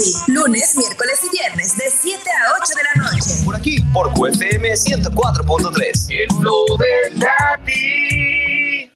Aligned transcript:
ti. 0.00 0.32
Lunes, 0.32 0.76
miércoles 0.76 1.20
y 1.24 1.30
viernes 1.30 1.76
de 1.76 1.84
7 1.90 2.18
a 2.30 2.54
8 2.62 2.72
de 2.76 2.82
la 2.82 2.94
noche. 3.04 3.44
Por 3.44 3.56
aquí, 3.56 3.80
por 3.92 4.12
QFM 4.12 4.72
104.3. 4.72 6.10
El 6.10 6.28
flow 6.36 6.66
de 6.78 7.10
Nati. 7.16 8.90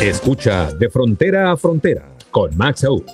Escucha 0.00 0.70
De 0.72 0.90
Frontera 0.90 1.52
a 1.52 1.56
Frontera 1.56 2.08
con 2.30 2.56
Max 2.56 2.84
Aub, 2.84 3.04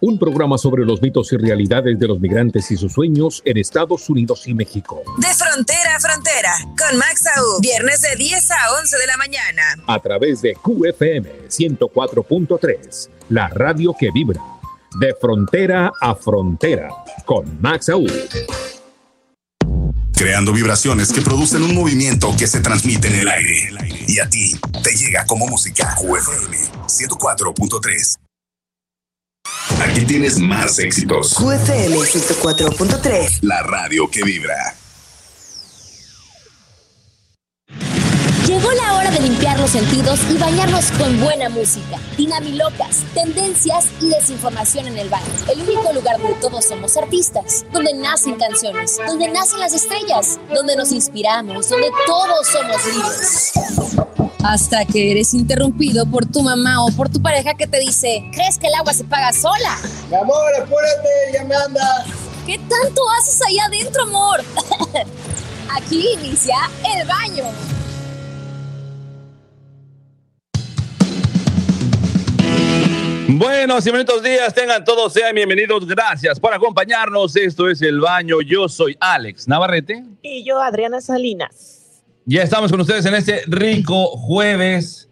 un 0.00 0.18
programa 0.18 0.58
sobre 0.58 0.84
los 0.84 1.02
mitos 1.02 1.32
y 1.32 1.36
realidades 1.36 1.98
de 1.98 2.06
los 2.06 2.20
migrantes 2.20 2.70
y 2.70 2.76
sus 2.76 2.92
sueños 2.92 3.42
en 3.44 3.56
Estados 3.56 4.08
Unidos 4.08 4.46
y 4.46 4.54
México. 4.54 5.02
De 5.18 5.28
frontera 5.34 5.96
a 5.96 6.00
frontera 6.00 6.52
con 6.76 6.98
Max 6.98 7.24
Aub. 7.36 7.60
Viernes 7.60 8.00
de 8.02 8.16
10 8.16 8.50
a 8.50 8.78
11 8.80 8.96
de 8.98 9.06
la 9.06 9.16
mañana. 9.16 9.62
A 9.86 9.98
través 9.98 10.42
de 10.42 10.54
QFM 10.54 11.48
104.3, 11.48 13.08
la 13.30 13.48
radio 13.48 13.94
que 13.98 14.10
vibra. 14.10 14.40
De 14.98 15.14
Frontera 15.20 15.92
a 16.00 16.14
Frontera 16.14 16.88
con 17.26 17.60
Max 17.60 17.90
Aub. 17.90 18.10
Creando 20.14 20.52
vibraciones 20.52 21.12
que 21.12 21.20
producen 21.20 21.62
un 21.62 21.74
movimiento 21.74 22.34
que 22.36 22.46
se 22.46 22.60
transmite 22.60 23.08
en 23.08 23.14
el 23.16 23.28
aire. 23.28 23.70
Y 24.08 24.18
a 24.18 24.28
ti 24.28 24.58
te 24.82 24.96
llega 24.96 25.26
como 25.26 25.46
música. 25.46 25.94
QFM 25.94 26.56
104.3. 26.86 28.27
Aquí 29.80 30.04
tienes 30.04 30.38
más 30.38 30.78
éxitos. 30.78 31.34
QFM 31.34 31.96
104.3. 31.96 33.38
La 33.42 33.62
radio 33.62 34.10
que 34.10 34.22
vibra. 34.22 34.74
Llegó 38.48 38.72
la 38.72 38.94
hora 38.94 39.10
de 39.10 39.20
limpiar 39.20 39.60
los 39.60 39.72
sentidos 39.72 40.20
y 40.30 40.38
bañarnos 40.38 40.90
con 40.92 41.20
buena 41.20 41.50
música, 41.50 41.98
dinamilocas, 42.16 43.04
tendencias 43.12 43.88
y 44.00 44.08
desinformación 44.08 44.86
en 44.86 44.96
el 44.96 45.10
baño. 45.10 45.26
El 45.52 45.60
único 45.60 45.92
lugar 45.92 46.18
donde 46.18 46.40
todos 46.40 46.64
somos 46.64 46.96
artistas, 46.96 47.66
donde 47.70 47.92
nacen 47.92 48.36
canciones, 48.36 48.96
donde 49.06 49.28
nacen 49.28 49.60
las 49.60 49.74
estrellas, 49.74 50.40
donde 50.48 50.76
nos 50.76 50.92
inspiramos, 50.92 51.68
donde 51.68 51.90
todos 52.06 52.46
somos 52.46 52.86
libres. 52.86 53.52
Hasta 54.42 54.86
que 54.86 55.10
eres 55.10 55.34
interrumpido 55.34 56.06
por 56.06 56.24
tu 56.24 56.40
mamá 56.40 56.86
o 56.86 56.90
por 56.92 57.10
tu 57.10 57.20
pareja 57.20 57.52
que 57.52 57.66
te 57.66 57.78
dice, 57.80 58.30
¿crees 58.32 58.56
que 58.56 58.68
el 58.68 58.74
agua 58.76 58.94
se 58.94 59.04
paga 59.04 59.30
sola? 59.34 59.76
Mi 60.08 60.16
amor, 60.16 60.54
apúrate, 60.54 61.08
ya 61.34 61.44
me 61.44 61.54
anda. 61.54 62.06
¿Qué 62.46 62.56
tanto 62.56 63.02
haces 63.20 63.42
allá 63.42 63.66
adentro, 63.66 64.04
amor? 64.04 64.42
Aquí 65.76 66.14
inicia 66.14 66.56
el 66.96 67.06
baño. 67.06 67.44
Buenos 73.38 73.86
y 73.86 73.90
bonitos 73.92 74.20
días, 74.20 74.52
tengan 74.52 74.84
todos, 74.84 75.12
sean 75.12 75.32
bienvenidos. 75.32 75.86
Gracias 75.86 76.40
por 76.40 76.52
acompañarnos. 76.52 77.36
Esto 77.36 77.70
es 77.70 77.80
El 77.82 78.00
Baño. 78.00 78.40
Yo 78.40 78.68
soy 78.68 78.96
Alex 78.98 79.46
Navarrete. 79.46 80.04
Y 80.22 80.42
yo, 80.42 80.60
Adriana 80.60 81.00
Salinas. 81.00 82.02
Ya 82.24 82.42
estamos 82.42 82.72
con 82.72 82.80
ustedes 82.80 83.06
en 83.06 83.14
este 83.14 83.42
rico 83.46 84.08
jueves, 84.16 85.08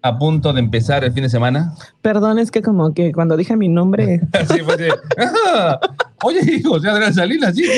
a 0.00 0.18
punto 0.18 0.54
de 0.54 0.60
empezar 0.60 1.04
el 1.04 1.12
fin 1.12 1.24
de 1.24 1.28
semana. 1.28 1.74
Perdón, 2.00 2.38
es 2.38 2.50
que 2.50 2.62
como 2.62 2.94
que 2.94 3.12
cuando 3.12 3.36
dije 3.36 3.58
mi 3.58 3.68
nombre, 3.68 4.22
Sí, 4.50 4.60
pues, 4.64 4.78
sí. 4.78 4.88
Ah, 5.18 5.78
Oye, 6.24 6.40
hijo, 6.50 6.80
soy 6.80 6.88
Adrián 6.88 7.12
Salinas, 7.12 7.58
hijo. 7.58 7.72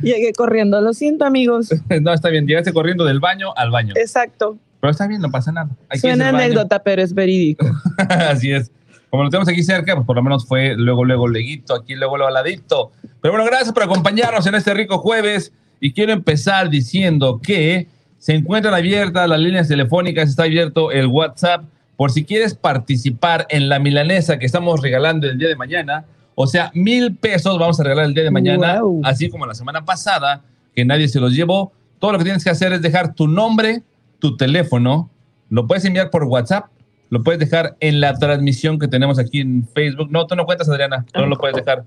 llegué 0.00 0.32
corriendo. 0.32 0.80
Lo 0.80 0.94
siento, 0.94 1.26
amigos. 1.26 1.68
No, 2.00 2.14
está 2.14 2.30
bien, 2.30 2.46
llegaste 2.46 2.72
corriendo 2.72 3.04
del 3.04 3.20
baño 3.20 3.54
al 3.56 3.70
baño. 3.70 3.92
Exacto. 3.94 4.56
Pero 4.80 4.90
está 4.90 5.06
bien, 5.06 5.20
no 5.20 5.30
pasa 5.30 5.52
nada. 5.52 5.68
Hay 5.90 6.00
que 6.00 6.06
irse 6.06 6.16
Suena 6.16 6.28
anécdota, 6.30 6.82
pero 6.82 7.02
es 7.02 7.12
verídico. 7.12 7.66
Así 8.08 8.52
es. 8.52 8.70
Como 9.10 9.22
lo 9.22 9.30
tenemos 9.30 9.48
aquí 9.48 9.62
cerca, 9.62 9.94
pues 9.94 10.06
por 10.06 10.16
lo 10.16 10.22
menos 10.22 10.46
fue 10.46 10.74
luego, 10.76 11.04
luego 11.04 11.28
leguito, 11.28 11.74
aquí 11.74 11.94
luego, 11.94 12.16
luego 12.16 12.28
al 12.28 12.34
ladito. 12.34 12.90
Pero 13.20 13.32
bueno, 13.32 13.46
gracias 13.46 13.72
por 13.72 13.82
acompañarnos 13.84 14.46
en 14.46 14.54
este 14.54 14.74
rico 14.74 14.98
jueves. 14.98 15.52
Y 15.80 15.92
quiero 15.92 16.12
empezar 16.12 16.70
diciendo 16.70 17.40
que 17.42 17.86
se 18.18 18.34
encuentran 18.34 18.74
abiertas 18.74 19.28
las 19.28 19.38
líneas 19.38 19.68
telefónicas, 19.68 20.28
está 20.28 20.44
abierto 20.44 20.90
el 20.90 21.06
WhatsApp, 21.06 21.64
por 21.96 22.10
si 22.10 22.24
quieres 22.24 22.54
participar 22.54 23.46
en 23.50 23.68
la 23.68 23.78
milanesa 23.78 24.38
que 24.38 24.46
estamos 24.46 24.82
regalando 24.82 25.26
el 25.28 25.38
día 25.38 25.48
de 25.48 25.56
mañana. 25.56 26.04
O 26.34 26.46
sea, 26.46 26.70
mil 26.74 27.14
pesos 27.16 27.58
vamos 27.58 27.80
a 27.80 27.82
regalar 27.84 28.06
el 28.06 28.14
día 28.14 28.24
de 28.24 28.30
mañana, 28.30 28.80
Wow. 28.82 29.00
así 29.04 29.30
como 29.30 29.46
la 29.46 29.54
semana 29.54 29.84
pasada, 29.84 30.42
que 30.74 30.84
nadie 30.84 31.08
se 31.08 31.20
los 31.20 31.32
llevó. 31.34 31.72
Todo 31.98 32.12
lo 32.12 32.18
que 32.18 32.24
tienes 32.24 32.44
que 32.44 32.50
hacer 32.50 32.72
es 32.74 32.82
dejar 32.82 33.14
tu 33.14 33.26
nombre, 33.28 33.82
tu 34.18 34.36
teléfono, 34.36 35.08
lo 35.48 35.66
puedes 35.66 35.84
enviar 35.86 36.10
por 36.10 36.24
WhatsApp, 36.24 36.66
lo 37.10 37.22
puedes 37.22 37.38
dejar 37.38 37.76
en 37.80 38.00
la 38.00 38.14
transmisión 38.14 38.78
que 38.78 38.88
tenemos 38.88 39.18
aquí 39.18 39.40
en 39.40 39.66
Facebook. 39.68 40.10
No, 40.10 40.26
tú 40.26 40.36
no 40.36 40.44
cuentas, 40.44 40.68
Adriana, 40.68 41.04
no 41.14 41.26
lo 41.26 41.36
puedes 41.36 41.56
dejar. 41.56 41.84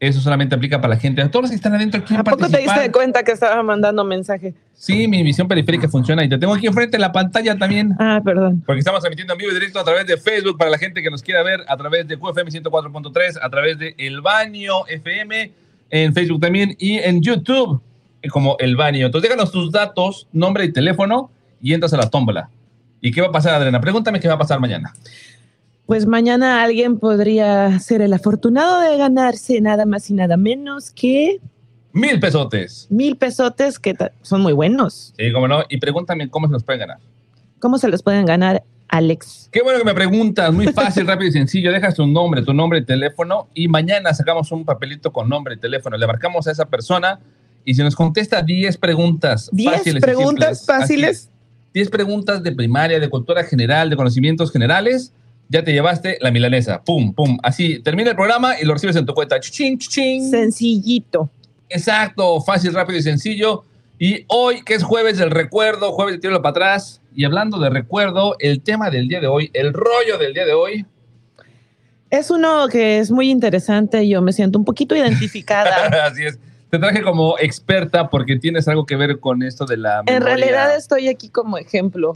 Eso 0.00 0.20
solamente 0.20 0.54
aplica 0.54 0.80
para 0.80 0.94
la 0.94 1.00
gente. 1.00 1.22
A 1.22 1.30
todos 1.30 1.44
los 1.44 1.50
que 1.50 1.56
están 1.56 1.74
adentro 1.74 2.02
quieren 2.04 2.20
¿A 2.20 2.24
poco 2.24 2.48
te 2.48 2.58
diste 2.58 2.90
cuenta 2.90 3.22
que 3.22 3.32
estaba 3.32 3.62
mandando 3.62 4.04
mensaje? 4.04 4.52
Sí, 4.74 5.08
mi 5.08 5.22
visión 5.22 5.48
periférica 5.48 5.88
funciona 5.88 6.24
y 6.24 6.28
te 6.28 6.36
tengo 6.36 6.52
aquí 6.52 6.66
enfrente 6.66 6.96
en 6.96 7.00
la 7.00 7.12
pantalla 7.12 7.56
también. 7.56 7.94
Ah, 7.98 8.20
perdón. 8.22 8.62
Porque 8.66 8.80
estamos 8.80 9.00
transmitiendo 9.00 9.32
en 9.34 9.38
vivo 9.38 9.52
y 9.52 9.54
directo 9.54 9.78
a 9.78 9.84
través 9.84 10.06
de 10.06 10.16
Facebook 10.18 10.58
para 10.58 10.70
la 10.70 10.78
gente 10.78 11.00
que 11.00 11.10
nos 11.10 11.22
quiera 11.22 11.42
ver, 11.42 11.60
a 11.68 11.76
través 11.76 12.06
de 12.08 12.18
QFM 12.18 12.50
104.3, 12.50 13.38
a 13.40 13.48
través 13.48 13.78
de 13.78 13.94
El 13.96 14.20
Baño 14.20 14.86
FM, 14.88 15.52
en 15.90 16.12
Facebook 16.12 16.40
también 16.40 16.76
y 16.78 16.98
en 16.98 17.22
YouTube 17.22 17.80
como 18.30 18.56
El 18.58 18.76
Baño. 18.76 19.06
Entonces 19.06 19.30
déjanos 19.30 19.52
tus 19.52 19.70
datos, 19.70 20.28
nombre 20.32 20.64
y 20.64 20.72
teléfono 20.72 21.30
y 21.62 21.72
entras 21.72 21.94
a 21.94 21.98
la 21.98 22.10
tómbola. 22.10 22.50
¿Y 23.04 23.12
qué 23.12 23.20
va 23.20 23.26
a 23.26 23.32
pasar, 23.32 23.56
Adriana? 23.56 23.82
Pregúntame 23.82 24.18
qué 24.18 24.28
va 24.28 24.34
a 24.34 24.38
pasar 24.38 24.58
mañana. 24.60 24.94
Pues 25.84 26.06
mañana 26.06 26.62
alguien 26.62 26.98
podría 26.98 27.78
ser 27.78 28.00
el 28.00 28.14
afortunado 28.14 28.80
de 28.80 28.96
ganarse 28.96 29.60
nada 29.60 29.84
más 29.84 30.08
y 30.08 30.14
nada 30.14 30.38
menos 30.38 30.90
que 30.90 31.38
Mil 31.92 32.18
pesotes. 32.18 32.86
mil 32.88 33.18
pesotes 33.18 33.78
que 33.78 33.94
son 34.22 34.40
muy 34.40 34.54
buenos. 34.54 35.12
Sí, 35.18 35.30
cómo 35.34 35.46
no. 35.46 35.64
Y 35.68 35.76
pregúntame 35.76 36.30
cómo 36.30 36.46
se 36.46 36.54
los 36.54 36.64
pueden 36.64 36.80
ganar. 36.80 36.96
¿Cómo 37.58 37.76
se 37.76 37.88
los 37.88 38.02
pueden 38.02 38.24
ganar, 38.24 38.62
Alex? 38.88 39.50
Qué 39.52 39.60
bueno 39.60 39.80
que 39.80 39.84
me 39.84 39.94
preguntas. 39.94 40.50
Muy 40.50 40.68
fácil, 40.68 41.06
rápido 41.06 41.28
y 41.28 41.32
sencillo. 41.32 41.72
Dejas 41.72 41.96
tu 41.96 42.06
nombre, 42.06 42.40
tu 42.40 42.54
nombre 42.54 42.78
y 42.78 42.84
teléfono. 42.86 43.48
Y 43.52 43.68
mañana 43.68 44.14
sacamos 44.14 44.50
un 44.50 44.64
papelito 44.64 45.12
con 45.12 45.28
nombre 45.28 45.56
y 45.56 45.58
teléfono. 45.58 45.98
Le 45.98 46.06
marcamos 46.06 46.46
a 46.46 46.52
esa 46.52 46.64
persona. 46.64 47.20
Y 47.66 47.74
si 47.74 47.82
nos 47.82 47.94
contesta 47.94 48.40
10 48.40 48.78
preguntas 48.78 49.50
¿Diez 49.52 49.74
fáciles 49.74 50.02
y 50.02 50.06
preguntas 50.06 50.58
simples, 50.58 50.66
fáciles? 50.66 51.30
Así 51.74 51.80
es, 51.80 51.90
10 51.90 51.90
preguntas 51.90 52.42
de 52.42 52.52
primaria, 52.52 53.00
de 53.00 53.08
cultura 53.08 53.44
general, 53.44 53.90
de 53.90 53.96
conocimientos 53.96 54.52
generales. 54.52 55.12
Ya 55.48 55.62
te 55.62 55.72
llevaste 55.72 56.18
la 56.20 56.30
milanesa. 56.30 56.82
Pum, 56.82 57.12
pum. 57.12 57.38
Así 57.42 57.80
termina 57.80 58.10
el 58.10 58.16
programa 58.16 58.58
y 58.60 58.64
lo 58.64 58.74
recibes 58.74 58.96
en 58.96 59.04
tu 59.04 59.14
cuenta. 59.14 59.40
Chuchín, 59.40 59.78
chuchín. 59.78 60.30
Sencillito. 60.30 61.30
Exacto, 61.68 62.40
fácil, 62.40 62.72
rápido 62.72 62.98
y 62.98 63.02
sencillo. 63.02 63.64
Y 63.98 64.24
hoy, 64.28 64.62
que 64.62 64.74
es 64.74 64.82
jueves 64.82 65.18
del 65.18 65.30
recuerdo, 65.30 65.92
jueves 65.92 66.14
de 66.14 66.20
tiro 66.20 66.40
para 66.42 66.50
atrás, 66.50 67.00
y 67.14 67.24
hablando 67.24 67.58
de 67.58 67.70
recuerdo, 67.70 68.36
el 68.38 68.60
tema 68.60 68.90
del 68.90 69.08
día 69.08 69.20
de 69.20 69.26
hoy, 69.26 69.50
el 69.52 69.72
rollo 69.72 70.18
del 70.18 70.34
día 70.34 70.46
de 70.46 70.52
hoy, 70.52 70.86
Es 72.10 72.30
uno 72.30 72.68
que 72.68 72.98
es 72.98 73.10
muy 73.10 73.30
interesante. 73.30 74.08
Yo 74.08 74.22
me 74.22 74.32
siento 74.32 74.58
un 74.58 74.64
poquito 74.64 74.96
identificada. 74.96 76.06
así 76.06 76.24
es, 76.24 76.38
te 76.74 76.80
traje 76.80 77.02
como 77.02 77.38
experta 77.38 78.10
porque 78.10 78.36
tienes 78.36 78.66
algo 78.66 78.84
que 78.84 78.96
ver 78.96 79.20
con 79.20 79.44
esto 79.44 79.64
de 79.64 79.76
la... 79.76 80.00
En 80.00 80.14
memoria. 80.14 80.34
realidad 80.34 80.76
estoy 80.76 81.06
aquí 81.06 81.28
como 81.28 81.56
ejemplo. 81.56 82.12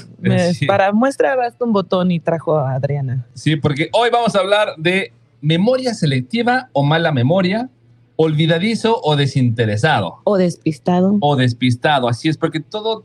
Sí. 0.52 0.66
Para 0.66 0.90
muestra 0.90 1.36
basta 1.36 1.64
un 1.64 1.72
botón 1.72 2.10
y 2.10 2.18
trajo 2.18 2.58
a 2.58 2.72
Adriana. 2.72 3.24
Sí, 3.34 3.54
porque 3.54 3.88
hoy 3.92 4.10
vamos 4.10 4.34
a 4.34 4.40
hablar 4.40 4.74
de 4.76 5.12
memoria 5.40 5.94
selectiva 5.94 6.70
o 6.72 6.82
mala 6.82 7.12
memoria, 7.12 7.68
olvidadizo 8.16 9.00
o 9.00 9.14
desinteresado. 9.14 10.22
O 10.24 10.36
despistado. 10.36 11.16
o 11.20 11.36
despistado. 11.36 12.08
Así 12.08 12.28
es, 12.28 12.36
porque 12.36 12.58
todo 12.58 13.04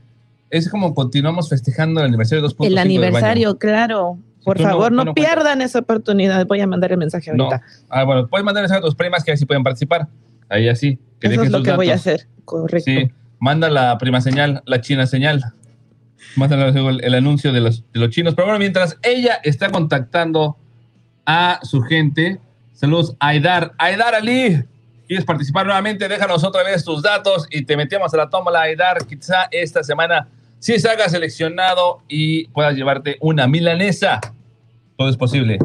Es 0.51 0.69
como 0.69 0.95
continuamos 0.95 1.49
festejando 1.49 2.01
el 2.01 2.07
aniversario 2.07 2.45
2.5. 2.45 2.67
El 2.67 2.79
aniversario, 2.79 3.59
claro. 3.59 4.19
Por 4.45 4.61
no- 4.61 4.69
favor, 4.69 4.93
no, 4.93 5.15
pierdan 5.15 5.61
esa 5.61 5.81
oportunidad. 5.81 6.47
Voy 6.47 6.61
a 6.61 6.67
mandar 6.67 6.93
el 6.93 6.99
mensaje 6.99 7.31
ahorita. 7.31 7.57
No. 7.57 7.63
Ah, 7.89 8.05
bueno, 8.05 8.27
puedes 8.29 8.45
mandar 8.45 8.63
mensaje 8.63 8.79
a 8.79 8.83
tus 8.83 8.95
primas 8.95 9.25
que 9.25 9.33
así 9.33 9.45
pueden 9.45 9.63
participar. 9.63 10.07
Ahí 10.49 10.69
así. 10.69 10.99
Que 11.21 11.29
Eso 11.29 11.43
es 11.43 11.51
lo 11.51 11.63
que 11.63 11.73
voy 11.73 11.91
a 11.91 11.95
hacer. 11.95 12.27
Correcto. 12.45 12.91
Sí, 12.91 13.11
manda 13.39 13.69
la 13.71 13.97
prima 13.99 14.21
señal, 14.21 14.63
la 14.67 14.81
china 14.81 15.07
señal. 15.07 15.43
Manda 16.37 16.69
el, 16.69 17.05
el 17.05 17.15
anuncio 17.15 17.53
de 17.53 17.61
los, 17.61 17.85
de 17.93 18.01
los 18.01 18.11
chinos. 18.11 18.35
Pero 18.35 18.47
bueno, 18.47 18.59
mientras 18.59 18.99
ella 19.03 19.41
está 19.43 19.71
contactando 19.71 20.57
a 21.25 21.61
su 21.63 21.83
gente, 21.83 22.41
saludos 22.73 23.17
a 23.19 23.29
Aidar. 23.29 23.73
Aidar 23.79 24.15
Ali, 24.15 24.63
¿quieres 25.07 25.25
participar 25.25 25.67
nuevamente? 25.67 26.09
Déjanos 26.09 26.45
otra 26.45 26.63
vez 26.63 26.85
tus 26.85 27.03
datos 27.03 27.47
y 27.51 27.65
te 27.65 27.77
metemos 27.77 28.13
a 28.15 28.17
la 28.19 28.31
tómbola 28.31 28.63
Aidar. 28.63 29.07
Quizá 29.07 29.49
esta 29.51 29.83
semana 29.83 30.29
sí 30.59 30.79
se 30.79 30.89
haga 30.89 31.09
seleccionado 31.09 32.03
y 32.09 32.49
puedas 32.49 32.75
llevarte 32.75 33.17
una 33.21 33.47
milanesa. 33.47 34.21
Todo 34.97 35.09
es 35.09 35.17
posible. 35.17 35.59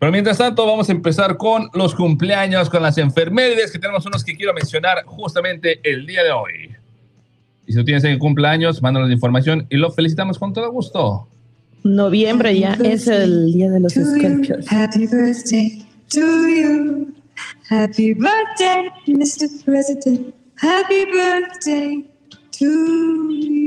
Pero 0.00 0.12
mientras 0.12 0.38
tanto, 0.38 0.64
vamos 0.66 0.88
a 0.88 0.92
empezar 0.92 1.36
con 1.36 1.68
los 1.74 1.94
cumpleaños, 1.94 2.70
con 2.70 2.82
las 2.82 2.96
enfermerides, 2.96 3.70
que 3.70 3.78
tenemos 3.78 4.06
unos 4.06 4.24
que 4.24 4.34
quiero 4.34 4.54
mencionar 4.54 5.04
justamente 5.04 5.78
el 5.84 6.06
día 6.06 6.24
de 6.24 6.32
hoy. 6.32 6.70
Y 7.66 7.72
si 7.72 7.78
tú 7.78 7.84
tienes 7.84 8.02
el 8.04 8.18
cumpleaños, 8.18 8.80
mándanos 8.80 9.10
la 9.10 9.14
información 9.14 9.66
y 9.68 9.76
lo 9.76 9.92
felicitamos 9.92 10.38
con 10.38 10.54
todo 10.54 10.72
gusto. 10.72 11.28
Noviembre 11.84 12.58
ya 12.58 12.78
es 12.82 13.08
el 13.08 13.52
día 13.52 13.70
de 13.70 13.80
los 13.80 13.92
Scorpios. 13.92 14.66
Happy 14.72 15.06
birthday 15.06 15.86
to 16.08 16.48
you. 16.48 17.14
Happy 17.68 18.14
birthday, 18.14 18.88
Mr. 19.06 19.64
President. 19.66 20.34
Happy 20.56 21.04
birthday 21.12 22.04
to 22.58 23.30
you. 23.30 23.59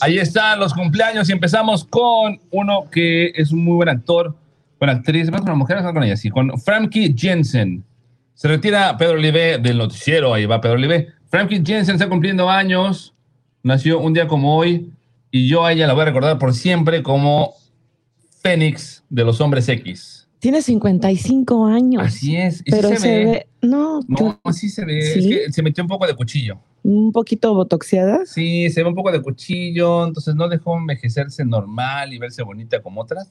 Ahí 0.00 0.18
están 0.18 0.58
los 0.58 0.72
cumpleaños 0.72 1.28
y 1.28 1.32
empezamos 1.32 1.84
con 1.84 2.40
uno 2.50 2.88
que 2.90 3.32
es 3.34 3.52
un 3.52 3.64
muy 3.64 3.74
buen 3.74 3.88
actor, 3.88 4.34
buena 4.78 4.94
actriz, 4.94 5.30
más 5.30 5.40
con 5.40 5.50
las 5.50 5.58
mujeres, 5.58 5.84
no 5.84 5.92
con 5.92 6.02
ella, 6.02 6.16
sí, 6.16 6.30
con 6.30 6.58
Frankie 6.60 7.14
Jensen. 7.16 7.84
Se 8.34 8.48
retira 8.48 8.96
Pedro 8.96 9.14
Olive 9.14 9.58
del 9.58 9.76
noticiero, 9.76 10.32
ahí 10.32 10.46
va 10.46 10.60
Pedro 10.60 10.76
Olive. 10.76 11.08
Frankie 11.28 11.62
Jensen 11.64 11.96
está 11.96 12.08
cumpliendo 12.08 12.48
años, 12.48 13.14
nació 13.62 14.00
un 14.00 14.14
día 14.14 14.26
como 14.26 14.56
hoy 14.56 14.90
y 15.30 15.48
yo 15.48 15.64
a 15.64 15.72
ella 15.72 15.86
la 15.86 15.92
voy 15.92 16.02
a 16.02 16.06
recordar 16.06 16.38
por 16.38 16.54
siempre 16.54 17.02
como 17.02 17.52
Fénix 18.42 19.04
de 19.10 19.24
los 19.24 19.40
Hombres 19.40 19.68
X. 19.68 20.26
Tiene 20.38 20.62
55 20.62 21.66
años. 21.66 22.02
Así 22.02 22.34
es, 22.36 22.54
y 22.54 22.56
sí 22.58 22.64
Pero 22.70 22.88
se, 22.88 22.96
se, 22.96 23.08
ve. 23.08 23.24
ve. 23.26 23.46
No, 23.60 24.00
No, 24.08 24.40
así 24.44 24.70
se 24.70 24.86
ve, 24.86 25.02
¿Sí? 25.02 25.18
es 25.18 25.26
que 25.46 25.52
se 25.52 25.62
metió 25.62 25.84
un 25.84 25.88
poco 25.88 26.06
de 26.06 26.14
cuchillo. 26.14 26.58
Un 26.82 27.12
poquito 27.12 27.54
botoxeada. 27.54 28.24
Sí, 28.26 28.70
se 28.70 28.82
ve 28.82 28.88
un 28.88 28.94
poco 28.94 29.12
de 29.12 29.20
cuchillo, 29.22 30.06
entonces 30.06 30.34
no 30.34 30.48
dejó 30.48 30.76
envejecerse 30.76 31.44
normal 31.44 32.12
y 32.12 32.18
verse 32.18 32.42
bonita 32.42 32.82
como 32.82 33.00
otras. 33.02 33.28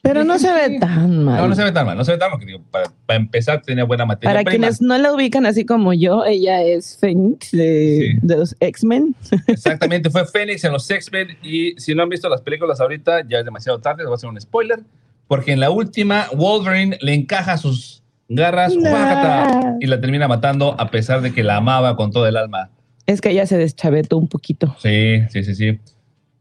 Pero 0.00 0.22
no 0.22 0.38
se 0.38 0.52
ve 0.52 0.78
tan 0.78 1.24
mal. 1.24 1.40
No, 1.42 1.48
no 1.48 1.54
se 1.56 1.64
ve 1.64 1.72
tan 1.72 1.84
mal, 1.84 1.96
no 1.96 2.04
se 2.04 2.12
ve 2.12 2.18
tan 2.18 2.30
mal, 2.30 2.38
porque 2.38 2.46
digo, 2.52 2.64
para, 2.70 2.86
para 3.04 3.18
empezar 3.18 3.60
tenía 3.62 3.84
buena 3.84 4.06
materia 4.06 4.30
Para 4.30 4.44
prima. 4.44 4.66
quienes 4.66 4.80
no 4.80 4.96
la 4.96 5.12
ubican 5.12 5.44
así 5.44 5.66
como 5.66 5.92
yo, 5.92 6.24
ella 6.24 6.62
es 6.62 6.96
Phoenix 7.00 7.50
de, 7.50 8.16
de 8.22 8.36
los 8.36 8.56
X-Men. 8.60 9.16
Exactamente, 9.48 10.08
fue 10.08 10.24
Fénix 10.24 10.62
en 10.64 10.72
los 10.72 10.88
X-Men 10.88 11.36
y 11.42 11.72
si 11.78 11.94
no 11.94 12.04
han 12.04 12.08
visto 12.08 12.28
las 12.28 12.40
películas 12.42 12.80
ahorita, 12.80 13.26
ya 13.28 13.40
es 13.40 13.44
demasiado 13.44 13.80
tarde, 13.80 14.04
les 14.04 14.06
voy 14.06 14.14
a 14.14 14.16
hacer 14.16 14.30
un 14.30 14.40
spoiler, 14.40 14.80
porque 15.26 15.52
en 15.52 15.60
la 15.60 15.70
última 15.70 16.26
Wolverine 16.32 16.96
le 17.00 17.14
encaja 17.14 17.56
sus 17.58 18.02
garras. 18.28 18.74
¡guácata! 18.76 19.76
y 19.80 19.86
la 19.86 20.00
termina 20.00 20.28
matando 20.28 20.76
a 20.78 20.90
pesar 20.90 21.22
de 21.22 21.32
que 21.32 21.42
la 21.42 21.56
amaba 21.56 21.96
con 21.96 22.12
todo 22.12 22.26
el 22.26 22.36
alma. 22.36 22.70
Es 23.08 23.22
que 23.22 23.30
ella 23.30 23.46
se 23.46 23.56
deschavetó 23.56 24.18
un 24.18 24.28
poquito. 24.28 24.76
Sí, 24.80 25.22
sí, 25.30 25.42
sí, 25.42 25.54
sí. 25.54 25.78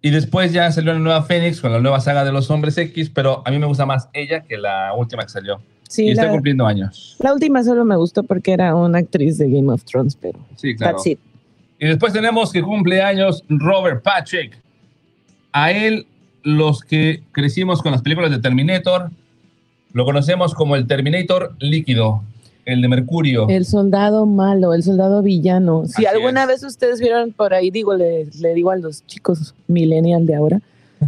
Y 0.02 0.10
después 0.10 0.52
ya 0.52 0.70
salió 0.70 0.92
la 0.92 1.00
nueva 1.00 1.24
Fénix 1.24 1.62
con 1.62 1.72
la 1.72 1.80
nueva 1.80 2.02
saga 2.02 2.26
de 2.26 2.34
los 2.34 2.52
hombres 2.52 2.78
X, 2.78 3.10
pero 3.10 3.42
a 3.46 3.52
mí 3.52 3.58
me 3.58 3.66
gusta 3.66 3.86
más 3.86 4.10
ella 4.12 4.42
que 4.44 4.58
la 4.58 4.94
última 4.94 5.24
que 5.24 5.30
salió. 5.30 5.62
Sí, 5.88 6.08
y 6.08 6.12
está 6.12 6.30
cumpliendo 6.30 6.66
años. 6.66 7.16
La 7.20 7.34
última 7.34 7.64
solo 7.64 7.86
me 7.86 7.96
gustó 7.96 8.24
porque 8.24 8.52
era 8.52 8.76
una 8.76 8.98
actriz 9.00 9.38
de 9.38 9.50
Game 9.50 9.72
of 9.72 9.86
Thrones, 9.86 10.18
pero 10.22 10.38
Sí, 10.58 10.76
claro. 10.76 10.98
that's 10.98 11.08
it. 11.08 11.20
Y 11.80 11.88
después 11.88 12.12
tenemos 12.12 12.52
que 12.52 12.62
cumple 12.62 13.02
años 13.02 13.46
Robert 13.48 14.04
Patrick. 14.04 14.62
A 15.54 15.72
él, 15.72 16.06
los 16.44 16.82
que 16.82 17.24
crecimos 17.32 17.82
con 17.82 17.94
las 17.94 18.02
películas 18.02 18.30
de 18.32 18.40
Terminator, 18.40 19.10
lo 19.94 20.04
conocemos 20.04 20.54
como 20.54 20.76
el 20.76 20.86
Terminator 20.86 21.56
líquido, 21.60 22.24
el 22.68 22.82
de 22.82 22.88
Mercurio. 22.90 23.48
El 23.48 23.66
soldado 23.66 24.26
malo, 24.26 24.74
el 24.74 24.84
soldado 24.84 25.22
villano. 25.22 25.86
Si 25.86 26.06
Así 26.06 26.06
alguna 26.06 26.42
es. 26.44 26.48
vez 26.50 26.64
ustedes 26.64 27.00
vieron 27.00 27.32
por 27.32 27.54
ahí, 27.54 27.72
digo, 27.72 27.96
le, 27.96 28.26
le 28.26 28.54
digo 28.54 28.72
a 28.72 28.76
los 28.76 29.06
chicos 29.08 29.56
millennial 29.68 30.26
de 30.26 30.36
ahora, 30.36 30.60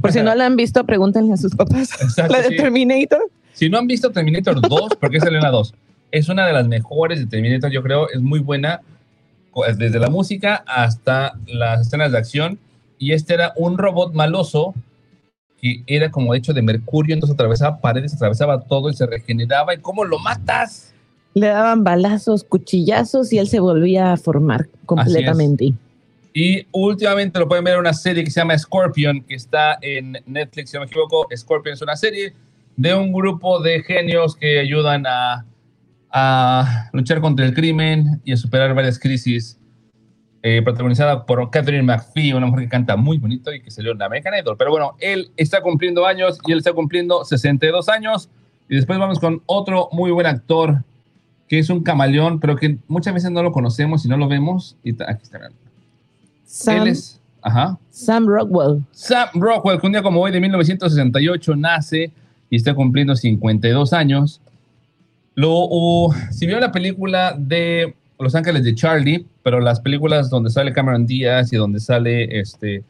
por 0.01 0.13
si 0.13 0.21
no 0.21 0.33
la 0.35 0.45
han 0.45 0.55
visto, 0.55 0.85
pregúntenle 0.85 1.33
a 1.33 1.37
sus 1.37 1.53
papás. 1.55 1.89
Exacto, 2.01 2.31
la 2.31 2.41
de 2.41 2.49
sí. 2.49 2.55
Terminator. 2.55 3.29
Si 3.53 3.69
no 3.69 3.77
han 3.77 3.87
visto 3.87 4.09
Terminator 4.11 4.61
2, 4.61 4.95
¿por 4.95 5.11
qué 5.11 5.19
salió 5.19 5.37
en 5.37 5.43
la 5.43 5.51
2? 5.51 5.73
Es 6.11 6.29
una 6.29 6.47
de 6.47 6.53
las 6.53 6.67
mejores 6.67 7.19
de 7.19 7.25
Terminator, 7.25 7.69
yo 7.71 7.83
creo. 7.83 8.09
Es 8.09 8.21
muy 8.21 8.39
buena, 8.39 8.79
desde 9.77 9.99
la 9.99 10.09
música 10.09 10.63
hasta 10.65 11.33
las 11.45 11.81
escenas 11.87 12.13
de 12.13 12.19
acción. 12.19 12.59
Y 12.97 13.11
este 13.11 13.33
era 13.33 13.51
un 13.57 13.77
robot 13.77 14.13
maloso 14.13 14.73
que 15.61 15.83
era 15.87 16.09
como 16.09 16.33
hecho 16.35 16.53
de 16.53 16.61
mercurio, 16.61 17.13
entonces 17.13 17.33
atravesaba 17.33 17.81
paredes, 17.81 18.13
atravesaba 18.13 18.61
todo 18.61 18.89
y 18.89 18.93
se 18.93 19.05
regeneraba. 19.05 19.73
¿Y 19.73 19.79
cómo 19.79 20.05
lo 20.05 20.19
matas? 20.19 20.93
Le 21.39 21.47
daban 21.47 21.83
balazos, 21.83 22.43
cuchillazos 22.43 23.31
y 23.31 23.37
él 23.37 23.47
se 23.47 23.59
volvía 23.59 24.11
a 24.11 24.17
formar 24.17 24.67
completamente. 24.85 25.73
Y 26.33 26.65
últimamente 26.71 27.39
lo 27.39 27.47
pueden 27.47 27.63
ver 27.63 27.75
en 27.75 27.79
una 27.79 27.93
serie 27.93 28.23
que 28.23 28.29
se 28.29 28.41
llama 28.41 28.57
Scorpion, 28.57 29.21
que 29.21 29.35
está 29.35 29.77
en 29.81 30.17
Netflix, 30.25 30.71
si 30.71 30.77
no 30.77 30.81
me 30.81 30.87
equivoco. 30.87 31.27
Scorpion 31.35 31.73
es 31.73 31.81
una 31.81 31.95
serie 31.95 32.33
de 32.75 32.93
un 32.93 33.13
grupo 33.13 33.61
de 33.61 33.81
genios 33.83 34.35
que 34.35 34.59
ayudan 34.59 35.05
a, 35.07 35.45
a 36.11 36.89
luchar 36.93 37.21
contra 37.21 37.45
el 37.45 37.53
crimen 37.53 38.21
y 38.25 38.33
a 38.33 38.37
superar 38.37 38.73
varias 38.75 38.99
crisis. 38.99 39.55
eh, 40.41 40.61
protagonizada 40.61 41.25
por 41.25 41.49
Catherine 41.49 41.83
McPhee, 41.83 42.33
una 42.33 42.45
mujer 42.45 42.65
que 42.65 42.69
canta 42.69 42.95
muy 42.95 43.17
bonito 43.17 43.53
y 43.53 43.61
que 43.61 43.71
salió 43.71 43.91
en 43.91 44.01
American 44.01 44.33
Idol. 44.39 44.55
Pero 44.57 44.71
bueno, 44.71 44.95
él 44.99 45.31
está 45.35 45.61
cumpliendo 45.61 46.05
años 46.05 46.39
y 46.45 46.51
él 46.51 46.59
está 46.59 46.73
cumpliendo 46.73 47.25
62 47.25 47.89
años. 47.89 48.29
Y 48.69 48.75
después 48.75 48.99
vamos 48.99 49.19
con 49.19 49.41
otro 49.47 49.89
muy 49.91 50.11
buen 50.11 50.27
actor 50.27 50.83
que 51.49 51.57
es 51.59 51.69
un 51.69 51.81
camaleón, 51.83 52.39
pero 52.39 52.55
que 52.55 52.77
muchas 52.87 53.13
veces 53.13 53.31
no 53.31 53.41
lo 53.43 53.51
conocemos 53.51 54.05
y 54.05 54.07
no 54.07 54.15
lo 54.17 54.27
vemos. 54.27 54.77
Y 54.83 54.91
aquí 54.91 55.23
está. 55.23 55.49
Sam, 56.45 56.83
Él 56.83 56.87
es, 56.89 57.19
ajá. 57.41 57.77
Sam 57.89 58.27
Rockwell. 58.27 58.83
Sam 58.91 59.29
Rockwell, 59.33 59.79
que 59.81 59.87
un 59.87 59.93
día 59.93 60.03
como 60.03 60.21
hoy 60.21 60.31
de 60.31 60.39
1968 60.39 61.55
nace 61.55 62.11
y 62.51 62.55
está 62.55 62.73
cumpliendo 62.75 63.15
52 63.15 63.93
años. 63.93 64.41
Lo, 65.35 65.65
uh, 65.65 66.13
si 66.31 66.45
vio 66.45 66.59
la 66.59 66.71
película 66.71 67.35
de 67.37 67.95
Los 68.19 68.35
Ángeles 68.35 68.63
de 68.63 68.75
Charlie, 68.75 69.25
pero 69.41 69.59
las 69.59 69.79
películas 69.79 70.29
donde 70.29 70.51
sale 70.51 70.71
Cameron 70.71 71.07
Díaz 71.07 71.51
y 71.51 71.55
donde 71.55 71.79
sale 71.79 72.39
este, 72.39 72.83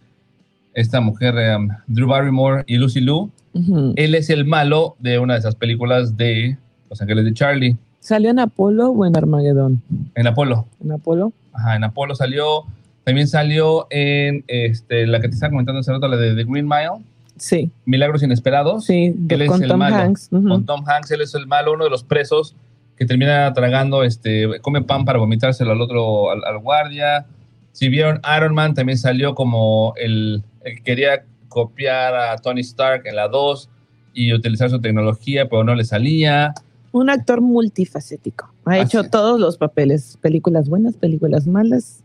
esta 0.73 0.99
mujer, 0.99 1.35
um, 1.57 1.69
Drew 1.87 2.07
Barrymore 2.07 2.63
y 2.67 2.75
Lucy 2.77 2.99
Liu, 3.01 3.31
Ujú. 3.53 3.93
él 3.95 4.15
es 4.15 4.29
el 4.29 4.45
malo 4.45 4.95
de 4.99 5.17
una 5.19 5.33
de 5.33 5.39
esas 5.39 5.55
películas 5.55 6.17
de 6.17 6.57
Los 6.89 7.01
Ángeles 7.01 7.25
de 7.25 7.33
Charlie, 7.33 7.77
¿Salió 7.99 8.29
en 8.29 8.39
Apolo 8.39 8.89
o 8.89 9.05
en 9.05 9.15
Armagedón? 9.15 9.81
en 10.15 10.27
Apolo. 10.27 10.65
En 10.83 10.91
Apolo. 10.91 11.33
Ajá, 11.53 11.75
en 11.75 11.83
Apolo 11.83 12.15
salió, 12.15 12.63
también 13.03 13.27
salió 13.27 13.87
en 13.89 14.43
este, 14.47 15.05
la 15.07 15.19
que 15.19 15.27
te 15.29 15.33
estaba 15.35 15.51
comentando 15.51 15.79
hace 15.79 15.91
rato, 15.91 16.07
la 16.07 16.17
de 16.17 16.35
The 16.35 16.43
Green 16.45 16.67
Mile. 16.67 17.03
Sí, 17.37 17.71
Milagros 17.85 18.21
Inesperados. 18.23 18.85
sí, 18.85 19.15
Él 19.29 19.41
es 19.41 19.47
con 19.47 19.63
el 19.63 19.69
Tom 19.69 19.79
malo. 19.79 19.95
Hanks. 19.95 20.27
ujú. 20.31 20.47
Con 20.47 20.65
Tom 20.65 20.83
Hanks, 20.87 21.11
él 21.11 21.21
es 21.21 21.33
el 21.35 21.47
malo, 21.47 21.73
uno 21.73 21.85
de 21.85 21.89
los 21.89 22.03
presos 22.03 22.55
que 22.97 23.05
termina 23.05 23.53
tragando, 23.53 24.03
este, 24.03 24.59
come 24.61 24.81
pan 24.81 25.05
para 25.05 25.19
vomitárselo 25.19 25.71
al 25.71 25.79
otro, 25.81 26.31
al, 26.31 26.43
al 26.43 26.57
guardia. 26.59 27.25
Si 27.71 27.87
vieron 27.87 28.19
Iron 28.37 28.53
Man, 28.53 28.73
también 28.73 28.97
salió 28.97 29.35
como 29.35 29.93
el, 29.95 30.43
el 30.65 30.75
que 30.77 30.83
quería 30.83 31.23
copiar 31.47 32.13
a 32.13 32.37
Tony 32.37 32.59
Stark 32.61 33.03
en 33.05 33.15
la 33.15 33.29
2 33.29 33.69
y 34.13 34.33
utilizar 34.33 34.69
su 34.69 34.81
tecnología, 34.81 35.47
pero 35.47 35.63
no 35.63 35.75
le 35.75 35.85
salía. 35.85 36.53
Un 36.91 37.09
actor 37.09 37.41
multifacético. 37.41 38.51
Ha 38.65 38.71
Así 38.73 38.81
hecho 38.81 39.01
es. 39.01 39.11
todos 39.11 39.39
los 39.39 39.57
papeles, 39.57 40.17
películas 40.21 40.69
buenas, 40.69 40.95
películas 40.95 41.47
malas. 41.47 42.03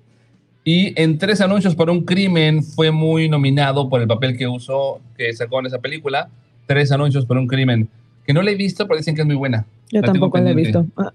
Y 0.65 0.99
en 1.01 1.19
tres 1.19 1.41
anuncios 1.41 1.75
por 1.75 1.91
un 1.91 2.05
crimen 2.05 2.63
fue 2.63 2.91
muy 2.91 3.29
nominado 3.29 3.89
por 3.89 4.01
el 4.01 4.09
papel 4.09 4.37
que 4.37 4.47
usó, 4.49 5.01
que 5.17 5.33
sacó 5.35 5.61
en 5.61 5.67
esa 5.67 5.79
película. 5.79 6.29
Tres 6.67 6.91
anuncios 6.93 7.27
por 7.27 7.37
un 7.37 7.47
crimen, 7.47 7.89
que 8.27 8.33
no 8.33 8.41
le 8.41 8.53
he 8.53 8.55
visto, 8.57 8.87
pero 8.87 8.97
dicen 8.97 9.15
que 9.15 9.21
es 9.21 9.27
muy 9.27 9.37
buena. 9.37 9.67
Yo 9.91 10.01
La 10.01 10.07
tampoco 10.07 10.39
la 10.39 10.51
he 10.51 10.55
visto. 10.55 10.87
Ah, 10.97 11.13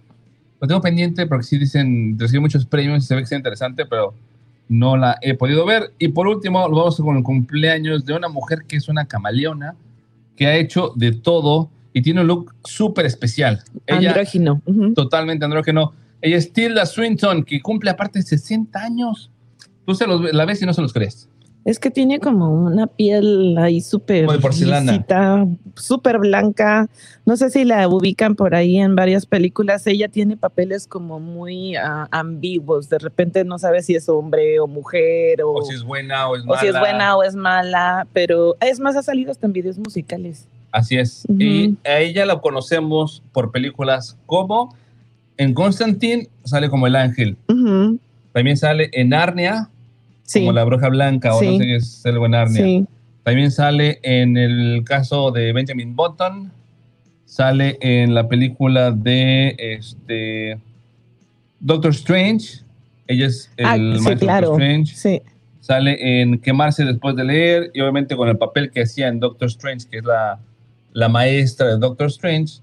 Lo 0.61 0.67
tengo 0.67 0.81
pendiente 0.81 1.25
porque 1.25 1.43
sí 1.43 1.57
dicen, 1.57 2.15
recibe 2.19 2.41
muchos 2.41 2.65
premios 2.65 3.03
y 3.03 3.07
se 3.07 3.15
ve 3.15 3.21
que 3.21 3.25
es 3.25 3.31
interesante, 3.31 3.85
pero 3.87 4.13
no 4.67 4.95
la 4.97 5.17
he 5.21 5.33
podido 5.33 5.65
ver. 5.65 5.91
Y 5.97 6.09
por 6.09 6.27
último, 6.27 6.67
lo 6.69 6.75
vamos 6.75 6.97
con 6.97 7.17
el 7.17 7.23
cumpleaños 7.23 8.05
de 8.05 8.13
una 8.13 8.29
mujer 8.29 8.59
que 8.67 8.75
es 8.75 8.87
una 8.87 9.05
camaleona, 9.05 9.73
que 10.35 10.45
ha 10.45 10.55
hecho 10.55 10.93
de 10.95 11.11
todo 11.11 11.69
y 11.99 12.01
tiene 12.01 12.21
un 12.21 12.27
look 12.27 12.55
súper 12.63 13.05
especial. 13.05 13.61
Ella, 13.85 14.09
andrógino. 14.09 14.61
ujú. 14.65 14.93
totalmente 14.93 15.45
andrógeno. 15.45 15.93
Ella 16.21 16.37
es 16.37 16.51
Tilda 16.51 16.85
Swinton, 16.85 17.43
que 17.43 17.61
cumple 17.61 17.89
aparte 17.91 18.21
60 18.21 18.79
años. 18.79 19.31
Tú 19.85 19.95
se 19.95 20.07
los, 20.07 20.33
la 20.33 20.45
ves 20.45 20.61
y 20.61 20.65
no 20.65 20.73
se 20.73 20.81
los 20.81 20.93
crees. 20.93 21.29
Es 21.65 21.77
que 21.77 21.91
tiene 21.91 22.19
como 22.19 22.51
una 22.51 22.87
piel 22.87 23.57
ahí 23.57 23.81
súper 23.81 24.25
porcelana. 24.39 25.05
súper 25.75 26.17
blanca. 26.17 26.87
No 27.25 27.35
sé 27.35 27.49
si 27.49 27.65
la 27.65 27.87
ubican 27.87 28.35
por 28.35 28.55
ahí 28.55 28.77
en 28.77 28.95
varias 28.95 29.25
películas. 29.25 29.85
Ella 29.85 30.07
tiene 30.07 30.37
papeles 30.37 30.87
como 30.87 31.19
muy 31.19 31.75
ah, 31.75 32.07
ambiguos. 32.11 32.89
De 32.89 32.97
repente 32.97 33.43
no 33.43 33.59
sabe 33.59 33.83
si 33.83 33.93
es 33.93 34.07
hombre 34.07 34.59
o 34.59 34.67
mujer 34.67 35.43
o, 35.43 35.53
O 35.53 35.61
si 35.63 35.75
es 35.75 35.83
buena 35.83 36.29
o 36.29 36.37
es 36.37 36.43
o 36.43 36.45
mala. 36.47 36.61
si 36.61 36.67
es 36.67 36.79
buena 36.79 37.17
o 37.17 37.23
es 37.23 37.35
mala. 37.35 38.07
Pero 38.13 38.55
es 38.61 38.79
más, 38.79 38.95
ha 38.95 39.03
salido 39.03 39.29
hasta 39.31 39.45
en 39.45 39.53
videos 39.53 39.77
musicales. 39.77 40.47
Así 40.71 40.97
es. 40.97 41.25
Y 41.37 41.75
a 41.85 41.99
ella 41.99 42.25
la 42.25 42.39
conocemos 42.41 43.23
por 43.31 43.51
películas 43.51 44.17
como 44.25 44.75
en 45.37 45.53
Constantine 45.53 46.27
sale 46.43 46.69
como 46.69 46.85
el 46.87 46.95
ángel. 46.95 47.37
También 48.33 48.57
sale 48.57 48.89
en 48.93 49.09
Narnia, 49.09 49.69
Sí, 50.23 50.41
como 50.41 50.51
la 50.51 50.63
bruja 50.63 50.89
blanca, 50.89 51.33
o 51.33 51.41
no 51.41 51.51
sé 51.53 51.57
qué 51.57 51.75
es 51.77 52.05
algo 52.05 52.25
en 52.25 52.31
Narnia. 52.31 52.63
sí. 52.63 52.85
También 53.23 53.51
sale 53.51 53.99
en 54.03 54.37
el 54.37 54.83
caso 54.85 55.31
de 55.31 55.53
Benjamin 55.53 55.95
Button. 55.95 56.51
Sale 57.25 57.77
en 57.81 58.15
la 58.15 58.27
película 58.27 58.91
de 58.91 59.55
este 59.59 60.57
Doctor 61.59 61.91
Strange. 61.91 62.61
Ella 63.07 63.27
es 63.27 63.51
el 63.57 63.65
Ah, 63.65 63.75
sí, 63.75 63.81
maestro 64.03 64.17
claro. 64.17 64.47
Doctor 64.49 64.63
Strange. 64.63 64.95
Sí. 64.95 65.21
Sale 65.59 66.21
en 66.21 66.39
Quemarse 66.39 66.85
después 66.85 67.15
de 67.15 67.23
leer. 67.23 67.71
Y 67.73 67.81
obviamente 67.81 68.15
con 68.15 68.29
el 68.29 68.37
papel 68.37 68.71
que 68.71 68.81
hacía 68.83 69.09
en 69.09 69.19
Doctor 69.19 69.47
Strange, 69.49 69.87
que 69.91 69.97
es 69.99 70.03
la, 70.03 70.39
la 70.93 71.09
maestra 71.09 71.67
de 71.67 71.77
Doctor 71.77 72.07
Strange. 72.07 72.61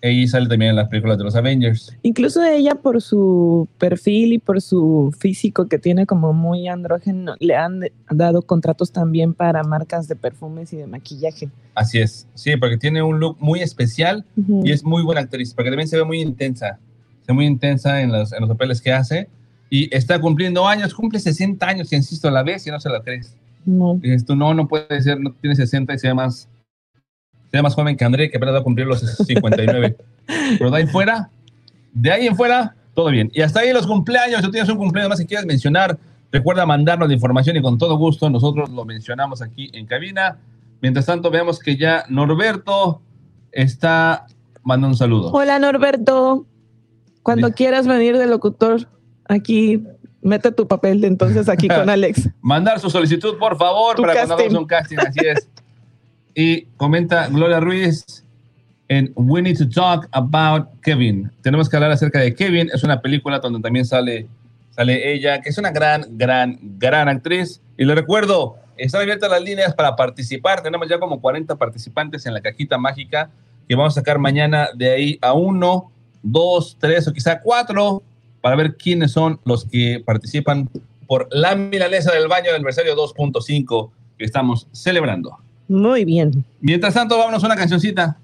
Ella 0.00 0.28
sale 0.28 0.48
también 0.48 0.72
en 0.72 0.76
las 0.76 0.88
películas 0.88 1.16
de 1.16 1.24
los 1.24 1.34
Avengers. 1.34 1.96
Incluso 2.02 2.44
ella 2.44 2.74
por 2.74 3.00
su 3.00 3.66
perfil 3.78 4.34
y 4.34 4.38
por 4.38 4.60
su 4.60 5.14
físico 5.18 5.66
que 5.66 5.78
tiene 5.78 6.04
como 6.04 6.34
muy 6.34 6.68
andrógeno, 6.68 7.36
le 7.40 7.56
han 7.56 7.80
dado 8.10 8.42
contratos 8.42 8.92
también 8.92 9.32
para 9.32 9.62
marcas 9.62 10.06
de 10.06 10.14
perfumes 10.14 10.74
y 10.74 10.76
de 10.76 10.86
maquillaje. 10.86 11.48
Así 11.74 12.00
es. 12.00 12.28
Sí, 12.34 12.54
porque 12.58 12.76
tiene 12.76 13.02
un 13.02 13.18
look 13.18 13.38
muy 13.40 13.60
especial. 13.60 14.26
Ujú. 14.36 14.60
y 14.66 14.72
es 14.72 14.84
muy 14.84 15.02
buena 15.02 15.22
actriz, 15.22 15.54
porque 15.54 15.70
también 15.70 15.88
se 15.88 15.96
ve 15.96 16.04
muy 16.04 16.20
intensa, 16.20 16.78
se 17.22 17.32
ve 17.32 17.34
muy 17.34 17.46
intensa 17.46 18.02
en 18.02 18.12
los, 18.12 18.30
en 18.34 18.40
los 18.40 18.50
papeles 18.50 18.82
que 18.82 18.92
hace, 18.92 19.28
y 19.70 19.94
está 19.94 20.20
cumpliendo 20.20 20.68
años, 20.68 20.92
cumple 20.92 21.18
60 21.18 21.66
años, 21.66 21.92
y 21.92 21.96
insisto, 21.96 22.30
la 22.30 22.42
ves 22.42 22.66
y 22.66 22.70
no 22.70 22.78
se 22.78 22.90
la 22.90 23.02
crees. 23.02 23.34
No. 23.64 23.94
Dices 23.94 24.26
tú, 24.26 24.36
no, 24.36 24.52
no 24.52 24.68
puede 24.68 25.00
ser, 25.00 25.18
no 25.18 25.32
tiene 25.40 25.56
60 25.56 25.94
y 25.94 25.98
se 25.98 26.08
ve 26.08 26.14
más, 26.14 26.48
más 27.62 27.74
joven 27.74 27.96
que 27.96 28.04
André, 28.04 28.30
que 28.30 28.36
apenas 28.36 28.54
va 28.54 28.58
a 28.60 28.62
cumplir 28.62 28.86
los 28.86 29.00
59. 29.26 29.96
Pero 30.58 30.70
de 30.70 30.76
ahí 30.76 30.86
fuera, 30.86 31.28
de 31.92 32.12
ahí 32.12 32.26
en 32.26 32.36
fuera, 32.36 32.74
todo 32.94 33.10
bien. 33.10 33.30
Y 33.34 33.42
hasta 33.42 33.60
ahí 33.60 33.72
los 33.72 33.86
cumpleaños, 33.86 34.40
si 34.40 34.46
tú 34.46 34.50
tienes 34.52 34.68
un 34.70 34.78
cumpleaños 34.78 35.10
más 35.10 35.18
que 35.20 35.26
quieras 35.26 35.46
mencionar, 35.46 35.98
recuerda 36.32 36.66
mandarnos 36.66 37.08
la 37.08 37.14
información 37.14 37.56
y 37.56 37.62
con 37.62 37.78
todo 37.78 37.96
gusto 37.96 38.28
nosotros 38.30 38.70
lo 38.70 38.84
mencionamos 38.84 39.42
aquí 39.42 39.70
en 39.72 39.86
cabina. 39.86 40.38
Mientras 40.80 41.06
tanto, 41.06 41.30
veamos 41.30 41.58
que 41.58 41.76
ya 41.76 42.04
Norberto 42.08 43.00
está 43.52 44.26
mandando 44.62 44.88
un 44.94 44.96
saludo. 44.96 45.30
Hola 45.32 45.58
Norberto, 45.58 46.46
cuando 47.22 47.48
Bien. 47.48 47.54
quieras 47.54 47.86
venir 47.86 48.18
de 48.18 48.26
locutor, 48.26 48.88
aquí 49.28 49.82
mete 50.22 50.52
tu 50.52 50.66
papel 50.66 51.04
entonces 51.04 51.48
aquí 51.48 51.68
con 51.68 51.88
Alex. 51.88 52.28
Mandar 52.40 52.80
su 52.80 52.90
solicitud, 52.90 53.38
por 53.38 53.56
favor, 53.56 53.96
Tu 53.96 54.02
para 54.02 54.14
cuando 54.14 54.36
casting. 54.36 54.44
hagamos 54.48 54.62
un 54.62 54.66
casting, 54.68 54.96
así 54.98 55.20
es. 55.26 55.48
Y 56.34 56.62
comenta 56.76 57.28
Gloria 57.28 57.60
Ruiz 57.60 58.24
en 58.88 59.12
We 59.14 59.42
Need 59.42 59.58
to 59.58 59.68
Talk 59.68 60.08
About 60.12 60.80
Kevin. 60.82 61.30
Tenemos 61.42 61.68
que 61.68 61.76
hablar 61.76 61.92
acerca 61.92 62.20
de 62.20 62.34
Kevin. 62.34 62.70
Es 62.72 62.82
una 62.82 63.00
película 63.00 63.38
donde 63.38 63.60
también 63.60 63.84
sale, 63.84 64.26
sale 64.70 65.12
ella, 65.12 65.40
que 65.40 65.48
es 65.48 65.58
una 65.58 65.70
gran, 65.70 66.06
gran, 66.10 66.58
gran 66.78 67.08
actriz. 67.08 67.60
Y 67.76 67.84
le 67.84 67.94
recuerdo, 67.94 68.56
están 68.76 69.02
abiertas 69.02 69.30
las 69.30 69.42
líneas 69.42 69.74
para 69.74 69.96
participar. 69.96 70.62
Tenemos 70.62 70.88
ya 70.88 70.98
como 70.98 71.20
40 71.20 71.56
participantes 71.56 72.26
en 72.26 72.34
la 72.34 72.40
cajita 72.40 72.78
mágica 72.78 73.30
que 73.68 73.74
vamos 73.74 73.96
a 73.96 74.00
sacar 74.00 74.18
mañana 74.18 74.68
de 74.74 74.90
ahí 74.90 75.18
a 75.22 75.32
uno, 75.32 75.90
dos, 76.22 76.76
tres 76.78 77.08
o 77.08 77.12
quizá 77.12 77.40
cuatro 77.40 78.02
para 78.42 78.56
ver 78.56 78.76
quiénes 78.76 79.12
son 79.12 79.40
los 79.44 79.64
que 79.64 80.02
participan 80.04 80.68
por 81.06 81.28
la 81.30 81.54
milanesa 81.54 82.12
del 82.12 82.28
baño 82.28 82.46
del 82.46 82.56
aniversario 82.56 82.94
2.5 82.94 83.90
que 84.18 84.24
estamos 84.24 84.68
celebrando. 84.72 85.38
Muy 85.68 86.04
bien. 86.04 86.44
Mientras 86.60 86.94
tanto, 86.94 87.16
vámonos 87.18 87.42
a 87.42 87.46
una 87.46 87.56
cancioncita. 87.56 88.16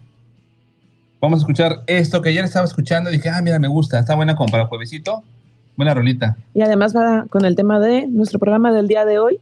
Vamos 1.21 1.41
a 1.41 1.43
escuchar 1.43 1.83
esto 1.87 2.23
que 2.23 2.31
ayer 2.31 2.45
estaba 2.45 2.65
escuchando 2.65 3.11
y 3.11 3.15
dije, 3.17 3.29
ah, 3.29 3.41
mira, 3.43 3.59
me 3.59 3.69
gusta, 3.69 3.99
está 3.99 4.15
buena 4.15 4.35
como 4.37 4.51
para 4.51 4.67
juevesito. 4.67 5.23
Buena 5.77 5.95
rolita. 5.95 6.37
Y 6.55 6.63
además 6.63 6.95
va 6.95 7.25
con 7.31 7.45
el 7.45 7.57
tema 7.57 7.79
de 7.81 8.07
nuestro 8.07 8.39
programa 8.39 8.73
del 8.73 8.89
día 8.89 9.05
de 9.05 9.19
hoy, 9.19 9.39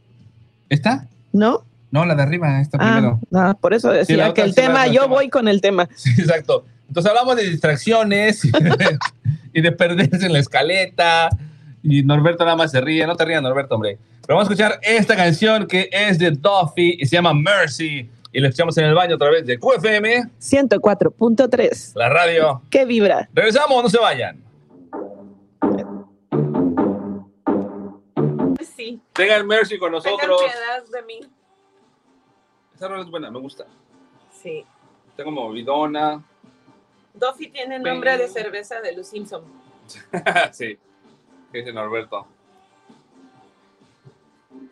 ¿Esta? 0.69 1.07
¿no? 1.33 1.63
No, 1.91 2.05
la 2.05 2.15
de 2.15 2.21
arriba, 2.21 2.61
esta 2.61 2.77
Ah, 2.79 2.93
primero. 2.93 3.19
ah, 3.33 3.55
por 3.59 3.73
eso 3.73 3.91
decía 3.91 4.33
que 4.33 4.41
el 4.41 4.53
tema, 4.53 4.87
yo 4.87 5.03
tema. 5.03 5.07
voy 5.15 5.29
con 5.29 5.47
el 5.47 5.59
tema. 5.61 5.89
Sí, 5.95 6.11
exacto. 6.17 6.65
Entonces 6.87 7.09
hablamos 7.09 7.35
de 7.35 7.49
distracciones 7.49 8.45
y 8.45 8.51
de, 8.51 8.97
y 9.53 9.61
de 9.61 9.71
perderse 9.71 10.25
en 10.25 10.33
la 10.33 10.39
escaleta. 10.39 11.29
Y 11.83 12.03
Norberto 12.03 12.43
nada 12.43 12.57
más 12.57 12.71
se 12.71 12.81
ríe. 12.81 13.05
No 13.07 13.15
te 13.15 13.25
rías, 13.25 13.41
Norberto, 13.41 13.75
hombre. 13.75 13.97
Pero 14.21 14.35
vamos 14.37 14.49
a 14.49 14.53
escuchar 14.53 14.79
esta 14.83 15.15
canción 15.15 15.65
que 15.67 15.89
es 15.91 16.19
de 16.19 16.31
Duffy 16.31 16.97
y 16.99 17.05
se 17.05 17.15
llama 17.15 17.33
Mercy. 17.33 18.09
Y 18.31 18.39
la 18.39 18.49
escuchamos 18.49 18.77
en 18.77 18.85
el 18.85 18.93
baño 18.93 19.15
otra 19.15 19.31
vez 19.31 19.45
de 19.45 19.57
QFM, 19.57 20.29
104.3. 20.39 21.93
la 21.95 22.09
radio. 22.09 22.61
¿Qué 22.69 22.85
vibra? 22.85 23.27
Regresamos, 23.33 23.81
no 23.81 23.89
se 23.89 23.97
vayan. 23.97 24.43
Sí. 28.75 29.01
Tengan 29.13 29.47
Mercy 29.47 29.79
con 29.79 29.91
nosotros. 29.91 30.41
de 30.91 31.01
mí. 31.01 31.19
Esa 32.75 32.87
rola 32.87 33.01
es 33.01 33.09
buena, 33.09 33.31
me 33.31 33.39
gusta. 33.39 33.65
Sí. 34.31 34.63
Está 35.09 35.23
como 35.23 35.41
movidona. 35.41 36.23
Duffy 37.13 37.49
tiene 37.49 37.79
nombre 37.79 38.15
de 38.17 38.27
cerveza 38.27 38.79
de 38.79 38.93
los 38.93 39.07
Simpson. 39.07 39.43
sí. 40.51 40.77
¿Qué 41.51 41.59
dice 41.59 41.73
Norberto? 41.73 42.27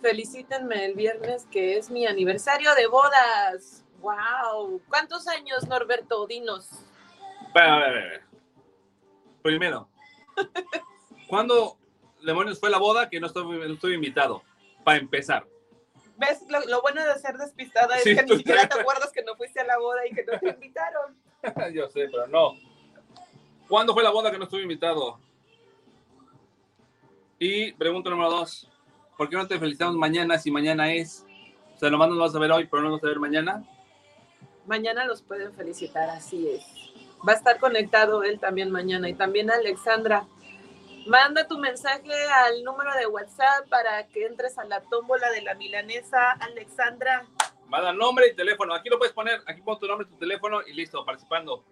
Felicítenme 0.01 0.85
el 0.85 0.93
viernes 0.93 1.45
que 1.51 1.77
es 1.77 1.89
mi 1.89 2.05
aniversario 2.05 2.73
de 2.75 2.87
bodas. 2.87 3.83
¡Wow! 3.99 4.81
¿Cuántos 4.87 5.27
años, 5.27 5.67
Norberto? 5.67 6.27
Dinos. 6.27 6.69
Espera, 7.47 7.75
a 7.75 7.79
ver, 7.79 7.89
a 7.89 7.91
ver. 7.91 8.21
Primero, 9.41 9.89
¿cuándo 11.27 11.77
demonios 12.23 12.59
fue 12.59 12.69
la 12.69 12.77
boda 12.77 13.09
que 13.09 13.19
no 13.19 13.27
estuve, 13.27 13.67
no 13.67 13.73
estuve 13.73 13.95
invitado? 13.95 14.43
Para 14.83 14.99
empezar. 14.99 15.45
¿Ves? 16.17 16.41
Lo, 16.49 16.59
lo 16.65 16.81
bueno 16.81 17.03
de 17.05 17.15
ser 17.19 17.37
despistada 17.37 17.95
es 17.97 18.03
Sí, 18.03 18.15
que 18.15 18.23
ni 18.23 18.37
siquiera 18.37 18.61
te- 18.67 18.75
te 18.75 18.81
acuerdas 18.81 19.11
que 19.11 19.23
no 19.23 19.35
fuiste 19.35 19.59
a 19.61 19.65
la 19.65 19.77
boda 19.77 20.05
y 20.07 20.13
que 20.13 20.23
no 20.25 20.39
te 20.39 20.49
invitaron. 20.53 21.15
Yo 21.73 21.87
sé, 21.89 22.07
pero 22.11 22.27
no. 22.27 22.53
¿Cuándo 23.67 23.93
fue 23.93 24.03
la 24.03 24.09
boda 24.11 24.31
que 24.31 24.37
no 24.37 24.45
estuve 24.45 24.61
invitado? 24.63 25.19
Y 27.39 27.71
pregunta 27.73 28.09
número 28.09 28.31
dos. 28.31 28.67
¿Por 29.15 29.29
qué 29.29 29.35
no 29.35 29.47
te 29.47 29.59
felicitamos 29.59 29.95
mañana 29.95 30.39
si 30.39 30.49
mañana 30.49 30.91
es? 30.93 31.25
O 31.75 31.79
sea, 31.79 31.89
nomás 31.89 32.09
nos 32.09 32.17
vas 32.17 32.35
a 32.35 32.39
ver 32.39 32.51
hoy, 32.51 32.65
pero 32.65 32.81
no 32.81 32.89
nos 32.89 32.99
vas 32.99 33.05
a 33.05 33.09
ver 33.09 33.19
mañana. 33.19 33.63
Mañana 34.65 35.05
los 35.05 35.21
pueden 35.21 35.53
felicitar, 35.53 36.09
así 36.09 36.49
es. 36.49 36.65
Va 37.27 37.33
a 37.33 37.35
estar 37.35 37.59
conectado 37.59 38.23
él 38.23 38.39
también 38.39 38.71
mañana 38.71 39.07
y 39.07 39.13
también 39.13 39.51
Alexandra. 39.51 40.25
Manda 41.07 41.47
tu 41.47 41.57
mensaje 41.57 42.11
al 42.45 42.63
número 42.63 42.91
de 42.95 43.05
WhatsApp 43.05 43.69
para 43.69 44.07
que 44.07 44.25
entres 44.25 44.57
a 44.57 44.65
la 44.65 44.81
tómbola 44.81 45.29
de 45.31 45.41
la 45.41 45.53
milanesa, 45.53 46.31
Alexandra. 46.31 47.25
Manda 47.67 47.93
nombre 47.93 48.27
y 48.27 48.35
teléfono. 48.35 48.73
Aquí 48.73 48.89
lo 48.89 48.97
puedes 48.97 49.13
poner. 49.13 49.41
Aquí 49.45 49.61
pon 49.61 49.79
tu 49.79 49.87
nombre, 49.87 50.07
tu 50.07 50.15
teléfono 50.15 50.61
y 50.65 50.73
listo, 50.73 51.05
participando. 51.05 51.63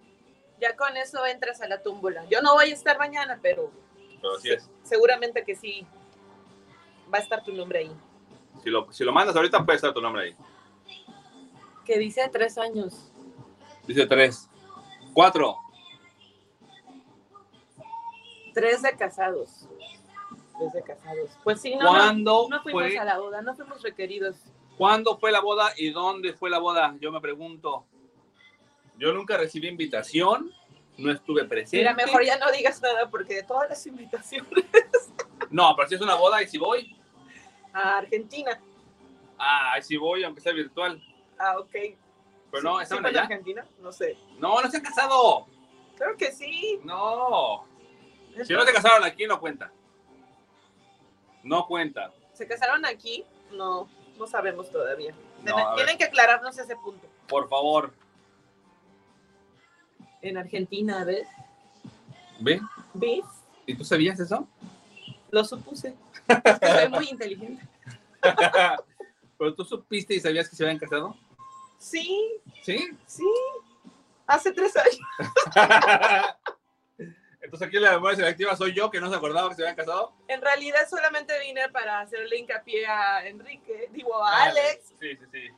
Ya 0.61 0.75
con 0.75 0.95
eso 0.95 1.25
entras 1.25 1.59
a 1.61 1.67
la 1.67 1.81
túmbula. 1.81 2.23
Yo 2.29 2.41
no 2.41 2.53
voy 2.53 2.69
a 2.69 2.73
estar 2.73 2.97
mañana, 2.97 3.39
pero 3.41 3.71
Pero 4.25 4.37
así 4.37 4.49
es. 4.51 4.69
seguramente 4.83 5.43
que 5.43 5.55
sí 5.55 5.85
va 7.13 7.19
a 7.19 7.21
estar 7.21 7.43
tu 7.43 7.53
nombre 7.53 7.79
ahí. 7.79 7.91
Si 8.63 8.69
lo, 8.69 8.91
si 8.91 9.03
lo 9.03 9.11
mandas 9.13 9.35
ahorita, 9.35 9.63
puede 9.63 9.75
estar 9.75 9.93
tu 9.93 10.01
nombre 10.01 10.23
ahí. 10.23 10.35
Que 11.85 11.99
dice 11.99 12.27
tres 12.31 12.57
años. 12.57 13.11
Dice 13.85 14.07
tres. 14.07 14.49
Cuatro. 15.13 15.57
Tres 18.53 18.81
de 18.81 18.95
casados. 18.95 19.67
Tres 20.57 20.73
de 20.73 20.81
casados. 20.81 21.29
Pues 21.43 21.61
sí, 21.61 21.75
no, 21.75 21.89
¿Cuándo 21.89 22.47
no, 22.49 22.57
no 22.57 22.63
fuimos 22.63 22.83
fue? 22.83 22.97
a 22.97 23.05
la 23.05 23.19
boda, 23.19 23.41
no 23.41 23.55
fuimos 23.55 23.83
requeridos. 23.83 24.37
¿Cuándo 24.77 25.17
fue 25.19 25.31
la 25.31 25.41
boda 25.41 25.71
y 25.77 25.91
dónde 25.91 26.33
fue 26.33 26.49
la 26.49 26.57
boda? 26.59 26.95
Yo 26.99 27.11
me 27.11 27.21
pregunto. 27.21 27.85
Yo 28.97 29.13
nunca 29.13 29.37
recibí 29.37 29.67
invitación, 29.67 30.51
no 30.97 31.11
estuve 31.11 31.45
presente. 31.45 31.77
Mira, 31.77 31.93
mejor 31.93 32.23
ya 32.23 32.37
no 32.37 32.51
digas 32.51 32.81
nada 32.81 33.09
porque 33.09 33.35
de 33.35 33.43
todas 33.43 33.69
las 33.69 33.85
invitaciones 33.85 34.47
No, 35.49 35.75
pero 35.75 35.87
si 35.89 35.95
es 35.95 36.01
una 36.01 36.15
boda 36.15 36.41
y 36.41 36.47
si 36.47 36.57
voy. 36.57 36.95
a 37.73 37.97
Argentina. 37.97 38.59
Ah, 39.37 39.75
si 39.81 39.97
voy, 39.97 40.23
aunque 40.23 40.41
sea 40.41 40.53
virtual. 40.53 41.01
Ah, 41.37 41.57
ok. 41.59 41.71
Pero 42.51 42.63
no, 42.63 42.79
¿Sí- 42.79 42.85
sí 42.85 42.95
allá. 43.03 43.21
Argentina? 43.23 43.65
No 43.81 43.91
sé. 43.91 44.17
No, 44.37 44.61
no 44.61 44.69
se 44.71 44.77
han 44.77 44.83
casado. 44.83 45.47
Creo 45.97 46.15
que 46.15 46.31
sí. 46.31 46.79
No. 46.83 47.65
Si 48.45 48.53
no 48.53 48.63
se 48.63 48.73
casaron 48.73 49.03
aquí, 49.03 49.25
no 49.27 49.39
cuenta. 49.39 49.71
No 51.43 51.67
cuenta. 51.67 52.11
¿Se 52.33 52.47
casaron 52.47 52.85
aquí? 52.85 53.25
No, 53.51 53.89
no 54.17 54.27
sabemos 54.27 54.71
todavía. 54.71 55.13
No. 55.43 55.75
Tienen 55.75 55.97
que 55.97 56.05
aclararnos 56.05 56.57
ese 56.57 56.75
punto. 56.77 57.07
Por 57.27 57.47
favor. 57.49 57.93
En 60.25 60.39
Argentina, 60.39 61.03
¿ves? 61.03 61.27
¿Ve? 62.39 62.59
¿Ves? 62.95 63.25
¿Y 63.67 63.75
tú 63.75 63.83
sabías 63.83 64.19
eso? 64.19 64.47
Lo 65.29 65.45
supuse. 65.45 65.93
Es 66.27 66.59
que 66.59 66.67
soy 66.67 66.89
muy 66.89 67.09
inteligente. 67.09 67.63
¿Pero 69.37 69.53
tú 69.53 69.63
supiste 69.63 70.15
y 70.15 70.19
sabías 70.19 70.49
que 70.49 70.55
se 70.55 70.63
habían 70.63 70.79
casado? 70.79 71.15
Sí, 71.77 72.41
¿Sí? 72.63 72.89
sí. 73.05 73.23
Hace 74.25 74.51
tres 74.51 74.75
años. 74.75 74.97
Entonces 77.39 77.67
aquí 77.67 77.77
la 77.77 77.91
memoria 77.91 78.15
selectiva 78.15 78.55
soy 78.55 78.73
yo 78.73 78.89
que 78.89 78.99
no 78.99 79.11
se 79.11 79.15
acordaba 79.15 79.49
que 79.49 79.55
se 79.55 79.61
habían 79.61 79.75
casado. 79.75 80.11
En 80.27 80.41
realidad 80.41 80.89
solamente 80.89 81.39
vine 81.41 81.69
para 81.69 81.99
hacerle 81.99 82.39
hincapié 82.39 82.87
a 82.87 83.27
Enrique, 83.27 83.89
digo 83.91 84.23
a 84.23 84.45
Alex, 84.45 84.87
Sí, 84.99 85.15
sí, 85.15 85.25
sí. 85.31 85.49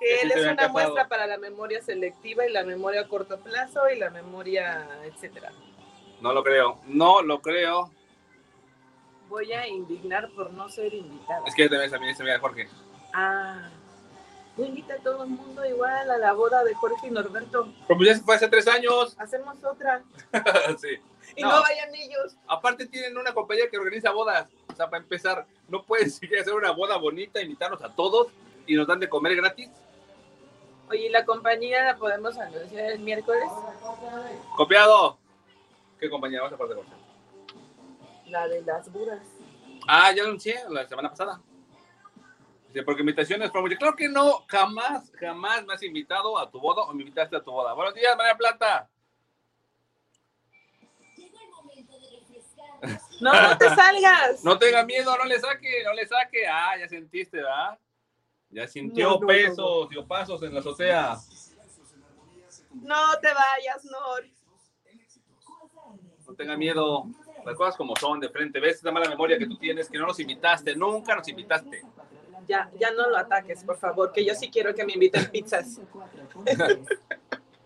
Que 0.00 0.20
él 0.22 0.32
es 0.32 0.42
una 0.42 0.56
casado. 0.56 0.72
muestra 0.72 1.08
para 1.08 1.26
la 1.26 1.38
memoria 1.38 1.80
selectiva 1.82 2.46
y 2.46 2.52
la 2.52 2.64
memoria 2.64 3.02
a 3.02 3.08
corto 3.08 3.38
plazo 3.38 3.88
y 3.90 3.98
la 3.98 4.10
memoria, 4.10 4.88
etcétera. 5.04 5.52
No 6.20 6.32
lo 6.32 6.42
creo. 6.42 6.80
No 6.86 7.22
lo 7.22 7.40
creo. 7.40 7.90
Voy 9.28 9.52
a 9.52 9.66
indignar 9.68 10.28
por 10.34 10.52
no 10.52 10.68
ser 10.68 10.92
invitada. 10.92 11.42
Es 11.46 11.54
que 11.54 11.68
también 11.68 11.90
también 11.90 12.16
se 12.16 12.22
mira 12.24 12.40
Jorge. 12.40 12.68
Ah, 13.12 13.68
tú 14.56 14.64
invita 14.64 14.94
a 14.94 14.98
todo 14.98 15.22
el 15.24 15.30
mundo 15.30 15.64
igual 15.64 16.10
a 16.10 16.18
la 16.18 16.32
boda 16.32 16.64
de 16.64 16.74
Jorge 16.74 17.06
y 17.06 17.10
Norberto. 17.10 17.72
Pero 17.86 17.96
pues 17.96 18.08
ya 18.08 18.14
se 18.16 18.22
fue 18.22 18.34
hace 18.34 18.48
tres 18.48 18.66
años. 18.66 19.14
Hacemos 19.18 19.62
otra. 19.64 20.02
sí. 20.78 20.98
Y 21.36 21.42
No. 21.42 21.50
no, 21.52 21.62
vayan 21.62 21.94
ellos. 21.94 22.36
Aparte 22.48 22.86
tienen 22.86 23.16
una 23.16 23.32
compañía 23.32 23.70
que 23.70 23.78
organiza 23.78 24.10
bodas. 24.10 24.48
O 24.72 24.74
sea, 24.74 24.90
para 24.90 25.02
empezar, 25.02 25.46
no 25.68 25.84
pueden 25.84 26.10
siquiera 26.10 26.42
hacer 26.42 26.54
una 26.54 26.72
boda 26.72 26.96
bonita, 26.96 27.40
invitarnos 27.40 27.82
a 27.82 27.94
todos 27.94 28.28
y 28.66 28.74
nos 28.74 28.86
dan 28.88 28.98
de 28.98 29.08
comer 29.08 29.36
gratis. 29.36 29.70
Oye, 30.90 31.06
¿y 31.06 31.08
la 31.08 31.24
compañía 31.24 31.84
la 31.84 31.96
podemos 31.96 32.36
anunciar 32.36 32.90
el 32.90 32.98
miércoles? 32.98 33.48
Copiado. 34.56 35.18
¿Qué 36.00 36.10
compañía 36.10 36.42
vas 36.42 36.52
a 36.52 36.56
parte 36.58 36.74
de 36.74 36.82
La 38.26 38.48
de 38.48 38.62
las 38.62 38.90
buras. 38.90 39.20
Ah, 39.86 40.10
ya 40.12 40.24
anuncié 40.24 40.56
la 40.68 40.88
semana 40.88 41.10
pasada. 41.10 41.40
Porque 42.84 43.02
invitaciones 43.02 43.52
fueron. 43.52 43.70
Claro 43.76 43.94
que 43.94 44.08
no, 44.08 44.44
jamás, 44.48 45.12
jamás 45.18 45.64
me 45.64 45.74
has 45.74 45.82
invitado 45.84 46.36
a 46.36 46.50
tu 46.50 46.58
boda 46.58 46.82
o 46.82 46.92
me 46.92 47.02
invitaste 47.02 47.36
a 47.36 47.42
tu 47.42 47.52
boda. 47.52 47.72
Buenos 47.72 47.94
días, 47.94 48.16
María 48.16 48.36
Plata. 48.36 48.90
No, 53.20 53.32
no 53.32 53.58
te 53.58 53.68
salgas. 53.76 54.42
No 54.42 54.58
tenga 54.58 54.84
miedo, 54.84 55.16
no 55.16 55.24
le 55.24 55.38
saque, 55.38 55.84
no 55.84 55.92
le 55.92 56.06
saque. 56.06 56.48
Ah, 56.48 56.76
ya 56.78 56.88
sentiste, 56.88 57.36
¿verdad? 57.36 57.78
Ya 58.50 58.66
sintió 58.66 59.04
No, 59.04 59.14
no, 59.14 59.20
no, 59.20 59.26
pesos 59.26 59.88
y 59.90 60.02
pasos 60.02 60.42
en 60.42 60.54
la 60.54 60.60
azotea. 60.60 61.16
No 62.72 63.18
te 63.20 63.28
vayas, 63.28 63.84
Nor. 63.84 64.24
No 66.26 66.34
tenga 66.34 66.56
miedo. 66.56 67.06
Las 67.44 67.56
cosas 67.56 67.76
como 67.76 67.94
son, 67.96 68.20
de 68.20 68.28
frente. 68.28 68.60
¿Ves 68.60 68.76
esa 68.76 68.92
mala 68.92 69.08
memoria 69.08 69.38
que 69.38 69.46
tú 69.46 69.56
tienes? 69.56 69.88
Que 69.88 69.98
no 69.98 70.06
nos 70.06 70.20
invitaste, 70.20 70.74
nunca 70.76 71.16
nos 71.16 71.26
invitaste. 71.28 71.82
Ya, 72.46 72.70
ya 72.78 72.90
no 72.90 73.08
lo 73.08 73.16
ataques, 73.16 73.62
por 73.64 73.76
favor, 73.78 74.12
que 74.12 74.24
yo 74.24 74.34
sí 74.34 74.50
quiero 74.50 74.74
que 74.74 74.84
me 74.84 74.94
inviten 74.94 75.30
pizzas. 75.30 75.80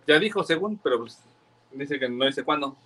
Ya 0.07 0.19
dijo 0.19 0.45
según, 0.45 0.77
pero 0.77 0.99
pues, 0.99 1.19
dice 1.73 1.99
que 1.99 2.09
no 2.09 2.27
dice 2.27 2.45
cuándo. 2.45 2.77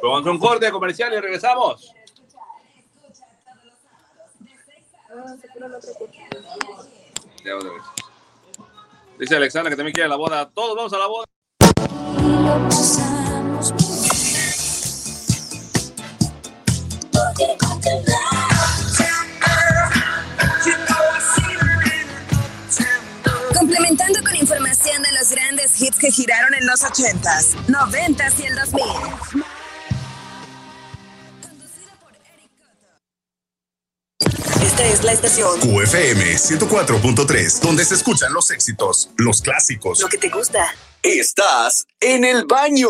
A 0.00 0.30
un 0.30 0.38
corte 0.38 0.70
comercial 0.70 1.12
y 1.12 1.18
regresamos. 1.18 1.92
Dice 9.18 9.36
Alexandra 9.36 9.70
que 9.70 9.76
también 9.76 9.94
quiere 9.94 10.08
la 10.08 10.16
boda. 10.16 10.50
Todos 10.50 10.76
vamos 10.76 10.92
a 10.92 10.98
la 10.98 11.06
boda. 11.06 11.24
Complementando 23.56 24.20
con 24.24 24.36
información 24.36 25.02
de 25.02 25.12
los 25.12 25.30
grandes 25.30 25.80
hits 25.80 25.98
que 25.98 26.10
giraron 26.10 26.54
en 26.54 26.66
los 26.66 26.82
80s, 26.82 27.54
90s 27.68 28.40
y 28.40 28.46
el 28.46 28.56
2000. 28.56 29.43
Esta 34.64 34.86
es 34.86 35.04
la 35.04 35.12
estación. 35.12 35.60
QFM 35.60 36.24
104.3, 36.36 37.60
donde 37.60 37.84
se 37.84 37.96
escuchan 37.96 38.32
los 38.32 38.50
éxitos, 38.50 39.10
los 39.18 39.42
clásicos. 39.42 40.00
Lo 40.00 40.08
que 40.08 40.16
te 40.16 40.30
gusta. 40.30 40.74
Estás 41.02 41.86
en 42.00 42.24
el 42.24 42.46
baño. 42.46 42.88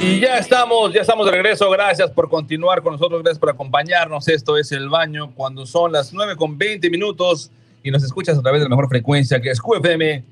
Y 0.00 0.20
ya 0.20 0.38
estamos, 0.38 0.92
ya 0.92 1.00
estamos 1.00 1.26
de 1.26 1.32
regreso. 1.32 1.68
Gracias 1.70 2.12
por 2.12 2.30
continuar 2.30 2.82
con 2.82 2.92
nosotros, 2.92 3.20
gracias 3.24 3.40
por 3.40 3.50
acompañarnos. 3.50 4.28
Esto 4.28 4.56
es 4.56 4.70
El 4.70 4.88
Baño 4.88 5.34
cuando 5.34 5.66
son 5.66 5.90
las 5.90 6.12
9 6.12 6.36
con 6.36 6.56
20 6.56 6.88
minutos 6.88 7.50
y 7.82 7.90
nos 7.90 8.04
escuchas 8.04 8.38
a 8.38 8.42
través 8.42 8.60
de 8.60 8.66
la 8.66 8.70
mejor 8.70 8.88
frecuencia 8.88 9.40
que 9.40 9.50
es 9.50 9.60
QFM, 9.60 10.24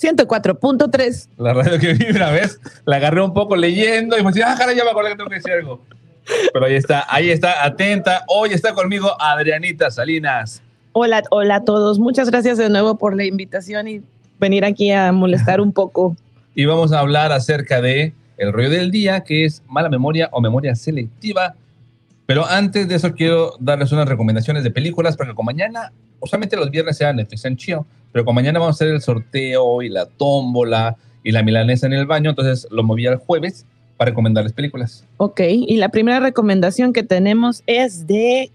104.3. 0.00 1.28
la 1.38 1.54
radio 1.54 1.78
que 1.78 1.94
vibra, 1.94 2.32
¿ves? 2.32 2.58
La 2.84 2.96
agarré 2.96 3.22
un 3.22 3.32
poco 3.32 3.54
leyendo 3.54 4.18
y 4.18 4.22
me 4.22 4.30
decía, 4.30 4.50
ah, 4.50 4.56
caray, 4.58 4.76
ya 4.76 4.82
me 4.82 4.90
acordé 4.90 5.10
que 5.10 5.16
tengo 5.16 5.30
que 5.30 5.36
decir 5.36 5.52
algo. 5.52 5.80
Pero 6.52 6.66
ahí 6.66 6.74
está, 6.74 7.06
ahí 7.08 7.30
está, 7.30 7.64
atenta. 7.64 8.24
Hoy 8.28 8.50
está 8.50 8.74
conmigo 8.74 9.10
Adrianita 9.20 9.90
Salinas. 9.90 10.62
Hola, 10.92 11.22
hola 11.30 11.56
a 11.56 11.64
todos. 11.64 11.98
Muchas 11.98 12.30
gracias 12.30 12.58
de 12.58 12.68
nuevo 12.68 12.96
por 12.96 13.16
la 13.16 13.24
invitación 13.24 13.88
y 13.88 14.02
venir 14.38 14.64
aquí 14.64 14.90
a 14.92 15.12
molestar 15.12 15.60
un 15.60 15.72
poco. 15.72 16.16
y 16.54 16.64
vamos 16.64 16.92
a 16.92 17.00
hablar 17.00 17.32
acerca 17.32 17.80
de 17.80 18.12
el 18.36 18.52
rollo 18.52 18.70
del 18.70 18.90
día, 18.90 19.20
que 19.20 19.44
es 19.44 19.62
mala 19.68 19.88
memoria 19.88 20.28
o 20.32 20.40
memoria 20.40 20.74
selectiva. 20.74 21.54
Pero 22.26 22.46
antes 22.46 22.88
de 22.88 22.96
eso 22.96 23.12
quiero 23.14 23.54
darles 23.58 23.92
unas 23.92 24.08
recomendaciones 24.08 24.64
de 24.64 24.70
películas, 24.70 25.16
porque 25.16 25.34
como 25.34 25.46
mañana, 25.46 25.92
usualmente 26.20 26.56
los 26.56 26.70
viernes 26.70 26.96
sea 26.96 27.12
Netflix 27.12 27.44
and 27.46 27.56
Chill, 27.56 27.80
pero 28.10 28.24
como 28.24 28.36
mañana 28.36 28.58
vamos 28.58 28.74
a 28.74 28.76
hacer 28.76 28.94
el 28.94 29.00
sorteo 29.00 29.82
y 29.82 29.88
la 29.88 30.06
tómbola 30.06 30.96
y 31.24 31.32
la 31.32 31.42
milanesa 31.42 31.86
en 31.86 31.94
el 31.94 32.06
baño, 32.06 32.30
entonces 32.30 32.66
lo 32.70 32.82
moví 32.82 33.06
al 33.06 33.16
jueves 33.16 33.66
para 34.02 34.10
recomendarles 34.10 34.52
películas. 34.52 35.04
Ok, 35.18 35.40
y 35.46 35.76
la 35.76 35.88
primera 35.90 36.18
recomendación 36.18 36.92
que 36.92 37.04
tenemos 37.04 37.62
es 37.68 38.06
de 38.08 38.50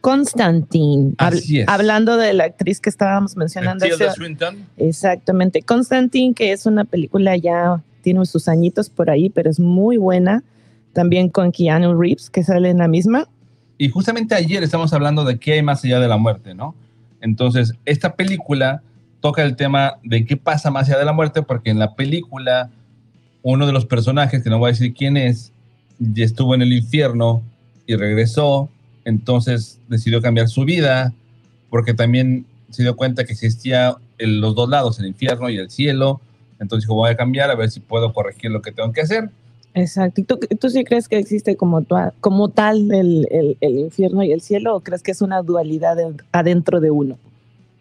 Constantine. 0.00 1.12
Habl- 1.18 1.38
Así 1.38 1.60
es. 1.60 1.68
Hablando 1.68 2.16
de 2.16 2.32
la 2.32 2.44
actriz 2.44 2.80
que 2.80 2.88
estábamos 2.88 3.36
mencionando. 3.36 3.84
Swinton. 4.14 4.64
Exactamente. 4.78 5.60
Constantine, 5.60 6.32
que 6.32 6.52
es 6.52 6.64
una 6.64 6.84
película 6.84 7.36
ya, 7.36 7.82
tiene 8.02 8.24
sus 8.24 8.48
añitos 8.48 8.88
por 8.88 9.10
ahí, 9.10 9.28
pero 9.28 9.50
es 9.50 9.60
muy 9.60 9.98
buena. 9.98 10.42
También 10.94 11.28
con 11.28 11.52
Keanu 11.52 12.00
Reeves, 12.00 12.30
que 12.30 12.42
sale 12.42 12.70
en 12.70 12.78
la 12.78 12.88
misma. 12.88 13.28
Y 13.76 13.90
justamente 13.90 14.34
ayer 14.34 14.62
estamos 14.62 14.92
hablando 14.94 15.24
de 15.24 15.38
qué 15.38 15.52
hay 15.54 15.62
más 15.62 15.84
allá 15.84 16.00
de 16.00 16.08
la 16.08 16.16
muerte, 16.16 16.54
¿no? 16.54 16.74
Entonces, 17.20 17.74
esta 17.84 18.14
película 18.16 18.82
toca 19.20 19.42
el 19.42 19.54
tema 19.54 19.98
de 20.02 20.24
qué 20.24 20.36
pasa 20.38 20.70
más 20.70 20.88
allá 20.88 20.98
de 20.98 21.04
la 21.04 21.12
muerte, 21.12 21.42
porque 21.42 21.70
en 21.70 21.78
la 21.78 21.94
película, 21.94 22.70
uno 23.42 23.66
de 23.66 23.72
los 23.72 23.86
personajes, 23.86 24.42
que 24.42 24.50
no 24.50 24.58
voy 24.58 24.68
a 24.68 24.72
decir 24.72 24.94
quién 24.94 25.16
es, 25.16 25.52
ya 25.98 26.24
estuvo 26.24 26.54
en 26.54 26.62
el 26.62 26.72
infierno 26.72 27.42
y 27.86 27.96
regresó. 27.96 28.68
entonces 29.04 29.78
decidió 29.88 30.20
cambiar 30.20 30.48
su 30.48 30.66
vida 30.66 31.14
porque 31.70 31.94
también 31.94 32.44
se 32.68 32.82
dio 32.82 32.94
cuenta 32.94 33.24
que 33.24 33.32
existía 33.32 33.96
el- 34.18 34.40
los 34.42 34.54
dos 34.54 34.68
lados, 34.68 34.98
el 34.98 35.06
infierno 35.06 35.48
y 35.48 35.56
el 35.56 35.70
cielo. 35.70 36.20
Entonces 36.60 36.84
dijo, 36.84 36.94
voy 36.94 37.10
a 37.10 37.16
cambiar 37.16 37.50
a 37.50 37.54
ver 37.54 37.70
si 37.70 37.80
puedo 37.80 38.12
corregir 38.12 38.50
lo 38.50 38.60
que 38.60 38.70
tengo 38.70 38.92
que 38.92 39.00
hacer. 39.00 39.30
Exacto. 39.72 40.20
¿Y 40.20 40.24
tú, 40.24 40.38
tú 40.60 40.68
sí 40.68 40.84
crees 40.84 41.08
que 41.08 41.16
existe 41.16 41.56
como, 41.56 41.82
tal 42.50 42.92
el, 42.92 43.56
infierno 43.60 44.22
y 44.24 44.32
el 44.32 44.40
cielo 44.42 44.76
o 44.76 44.80
crees 44.80 45.02
que 45.02 45.12
es 45.12 45.22
una 45.22 45.40
dualidad 45.40 45.96
de- 45.96 46.14
adentro 46.32 46.80
de 46.80 46.90
uno? 46.90 47.16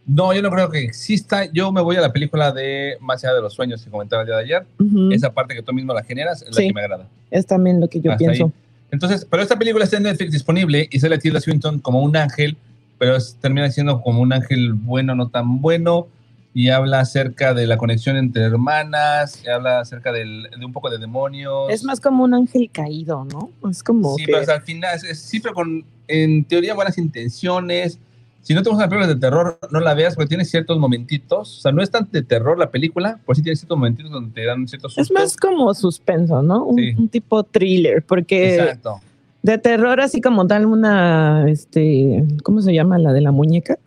No, 0.07 0.33
yo 0.33 0.41
no 0.41 0.49
creo 0.49 0.69
que 0.69 0.79
exista. 0.79 1.45
Yo 1.51 1.71
me 1.73 1.81
voy 1.81 1.97
a 1.97 2.01
la 2.01 2.13
película 2.13 2.51
de 2.53 2.97
Más 3.01 3.23
allá 3.23 3.33
de 3.35 3.41
los 3.41 3.53
sueños 3.53 3.83
que 3.83 3.91
comentaba 3.91 4.21
el 4.21 4.27
día 4.27 4.37
de 4.37 4.43
ayer. 4.43 4.65
Ujú. 4.79 5.11
Esa 5.11 5.33
parte 5.33 5.53
que 5.53 5.61
tú 5.61 5.73
mismo 5.73 5.93
la 5.93 6.01
generas 6.03 6.41
es 6.43 6.55
Sí. 6.55 6.63
la 6.63 6.67
que 6.69 6.73
me 6.73 6.81
agrada. 6.81 7.07
Es 7.29 7.45
también 7.45 7.81
lo 7.81 7.89
que 7.89 7.99
yo 7.99 8.11
Hasta 8.11 8.17
pienso. 8.19 8.45
ahí. 8.45 8.51
Entonces, 8.91 9.27
pero 9.29 9.43
esta 9.43 9.57
película 9.59 9.83
está 9.83 9.97
en 9.97 10.03
Netflix 10.03 10.31
disponible 10.31 10.87
y 10.89 10.99
sale 10.99 11.17
Tilda 11.17 11.41
Swinton 11.41 11.79
como 11.79 12.01
un 12.01 12.15
ángel, 12.15 12.55
pero 12.97 13.17
es- 13.17 13.35
termina 13.41 13.69
siendo 13.69 14.01
como 14.01 14.21
un 14.21 14.31
ángel 14.31 14.71
bueno, 14.73 15.13
no 15.13 15.27
tan 15.27 15.61
bueno, 15.61 16.07
y 16.53 16.69
habla 16.69 17.01
acerca 17.01 17.53
de 17.53 17.67
la 17.67 17.77
conexión 17.77 18.15
entre 18.15 18.43
hermanas, 18.43 19.43
y 19.45 19.49
habla 19.49 19.81
acerca 19.81 20.13
del- 20.13 20.47
de 20.57 20.65
un 20.65 20.71
poco 20.71 20.89
de 20.89 20.97
demonios. 20.99 21.69
Es 21.69 21.83
más 21.83 21.99
como 21.99 22.23
un 22.23 22.33
ángel 22.33 22.69
caído, 22.71 23.25
¿no? 23.25 23.51
Es 23.69 23.83
como 23.83 24.15
Sí, 24.15 24.25
que- 24.25 24.31
pero 24.31 24.53
al 24.53 24.61
final, 24.61 24.95
es, 24.95 25.03
es 25.03 25.19
siempre 25.19 25.51
con, 25.51 25.83
en 26.07 26.45
teoría, 26.45 26.73
buenas 26.73 26.97
intenciones. 26.97 27.99
Si 28.41 28.53
no 28.53 28.63
te 28.63 28.69
gustan 28.69 28.83
las 28.83 28.89
películas 28.89 29.09
de 29.15 29.19
terror, 29.19 29.59
no 29.71 29.79
la 29.81 29.93
veas 29.93 30.15
porque 30.15 30.29
tiene 30.29 30.45
ciertos 30.45 30.77
momentitos. 30.79 31.57
O 31.57 31.61
sea, 31.61 31.71
no 31.73 31.81
es 31.81 31.91
tan 31.91 32.07
de 32.11 32.21
terror 32.23 32.57
la 32.57 32.71
película, 32.71 33.19
pero 33.25 33.35
sí 33.35 33.41
tiene 33.41 33.57
ciertos 33.57 33.77
momentitos 33.77 34.11
donde 34.11 34.31
te 34.33 34.45
dan 34.45 34.67
ciertos 34.67 34.93
es 34.97 35.07
sustos. 35.07 35.13
más 35.21 35.35
como 35.35 35.73
suspenso, 35.73 36.41
¿no? 36.41 36.63
Un, 36.65 36.77
Sí. 36.77 36.93
un 36.97 37.09
tipo 37.09 37.43
thriller, 37.43 38.03
porque 38.03 38.55
Exacto. 38.55 39.01
de 39.43 39.57
terror 39.57 39.99
así 39.99 40.21
como 40.21 40.47
tal 40.47 40.65
una, 40.65 41.49
este, 41.49 42.23
¿cómo 42.43 42.61
se 42.61 42.73
llama? 42.73 42.97
La 42.97 43.11
de 43.11 43.19
la 43.21 43.31
muñeca, 43.31 43.77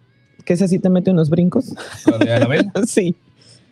que 0.44 0.52
esa 0.52 0.68
sí 0.68 0.78
te 0.78 0.90
mete 0.90 1.10
unos 1.10 1.30
brincos. 1.30 1.74
¿La 2.06 2.18
de 2.18 2.34
Annabelle? 2.34 2.70
sí. 2.86 3.16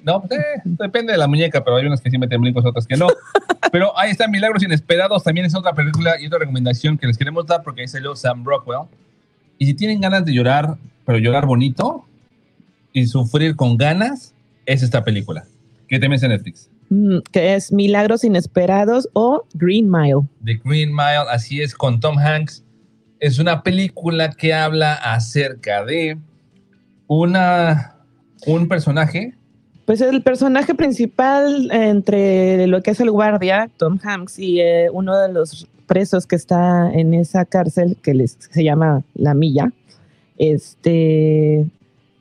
No, 0.05 0.23
pues, 0.23 0.41
eh, 0.41 0.61
depende 0.65 1.13
de 1.13 1.19
la 1.19 1.27
muñeca, 1.27 1.63
pero 1.63 1.77
hay 1.77 1.85
unas 1.85 2.01
que 2.01 2.09
sí 2.11 2.17
meten 2.17 2.41
brincos, 2.41 2.65
otras 2.65 2.87
que 2.87 2.97
no. 2.97 3.09
Pero 3.73 3.99
ahí 3.99 4.11
está 4.13 4.27
Milagros 4.29 4.63
Inesperados, 4.63 5.23
también 5.23 5.45
es 5.45 5.55
otra 5.55 5.75
película 5.75 6.19
y 6.19 6.27
otra 6.29 6.39
recomendación 6.39 6.97
que 6.97 7.07
les 7.07 7.19
queremos 7.19 7.47
dar 7.47 7.63
porque 7.63 7.83
ahí 7.83 7.89
salió 7.89 8.17
Sam 8.17 8.43
Rockwell. 8.45 8.83
Y 9.59 9.67
si 9.67 9.75
tienen 9.75 10.01
ganas 10.01 10.25
de 10.25 10.33
llorar, 10.33 10.77
pero 11.05 11.19
llorar 11.19 11.47
bonito 11.47 12.05
y 12.93 13.07
sufrir 13.07 13.57
con 13.57 13.77
ganas, 13.77 14.35
es 14.67 14.83
esta 14.83 15.05
película, 15.05 15.45
que 15.89 15.99
también 15.99 16.15
está 16.15 16.27
en 16.27 16.33
Netflix. 16.33 16.71
Mm, 16.91 17.19
que 17.33 17.55
es 17.55 17.73
Milagros 17.73 18.25
Inesperados 18.25 19.09
o 19.13 19.45
Green 19.55 19.91
Mile. 19.91 20.23
The 20.45 20.61
Green 20.65 20.91
Mile, 20.91 21.27
así 21.31 21.61
es, 21.61 21.75
con 21.75 22.01
Tom 22.01 22.19
Hanks. 22.19 22.65
Es 23.21 23.39
una 23.39 23.63
película 23.63 24.31
que 24.31 24.55
habla 24.55 24.95
acerca 24.95 25.85
de 25.85 26.17
una, 27.09 27.97
un 28.47 28.69
personaje 28.69 29.35
Pues 29.87 30.01
el 30.01 30.23
personaje 30.23 30.75
principal 30.75 31.71
entre 31.73 32.67
lo 32.69 32.83
que 32.83 32.93
es 32.93 33.01
el 33.01 33.11
guardia, 33.11 33.71
Tom 33.77 33.99
Hanks, 34.03 34.39
y 34.39 34.61
eh, 34.61 34.89
uno 34.93 35.19
de 35.19 35.33
los 35.33 35.67
presos 35.89 36.27
que 36.27 36.37
está 36.37 36.93
en 36.93 37.15
esa 37.15 37.45
cárcel, 37.45 37.97
que 38.01 38.15
les, 38.15 38.37
se 38.39 38.63
llama 38.63 39.03
La 39.15 39.35
Milla, 39.35 39.73
este, 40.37 41.67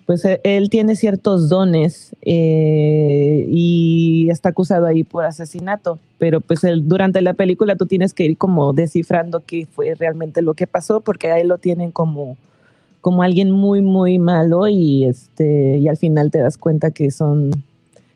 pues 0.08 0.26
eh, 0.26 0.40
él 0.44 0.70
tiene 0.70 0.96
ciertos 0.96 1.50
dones 1.50 2.16
eh, 2.22 3.46
y 3.50 4.30
está 4.32 4.50
acusado 4.50 4.88
ahí 4.88 5.04
por 5.04 5.26
asesinato, 5.26 6.00
pero 6.18 6.42
pues 6.42 6.64
él, 6.64 6.88
durante 6.88 7.22
la 7.22 7.34
película 7.34 7.76
tú 7.76 7.86
tienes 7.86 8.14
que 8.14 8.24
ir 8.24 8.38
como 8.38 8.74
descifrando 8.74 9.44
qué 9.46 9.68
fue 9.70 9.94
realmente 9.94 10.42
lo 10.42 10.56
que 10.56 10.66
pasó, 10.66 11.02
porque 11.02 11.32
ahí 11.32 11.46
lo 11.46 11.60
tienen 11.60 11.92
como 11.92 12.38
como 13.02 13.22
alguien 13.22 13.52
muy 13.52 13.82
muy 13.82 14.18
malo 14.18 14.68
y 14.68 15.06
este 15.06 15.78
y 15.78 15.88
al 15.88 15.98
final 15.98 16.32
te 16.32 16.40
das 16.40 16.58
cuenta 16.58 16.92
que 16.92 17.12
son 17.12 17.52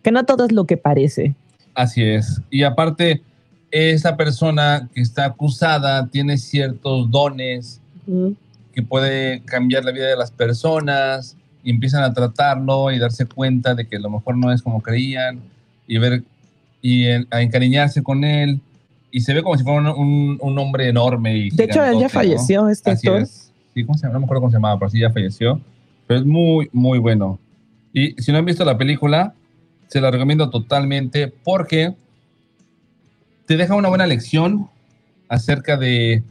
que 0.02 0.12
no 0.12 0.26
todo 0.26 0.46
es 0.46 0.52
lo 0.52 0.66
que 0.66 0.78
parece. 0.78 1.36
Así 1.76 2.04
es. 2.04 2.42
Y 2.50 2.64
aparte, 2.64 3.22
esa 3.72 4.18
persona 4.18 4.90
que 4.94 5.02
está 5.02 5.26
acusada 5.26 6.08
tiene 6.08 6.38
ciertos 6.38 7.10
dones 7.10 7.80
Ujú. 8.06 8.36
que 8.74 8.82
puede 8.84 9.42
cambiar 9.42 9.86
la 9.86 9.92
vida 9.92 10.08
de 10.08 10.18
las 10.18 10.32
personas 10.32 11.36
y 11.64 11.72
empiezan 11.72 12.04
a 12.04 12.14
tratarlo 12.14 12.92
y 12.92 13.00
darse 13.00 13.26
cuenta 13.26 13.74
de 13.76 13.88
que 13.88 13.96
a 13.98 14.00
lo 14.00 14.10
mejor 14.10 14.36
no 14.38 14.52
es 14.52 14.62
como 14.62 14.82
creían 14.82 15.40
y 15.88 15.98
ver 15.98 16.24
y 16.82 17.06
en- 17.06 17.28
a 17.32 17.42
encariñarse 17.42 18.02
con 18.02 18.24
él 18.24 18.60
y 19.12 19.22
se 19.22 19.34
ve 19.34 19.44
como 19.44 19.58
si 19.58 19.64
fuera 19.64 19.80
un, 19.80 19.88
un- 19.88 20.38
un 20.42 20.60
hombre 20.60 20.88
enorme 20.90 21.36
y 21.38 21.50
De 21.52 21.66
hecho, 21.66 21.84
él 21.86 21.94
ya 21.98 22.04
¿no? 22.04 22.10
falleció, 22.10 22.68
este 22.70 22.92
Así 22.92 23.08
actor. 23.08 23.22
es. 23.24 23.52
Sí, 23.74 23.84
¿cómo 23.86 23.98
se 23.98 24.04
llama? 24.04 24.14
No 24.14 24.20
me 24.22 24.26
acuerdo 24.26 24.42
cómo 24.42 24.52
se 24.52 24.58
llamaba, 24.58 24.80
pero 24.80 24.90
sí 24.90 25.00
ya 25.00 25.12
falleció. 25.12 25.62
Pero 26.08 26.20
es 26.22 26.26
muy, 26.26 26.70
muy 26.74 27.00
bueno. 27.00 27.40
Y 27.94 28.14
si 28.22 28.32
no 28.32 28.38
han 28.40 28.46
visto 28.46 28.66
la 28.66 28.78
película, 28.78 29.34
se 29.88 30.02
la 30.02 30.10
recomiendo 30.12 30.50
totalmente 30.50 31.28
porque 31.44 31.94
te 33.52 33.58
deja 33.58 33.76
una 33.76 33.90
buena 33.90 34.08
lección 34.08 34.70
acerca 35.28 35.76
de, 35.76 36.24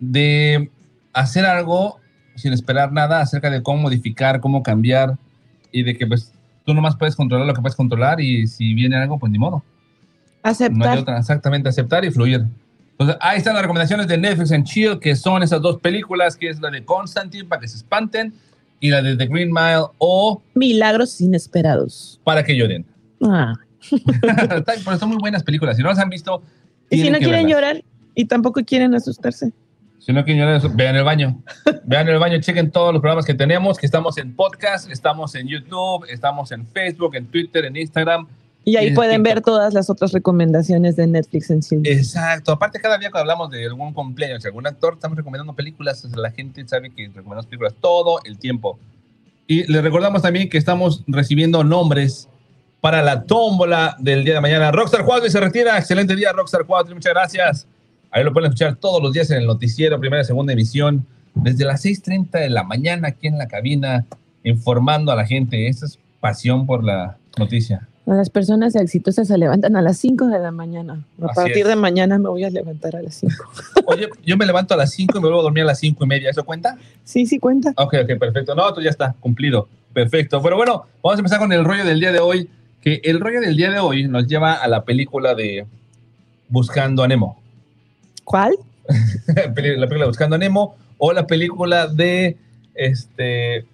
de 0.00 0.68
hacer 1.12 1.46
algo 1.46 2.00
sin 2.34 2.52
esperar 2.52 2.90
nada, 2.90 3.20
acerca 3.20 3.50
de 3.50 3.62
cómo 3.62 3.82
modificar, 3.82 4.40
cómo 4.40 4.64
cambiar 4.64 5.16
y 5.70 5.84
de 5.84 5.96
que 5.96 6.08
pues 6.08 6.32
tú 6.66 6.74
nomás 6.74 6.96
puedes 6.96 7.14
controlar 7.14 7.46
lo 7.46 7.54
que 7.54 7.60
puedes 7.60 7.76
controlar 7.76 8.20
y 8.20 8.48
si 8.48 8.74
viene 8.74 8.96
algo, 8.96 9.20
pues 9.20 9.30
ni 9.30 9.38
modo. 9.38 9.58
No 9.58 9.64
hay 10.42 10.50
Aceptar. 10.50 10.98
otra, 10.98 11.18
exactamente, 11.18 11.68
aceptar 11.68 12.04
y 12.04 12.10
fluir. 12.10 12.46
Entonces, 12.90 13.16
ahí 13.20 13.38
están 13.38 13.54
las 13.54 13.62
recomendaciones 13.62 14.08
de 14.08 14.18
Netflix 14.18 14.50
and 14.50 14.64
Chill, 14.64 14.98
que 14.98 15.14
son 15.14 15.44
esas 15.44 15.62
dos 15.62 15.78
películas, 15.78 16.36
que 16.36 16.48
es 16.48 16.58
la 16.60 16.72
de 16.72 16.84
Constantine, 16.84 17.44
para 17.44 17.60
que 17.60 17.68
se 17.68 17.76
espanten, 17.76 18.34
y 18.80 18.90
la 18.90 19.02
de 19.02 19.16
The 19.16 19.26
Green 19.26 19.52
Mile, 19.52 19.84
o 19.98 20.42
Milagros 20.54 21.20
inesperados. 21.20 22.20
para 22.24 22.42
que 22.42 22.56
lloren. 22.56 22.84
Ah. 23.22 23.54
Pero 24.84 24.98
son 24.98 25.08
muy 25.10 25.18
buenas 25.18 25.42
películas. 25.42 25.76
Si 25.76 25.82
no 25.82 25.88
las 25.88 25.98
han 25.98 26.10
visto, 26.10 26.42
Y 26.90 27.00
si 27.00 27.10
no 27.10 27.18
quieren 27.18 27.46
verlas. 27.46 27.50
llorar 27.50 27.84
y 28.14 28.24
tampoco 28.24 28.64
quieren 28.64 28.94
asustarse. 28.94 29.52
Si 29.98 30.12
no 30.12 30.24
quieren 30.24 30.44
llorar, 30.44 30.74
vean 30.74 30.96
el 30.96 31.04
baño. 31.04 31.42
vean 31.84 32.08
el 32.08 32.18
baño, 32.18 32.40
chequen 32.40 32.70
todos 32.70 32.92
los 32.92 33.00
programas 33.00 33.24
que 33.24 33.34
tenemos, 33.34 33.78
que 33.78 33.86
estamos 33.86 34.18
en 34.18 34.34
podcast, 34.34 34.90
estamos 34.90 35.34
en 35.34 35.48
YouTube, 35.48 36.06
estamos 36.08 36.50
en 36.52 36.66
Facebook, 36.66 37.14
en 37.14 37.26
Twitter, 37.26 37.64
en 37.64 37.76
Instagram. 37.76 38.26
Y 38.64 38.76
ahí 38.76 38.88
en 38.88 38.94
pueden 38.94 39.22
ver 39.22 39.40
todas 39.40 39.72
las 39.72 39.88
otras 39.88 40.12
recomendaciones 40.12 40.96
de 40.96 41.06
Netflix 41.06 41.50
en 41.50 41.62
sí. 41.62 41.80
Exacto. 41.84 42.52
Aparte, 42.52 42.80
cada 42.80 42.98
día 42.98 43.10
que 43.10 43.18
hablamos 43.18 43.50
de 43.50 43.64
algún 43.64 43.94
cumpleaños, 43.94 44.42
de 44.42 44.48
algún 44.48 44.66
actor, 44.66 44.94
estamos 44.94 45.16
recomendando 45.16 45.54
películas. 45.54 46.04
La 46.16 46.30
gente 46.30 46.66
sabe 46.66 46.90
que 46.90 47.06
recomendamos 47.06 47.46
películas 47.46 47.74
todo 47.80 48.20
el 48.24 48.38
tiempo. 48.38 48.78
Y 49.46 49.64
les 49.70 49.82
recordamos 49.82 50.20
también 50.22 50.50
que 50.50 50.58
estamos 50.58 51.04
recibiendo 51.06 51.64
nombres 51.64 52.28
para 52.80 53.02
la 53.02 53.22
tómbola 53.24 53.96
del 53.98 54.24
día 54.24 54.34
de 54.34 54.40
mañana. 54.40 54.70
Rockstar 54.70 55.04
Cuadri 55.04 55.30
se 55.30 55.40
retira. 55.40 55.78
Excelente 55.78 56.14
día, 56.14 56.32
Rockstar 56.32 56.64
Cuadri. 56.64 56.94
Muchas 56.94 57.12
gracias. 57.12 57.66
Ahí 58.10 58.24
lo 58.24 58.32
pueden 58.32 58.48
escuchar 58.50 58.76
todos 58.76 59.02
los 59.02 59.12
días 59.12 59.30
en 59.30 59.38
el 59.38 59.46
noticiero, 59.46 59.98
primera 60.00 60.22
y 60.22 60.24
segunda 60.24 60.52
emisión, 60.52 61.04
desde 61.34 61.64
las 61.64 61.84
6.30 61.84 62.30
de 62.40 62.50
la 62.50 62.62
mañana 62.62 63.08
aquí 63.08 63.26
en 63.26 63.36
la 63.36 63.46
cabina, 63.48 64.06
informando 64.44 65.12
a 65.12 65.16
la 65.16 65.26
gente. 65.26 65.68
Esa 65.68 65.86
es 65.86 65.98
pasión 66.20 66.66
por 66.66 66.84
la 66.84 67.16
noticia. 67.36 67.86
Las 68.06 68.30
personas 68.30 68.74
exitosas 68.74 69.28
se 69.28 69.36
levantan 69.36 69.76
a 69.76 69.82
las 69.82 69.98
5 69.98 70.28
de 70.28 70.38
la 70.38 70.50
mañana. 70.50 71.04
A 71.20 71.26
Así 71.26 71.34
partir 71.34 71.58
es. 71.58 71.66
de 71.68 71.76
mañana 71.76 72.18
me 72.18 72.30
voy 72.30 72.42
a 72.44 72.48
levantar 72.48 72.96
a 72.96 73.02
las 73.02 73.16
5. 73.16 73.34
Oye, 73.86 74.08
yo 74.24 74.38
me 74.38 74.46
levanto 74.46 74.72
a 74.72 74.78
las 74.78 74.92
5 74.92 75.18
y 75.18 75.20
me 75.20 75.26
vuelvo 75.26 75.40
a 75.40 75.42
dormir 75.42 75.64
a 75.64 75.66
las 75.66 75.78
5 75.80 76.02
y 76.02 76.08
media. 76.08 76.30
¿Eso 76.30 76.42
cuenta? 76.44 76.78
Sí, 77.04 77.26
sí 77.26 77.38
cuenta. 77.38 77.74
Ok, 77.76 77.94
ok, 78.02 78.18
perfecto. 78.18 78.54
No, 78.54 78.72
tú 78.72 78.80
ya 78.80 78.88
está 78.88 79.14
cumplido. 79.20 79.68
Perfecto. 79.92 80.40
Pero 80.40 80.56
bueno, 80.56 80.86
vamos 81.02 81.18
a 81.18 81.20
empezar 81.20 81.38
con 81.38 81.52
el 81.52 81.64
rollo 81.64 81.84
del 81.84 82.00
día 82.00 82.10
de 82.10 82.20
hoy. 82.20 82.48
Que 82.88 83.02
el 83.04 83.20
rollo 83.20 83.42
del 83.42 83.54
día 83.54 83.70
de 83.70 83.80
hoy 83.80 84.08
nos 84.08 84.26
lleva 84.26 84.54
a 84.54 84.66
la 84.66 84.82
película 84.82 85.34
de 85.34 85.66
Buscando 86.48 87.02
a 87.02 87.08
Nemo. 87.08 87.38
¿Cuál? 88.24 88.54
La 89.26 89.52
película 89.52 89.86
de 89.86 90.06
Buscando 90.06 90.36
a 90.36 90.38
Nemo 90.38 90.74
o 90.96 91.12
la 91.12 91.26
película 91.26 91.86
de 91.86 92.38
este 92.74 93.66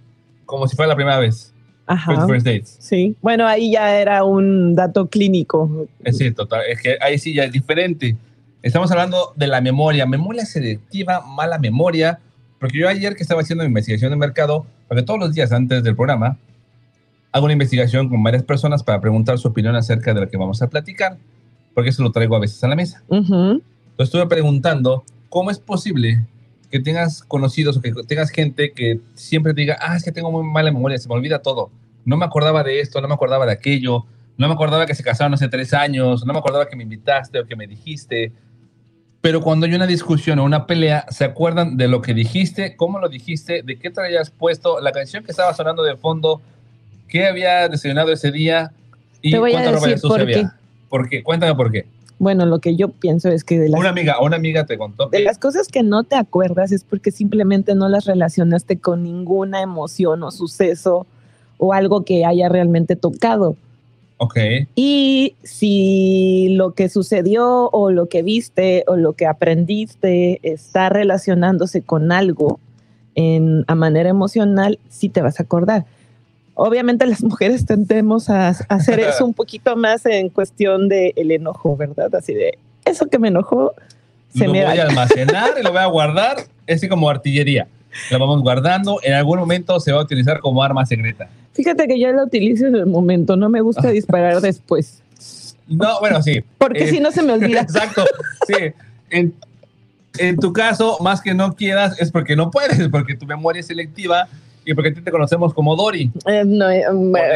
como 0.47 0.67
si 0.67 0.75
fuera 0.75 0.89
la 0.89 0.97
primera 0.97 1.21
vez. 1.21 1.55
Ajá. 1.87 2.13
First, 2.13 2.29
First 2.29 2.47
Dates. 2.47 2.77
Sí. 2.81 3.15
Bueno, 3.23 3.47
ahí 3.47 3.71
ya 3.71 4.01
era 4.01 4.25
un 4.25 4.75
dato 4.75 5.07
clínico. 5.07 5.87
Es 6.03 6.19
cierto, 6.19 6.49
ta- 6.49 6.67
es 6.67 6.83
que 6.83 6.97
ahí 7.01 7.17
sí 7.17 7.33
ya 7.35 7.45
es 7.45 7.53
diferente. 7.53 8.17
Estamos 8.63 8.91
hablando 8.91 9.33
de 9.37 9.47
la 9.47 9.61
memoria, 9.61 10.07
memoria 10.07 10.45
selectiva, 10.45 11.21
mala 11.25 11.59
memoria, 11.61 12.19
porque 12.59 12.79
yo 12.79 12.89
ayer 12.89 13.15
que 13.15 13.23
estaba 13.23 13.43
haciendo 13.43 13.63
mi 13.63 13.69
investigación 13.69 14.11
de 14.11 14.17
mercado, 14.17 14.67
porque 14.89 15.05
todos 15.05 15.21
los 15.21 15.33
días 15.33 15.53
antes 15.53 15.85
del 15.85 15.95
programa 15.95 16.37
hago 17.35 17.47
una 17.47 17.53
investigación 17.53 18.09
con 18.09 18.23
varias 18.23 18.45
personas 18.45 18.85
para 18.85 19.01
preguntar 19.01 19.39
su 19.39 19.49
opinión 19.49 19.75
acerca 19.75 20.15
de 20.15 20.21
lo 20.21 20.29
que 20.29 20.37
vamos 20.37 20.63
a 20.63 20.69
platicar, 20.69 21.19
porque 21.75 21.91
eso 21.91 22.01
lo 22.05 22.13
traigo 22.13 22.37
a 22.37 22.39
veces 22.39 22.63
a 22.63 22.69
la 22.69 22.77
mesa. 22.77 23.03
Ujú. 23.09 23.61
Entonces 23.61 24.07
estuve 24.07 24.25
preguntando 24.29 25.03
cómo 25.31 25.51
es 25.51 25.59
posible 25.59 26.25
que 26.71 26.79
tengas 26.79 27.25
conocidos 27.25 27.77
o 27.77 27.81
que 27.81 27.93
tengas 28.07 28.31
gente 28.31 28.73
que 28.73 29.01
siempre 29.15 29.53
diga, 29.53 29.77
ah, 29.81 29.97
es 29.97 30.05
que 30.05 30.13
tengo 30.13 30.31
muy 30.31 30.45
mala 30.45 30.71
memoria, 30.71 30.97
se 30.97 31.09
me 31.09 31.17
olvida 31.17 31.41
todo. 31.41 31.73
No 32.05 32.17
me 32.17 32.25
acordaba 32.25 32.63
de 32.63 32.79
esto, 32.79 33.01
no 33.01 33.09
me 33.09 33.15
acordaba 33.15 33.47
de 33.47 33.53
aquello, 33.53 34.07
no 34.39 34.47
me 34.47 34.55
acordaba 34.55 34.87
que 34.87 34.95
se 34.95 35.03
casaron 35.03 35.35
hace 35.35 35.49
tres 35.49 35.75
años, 35.75 36.25
no 36.25 36.33
me 36.33 36.39
acordaba 36.39 36.69
que 36.69 36.77
me 36.77 36.85
invitaste 36.85 37.41
o 37.41 37.47
que 37.47 37.57
me 37.57 37.67
dijiste. 37.67 38.33
pero 39.21 39.41
cuando 39.41 39.67
hay 39.67 39.75
una 39.75 39.87
discusión 39.89 40.39
o 40.39 40.45
una 40.45 40.67
pelea, 40.67 41.07
se 41.09 41.25
acuerdan 41.25 41.79
de 41.79 41.89
lo 41.89 42.01
que 42.01 42.15
dijiste, 42.15 42.77
cómo 42.77 43.01
lo 43.01 43.09
dijiste, 43.09 43.63
de 43.65 43.79
qué 43.79 43.91
traías 43.91 44.31
puesto, 44.31 44.81
la 44.81 44.93
canción 44.93 45.25
que 45.25 45.33
estaba 45.33 45.53
sonando 45.55 45.83
de 45.83 45.97
fondo, 45.97 46.43
qué 47.09 47.27
había 47.27 47.69
desayunado 47.69 48.13
ese 48.13 48.31
día 48.31 48.73
y 49.23 49.33
Te 49.33 49.39
voy 49.39 49.53
a 49.53 49.55
cuánta 49.55 49.73
ropa 49.73 49.87
decir 49.87 49.99
sucia 49.99 50.09
por 50.09 50.21
había. 50.21 50.37
qué. 50.43 50.49
¿Por 50.89 51.09
qué? 51.09 51.23
Cuéntame 51.23 51.55
por 51.55 51.73
qué. 51.73 51.87
Bueno, 52.19 52.47
lo 52.47 52.61
que 52.61 52.77
yo 52.77 52.89
pienso 52.91 53.29
es 53.29 53.43
que 53.43 53.59
de 53.59 53.69
las, 53.69 53.81
Una 53.81 53.89
amiga, 53.89 54.21
una 54.21 54.37
amiga 54.37 54.67
te 54.67 54.79
contó 54.79 55.09
de 55.09 55.21
las 55.21 55.39
cosas 55.39 55.69
que 55.69 55.83
no 55.83 56.05
te 56.05 56.17
acuerdas 56.17 56.71
es 56.73 56.85
porque 56.85 57.11
simplemente 57.11 57.75
no 57.75 57.89
las 57.89 58.05
relacionaste 58.05 58.79
con 58.79 59.03
ninguna 59.03 59.61
emoción 59.63 60.23
o 60.23 60.31
suceso 60.31 61.07
o 61.59 61.73
algo 61.73 62.05
que 62.05 62.25
haya 62.25 62.49
realmente 62.49 62.97
tocado. 62.97 63.57
Ok. 64.19 64.39
Y 64.77 65.35
si 65.43 66.51
lo 66.51 66.73
que 66.75 66.89
sucedió 66.89 67.69
o 67.71 67.91
lo 67.91 68.07
que 68.09 68.23
viste 68.23 68.85
o 68.87 68.97
lo 68.97 69.15
que 69.15 69.27
aprendiste 69.27 70.39
está 70.43 70.89
relacionándose 70.89 71.83
con 71.83 72.13
algo 72.13 72.61
en, 73.17 73.65
a 73.67 73.75
manera 73.75 74.09
emocional, 74.09 74.79
sí 74.89 75.09
te 75.09 75.21
vas 75.21 75.41
a 75.41 75.43
acordar. 75.43 75.85
Obviamente 76.55 77.07
las 77.07 77.23
mujeres 77.23 77.67
tendemos 77.67 78.31
a, 78.31 78.49
a 78.49 78.53
hacer 78.69 79.01
eso 79.01 79.25
un 79.27 79.35
poquito 79.35 79.77
más 79.77 80.07
en 80.07 80.29
cuestión 80.29 80.89
del 80.89 81.13
el 81.17 81.31
enojo, 81.33 81.77
¿verdad? 81.77 82.15
Así 82.15 82.33
de, 82.35 82.59
eso 82.85 83.07
que 83.07 83.19
me 83.19 83.29
enojó, 83.29 83.75
se 84.37 84.47
lo 84.47 84.53
me 84.53 84.65
voy 84.65 84.79
a 84.79 84.83
almacenar 84.85 85.51
y 85.59 85.63
lo 85.63 85.71
voy 85.71 85.81
a 85.81 85.87
guardar, 85.87 86.37
es 86.67 86.77
así 86.77 86.89
como 86.89 87.09
artillería. 87.09 87.67
La 88.11 88.19
vamos 88.19 88.43
guardando, 88.43 88.99
en 89.05 89.15
algún 89.15 89.39
momento 89.39 89.79
se 89.79 89.93
va 89.93 90.01
a 90.01 90.03
utilizar 90.03 90.41
como 90.41 90.63
arma 90.63 90.85
secreta. 90.85 91.29
Fíjate 91.53 91.87
que 91.87 92.01
yo 92.01 92.11
lo 92.13 92.25
utilizo 92.25 92.67
en 92.67 92.75
el 92.75 92.87
momento, 92.87 93.37
no 93.37 93.49
me 93.49 93.61
gusta 93.61 93.89
disparar 93.93 94.41
después, 94.41 95.01
No, 95.69 96.01
bueno, 96.01 96.21
sí. 96.23 96.43
porque 96.59 96.85
Eh, 96.85 96.89
si 96.89 97.01
no 97.01 97.13
se 97.13 97.23
me 97.23 97.33
olvida. 97.33 97.61
Exacto, 97.61 98.05
sí. 98.47 98.73
En, 99.11 99.33
en 100.19 100.37
tu 100.37 100.53
caso, 100.53 100.99
más 101.01 101.21
que 101.21 101.35
no 101.35 101.55
quieras, 101.55 102.01
es 102.01 102.11
porque 102.11 102.35
no 102.35 102.51
puedes, 102.51 102.89
porque 102.89 103.15
tu 103.17 103.27
memoria 103.27 103.61
es 103.61 103.67
selectiva 103.67 104.29
y 104.65 104.75
porque 104.75 104.91
a 104.91 104.95
ti 104.95 105.01
te 105.03 105.11
conocemos 105.11 105.53
como 105.55 105.77
Dory. 105.77 106.11
Eh, 106.27 106.43
no, 106.47 106.71
eh, 106.71 106.85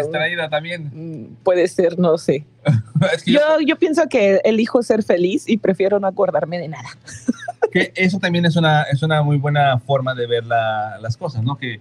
distraída 0.02 0.48
también. 0.48 0.90
mm, 0.92 1.36
puede 1.44 1.66
ser, 1.68 1.98
no 1.98 2.16
sé. 2.18 2.44
Es 3.14 3.22
que, 3.22 3.32
yo- 3.32 3.40
Yo, 3.60 3.66
yo 3.66 3.76
pienso 3.76 4.02
que 4.08 4.40
elijo 4.44 4.82
ser 4.82 5.02
feliz 5.02 5.48
y 5.48 5.56
prefiero 5.58 6.00
no 6.00 6.06
acordarme 6.06 6.58
de 6.58 6.68
nada. 6.68 6.88
que 7.72 7.92
eso 7.96 8.18
también 8.18 8.44
es 8.46 8.56
una, 8.56 8.82
es 8.82 9.02
una 9.02 9.22
muy 9.22 9.36
buena 9.36 9.78
forma 9.78 10.14
de 10.14 10.26
ver 10.26 10.44
la- 10.46 10.98
las 11.00 11.16
cosas, 11.16 11.42
¿no? 11.42 11.56
Que 11.56 11.80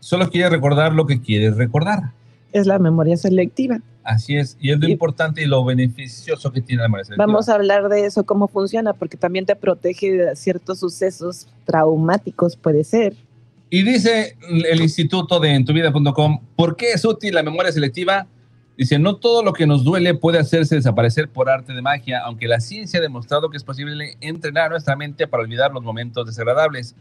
solo 0.00 0.28
quieres 0.30 0.50
recordar 0.52 0.92
lo 0.92 1.06
que 1.06 1.20
quieres 1.20 1.56
recordar. 1.56 2.10
Es 2.52 2.66
la 2.66 2.78
memoria 2.78 3.16
selectiva. 3.16 3.78
Así 4.04 4.36
es, 4.36 4.56
y 4.60 4.72
es 4.72 4.78
lo 4.80 4.88
Y- 4.88 4.92
importante 4.92 5.42
y 5.42 5.46
lo 5.46 5.64
beneficioso 5.64 6.50
que 6.52 6.60
tiene 6.60 6.82
la 6.82 6.88
memoria 6.88 7.04
selectiva. 7.04 7.24
Vamos 7.26 7.48
a 7.48 7.54
hablar 7.54 7.88
de 7.88 8.04
eso, 8.04 8.24
cómo 8.24 8.48
funciona, 8.48 8.92
porque 8.92 9.16
también 9.16 9.46
te 9.46 9.54
protege 9.56 10.12
de 10.12 10.36
ciertos 10.36 10.80
sucesos 10.80 11.46
traumáticos, 11.64 12.56
puede 12.56 12.82
ser. 12.84 13.14
Y 13.74 13.84
dice 13.84 14.36
el 14.70 14.82
instituto 14.82 15.40
de 15.40 15.54
entuvida.com, 15.54 16.40
¿por 16.56 16.76
qué 16.76 16.92
es 16.92 17.06
útil 17.06 17.34
la 17.34 17.42
memoria 17.42 17.72
selectiva? 17.72 18.26
Dice, 18.76 18.98
no 18.98 19.16
todo 19.16 19.42
lo 19.42 19.54
que 19.54 19.66
nos 19.66 19.82
duele 19.82 20.12
puede 20.12 20.38
hacerse 20.38 20.74
desaparecer 20.74 21.30
por 21.30 21.48
arte 21.48 21.72
de 21.72 21.80
magia, 21.80 22.20
aunque 22.20 22.48
la 22.48 22.60
ciencia 22.60 22.98
ha 22.98 23.02
demostrado 23.02 23.48
que 23.48 23.56
es 23.56 23.64
posible 23.64 24.18
entrenar 24.20 24.72
nuestra 24.72 24.94
mente 24.94 25.26
para 25.26 25.42
olvidar 25.42 25.72
los 25.72 25.82
momentos 25.82 26.26
desagradables. 26.26 26.94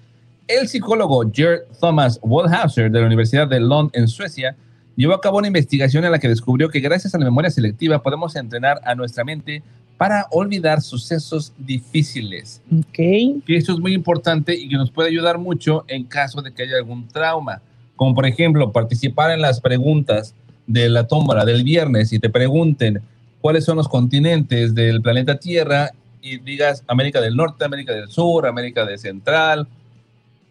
El 0.48 0.70
psicólogo 0.70 1.30
Gerd 1.30 1.64
Thomas 1.78 2.18
Waldhauser 2.22 2.90
de 2.90 3.02
la 3.02 3.08
Universidad 3.08 3.50
de 3.50 3.60
Lund 3.60 3.90
en 3.92 4.08
Suecia 4.08 4.56
llevó 4.96 5.14
a 5.14 5.22
cabo 5.22 5.38
una 5.38 5.48
investigación 5.48 6.06
en 6.06 6.12
la 6.12 6.20
que 6.20 6.28
descubrió 6.28 6.70
que 6.70 6.80
gracias 6.80 7.16
a 7.16 7.18
la 7.20 7.26
memoria 7.26 7.50
selectiva 7.50 8.02
podemos 8.02 8.36
entrenar 8.36 8.82
a 8.84 8.96
nuestra 8.96 9.24
mente 9.24 9.64
para 9.98 10.28
olvidar 10.32 10.82
sucesos 10.82 11.54
difíciles 11.58 12.62
Ok. 12.76 12.96
que 12.96 13.56
esto 13.56 13.74
es 13.74 13.80
muy 13.80 13.94
importante 13.94 14.56
y 14.56 14.68
que 14.68 14.76
nos 14.76 14.90
puede 14.92 15.10
ayudar 15.10 15.38
mucho 15.38 15.86
en 15.88 16.06
caso 16.06 16.42
de 16.42 16.52
que 16.52 16.64
haya 16.64 16.78
algún 16.78 17.08
trauma. 17.08 17.62
Como 17.96 18.16
por 18.16 18.26
ejemplo, 18.26 18.72
participar 18.72 19.32
en 19.32 19.42
las 19.42 19.62
preguntas 19.62 20.34
de 20.66 20.90
la 20.90 21.06
tómbola 21.08 21.46
del 21.46 21.64
viernes 21.64 22.12
y 22.14 22.20
te 22.20 22.30
pregunten 22.30 23.02
cuáles 23.42 23.64
son 23.66 23.78
los 23.78 23.88
continentes 23.88 24.74
del 24.74 25.02
planeta 25.02 25.38
Tierra 25.40 25.92
y 26.22 26.40
digas 26.40 26.84
América 26.88 27.22
del 27.22 27.36
Norte, 27.36 27.66
América 27.66 27.94
del 27.94 28.10
Sur, 28.10 28.48
América 28.48 28.86
del 28.86 28.98
Central. 28.98 29.68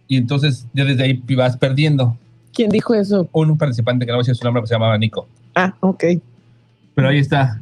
Y 0.07 0.17
entonces 0.17 0.67
ya 0.75 0.85
desde 0.85 1.05
ahí 1.05 1.23
vas 1.37 1.57
perdiendo. 1.57 2.17
¿Quién 2.53 2.71
dijo 2.71 2.95
eso? 2.95 3.29
Un 3.33 3.57
participante 3.57 4.05
que 4.05 4.13
no 4.13 4.17
voy 4.19 4.23
a 4.23 4.25
decir 4.25 4.37
su 4.37 4.45
nombre, 4.45 4.63
que 4.63 4.67
se 4.69 4.75
llamaba 4.75 4.97
Nico. 4.99 5.27
Ah, 5.55 5.75
ok. 5.81 6.05
Pero 6.95 7.09
ahí 7.09 7.19
está. 7.19 7.61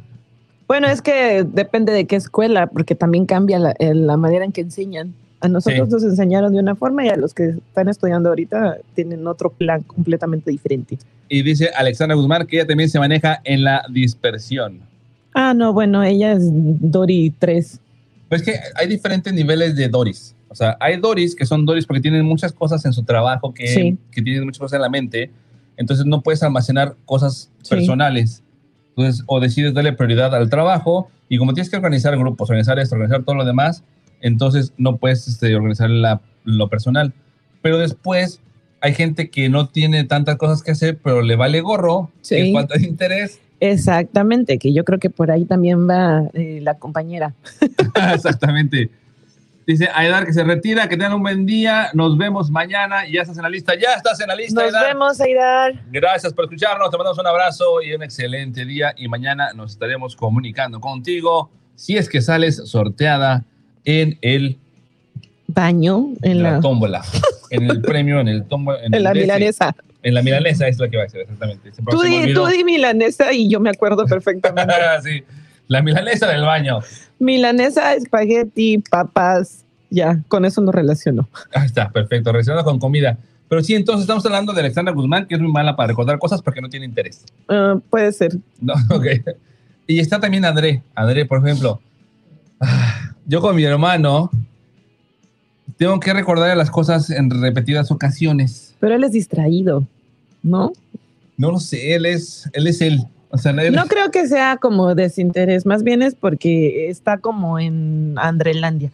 Bueno, 0.67 0.87
es 0.87 1.01
que 1.01 1.43
depende 1.43 1.91
de 1.93 2.05
qué 2.05 2.15
escuela, 2.15 2.67
porque 2.67 2.95
también 2.95 3.25
cambia 3.25 3.59
la, 3.59 3.71
eh, 3.79 3.93
la 3.95 4.17
manera 4.17 4.45
en 4.45 4.51
que 4.51 4.61
enseñan. 4.61 5.13
A 5.41 5.47
nosotros 5.47 5.87
Sí. 5.87 5.93
nos 5.95 6.03
enseñaron 6.03 6.51
de 6.53 6.59
una 6.59 6.75
forma 6.75 7.05
y 7.05 7.09
a 7.09 7.15
los 7.15 7.33
que 7.33 7.49
están 7.49 7.87
estudiando 7.87 8.27
ahorita 8.29 8.77
tienen 8.93 9.25
otro 9.25 9.49
plan 9.49 9.81
completamente 9.83 10.51
diferente. 10.51 10.97
Y 11.29 11.43
dice 11.43 11.69
Alexandra 11.77 12.15
Guzmán 12.15 12.45
que 12.45 12.57
ella 12.57 12.67
también 12.67 12.89
se 12.89 12.99
maneja 12.99 13.39
en 13.45 13.63
la 13.63 13.83
dispersión. 13.89 14.81
Ah, 15.33 15.53
no, 15.53 15.71
bueno, 15.71 16.03
ella 16.03 16.33
es 16.33 16.41
Dory 16.43 17.33
3. 17.39 17.79
Pues 18.27 18.43
que 18.43 18.55
hay 18.75 18.87
diferentes 18.87 19.31
niveles 19.33 19.75
de 19.75 19.87
Doris. 19.87 20.35
O 20.49 20.55
sea, 20.55 20.75
hay 20.79 20.97
Doris 20.97 21.35
que 21.35 21.45
son 21.45 21.65
Doris 21.65 21.85
porque 21.85 22.01
tienen 22.01 22.25
muchas 22.25 22.51
cosas 22.51 22.83
en 22.85 22.93
su 22.93 23.03
trabajo, 23.03 23.53
que, 23.53 23.67
Sí. 23.67 23.97
que 24.11 24.21
tienen 24.21 24.45
muchas 24.45 24.59
cosas 24.59 24.75
en 24.77 24.81
la 24.81 24.89
mente. 24.89 25.31
Entonces 25.77 26.05
no 26.05 26.21
puedes 26.21 26.41
almacenar 26.43 26.95
cosas 27.05 27.51
Sí. 27.61 27.69
personales. 27.75 28.43
Entonces, 28.97 29.23
o 29.27 29.39
decides 29.39 29.73
darle 29.73 29.93
prioridad 29.93 30.33
al 30.35 30.49
trabajo 30.49 31.09
y 31.29 31.37
como 31.37 31.53
tienes 31.53 31.69
que 31.69 31.77
organizar 31.77 32.17
grupos, 32.17 32.49
organizar 32.49 32.79
esto, 32.79 32.95
organizar 32.95 33.23
todo 33.23 33.35
lo 33.35 33.45
demás, 33.45 33.83
entonces 34.21 34.73
no 34.77 34.97
puedes 34.97 35.27
este, 35.27 35.55
organizar 35.55 35.89
la- 35.89 36.19
lo 36.43 36.67
personal. 36.67 37.13
Pero 37.61 37.77
después 37.77 38.41
hay 38.81 38.93
gente 38.93 39.29
que 39.29 39.49
no 39.49 39.69
tiene 39.69 40.03
tantas 40.05 40.37
cosas 40.37 40.63
que 40.63 40.71
hacer, 40.71 40.97
pero 41.03 41.21
le 41.21 41.35
vale 41.35 41.61
gorro, 41.61 42.11
Sí. 42.21 42.35
que 42.35 42.53
falta 42.53 42.77
de 42.77 42.87
interés. 42.87 43.39
Exactamente, 43.61 44.57
que 44.57 44.73
yo 44.73 44.83
creo 44.85 44.99
que 44.99 45.09
por 45.09 45.31
ahí 45.31 45.45
también 45.45 45.87
va 45.87 46.29
eh, 46.33 46.59
la 46.61 46.75
compañera. 46.75 47.35
Exactamente. 48.13 48.89
Dice 49.65 49.87
Aidar 49.93 50.25
que 50.25 50.33
se 50.33 50.43
retira, 50.43 50.87
que 50.89 50.97
tengan 50.97 51.13
un 51.13 51.21
buen 51.21 51.45
día. 51.45 51.89
Nos 51.93 52.17
vemos 52.17 52.49
mañana. 52.49 53.07
Ya 53.07 53.21
estás 53.21 53.37
en 53.37 53.43
la 53.43 53.49
lista. 53.49 53.73
Ya 53.75 53.93
estás 53.93 54.19
en 54.19 54.27
la 54.27 54.35
lista, 54.35 54.63
Nos 54.63 54.73
vemos, 54.73 55.21
Aidar. 55.21 55.73
Gracias 55.91 56.33
por 56.33 56.45
escucharnos. 56.45 56.89
Te 56.89 56.97
mandamos 56.97 57.19
un 57.19 57.27
abrazo 57.27 57.81
y 57.81 57.93
un 57.93 58.03
excelente 58.03 58.65
día. 58.65 58.93
Y 58.97 59.07
mañana 59.07 59.53
nos 59.53 59.71
estaremos 59.71 60.15
comunicando 60.15 60.79
contigo 60.79 61.51
si 61.75 61.97
es 61.97 62.09
que 62.09 62.21
sales 62.21 62.57
sorteada 62.65 63.45
en 63.85 64.17
el 64.21 64.59
Baño 65.51 66.09
en 66.21 66.43
la, 66.43 66.51
la, 66.51 66.59
tómbola, 66.59 67.01
en 67.49 67.71
el 67.71 67.81
premio, 67.81 68.19
en 68.19 68.27
el 68.27 68.43
tómbola, 68.45 68.83
en 68.83 68.93
el 68.93 69.03
la 69.03 69.13
milanesa. 69.13 69.75
En 70.03 70.13
la 70.13 70.21
milanesa 70.21 70.67
es 70.67 70.77
lo 70.77 70.87
que 70.89 70.97
va 70.97 71.03
a 71.03 71.09
ser 71.09 71.21
exactamente. 71.21 71.71
Di, 71.71 72.33
tú 72.33 72.45
di 72.45 72.63
milanesa 72.63 73.33
y 73.33 73.49
yo 73.49 73.59
me 73.59 73.71
acuerdo 73.71 74.05
perfectamente. 74.07 74.73
sí, 75.01 75.23
la 75.69 75.81
milanesa 75.81 76.27
del 76.27 76.41
baño. 76.41 76.79
milanesa, 77.19 77.93
espagueti, 77.93 78.79
papas, 78.79 79.63
ya, 79.89 80.21
con 80.27 80.43
eso 80.43 80.59
lo 80.61 80.71
relaciono. 80.73 81.29
Ahí 81.53 81.65
está, 81.67 81.89
perfecto. 81.89 82.31
Relacionado 82.33 82.65
con 82.65 82.79
comida. 82.79 83.17
Pero 83.47 83.63
sí, 83.63 83.73
entonces 83.73 84.01
estamos 84.01 84.23
hablando 84.25 84.53
de 84.53 84.59
Alexandra 84.59 84.93
Guzmán, 84.93 85.25
que 85.27 85.35
es 85.35 85.41
muy 85.41 85.51
mala 85.51 85.75
para 85.75 85.87
recordar 85.87 86.19
cosas 86.19 86.41
porque 86.41 86.61
no 86.61 86.69
tiene 86.69 86.85
interés. 86.85 87.23
Ah, 87.47 87.79
puede 87.89 88.11
ser. 88.11 88.37
No, 88.61 88.73
ok. 88.91 89.05
Y 89.87 89.99
está 89.99 90.19
también 90.19 90.45
André. 90.45 90.83
André, 90.93 91.25
por 91.25 91.39
ejemplo. 91.39 91.81
ah, 92.59 93.13
Yo 93.25 93.41
con 93.41 93.55
mi 93.55 93.63
hermano 93.63 94.29
tengo 95.77 95.99
que 95.99 96.13
recordar 96.13 96.55
las 96.57 96.69
cosas 96.69 97.09
en 97.09 97.29
repetidas 97.41 97.89
ocasiones. 97.89 98.75
Pero 98.79 98.95
él 98.95 99.03
es 99.03 99.13
distraído, 99.13 99.87
¿no? 100.43 100.73
No 101.37 101.51
lo 101.51 101.59
sé, 101.59 101.95
él 101.95 102.05
es 102.05 102.49
él. 102.53 102.67
Es 102.67 102.81
él. 102.81 103.03
O 103.29 103.37
sea, 103.37 103.51
él- 103.51 103.73
No 103.75 103.85
creo 103.85 104.09
que 104.11 104.27
sea 104.27 104.57
como 104.57 104.95
desinterés, 104.95 105.65
más 105.65 105.83
bien 105.83 106.01
es 106.01 106.15
porque 106.15 106.89
está 106.89 107.17
como 107.19 107.59
en 107.59 108.13
Andrelandia. 108.17 108.91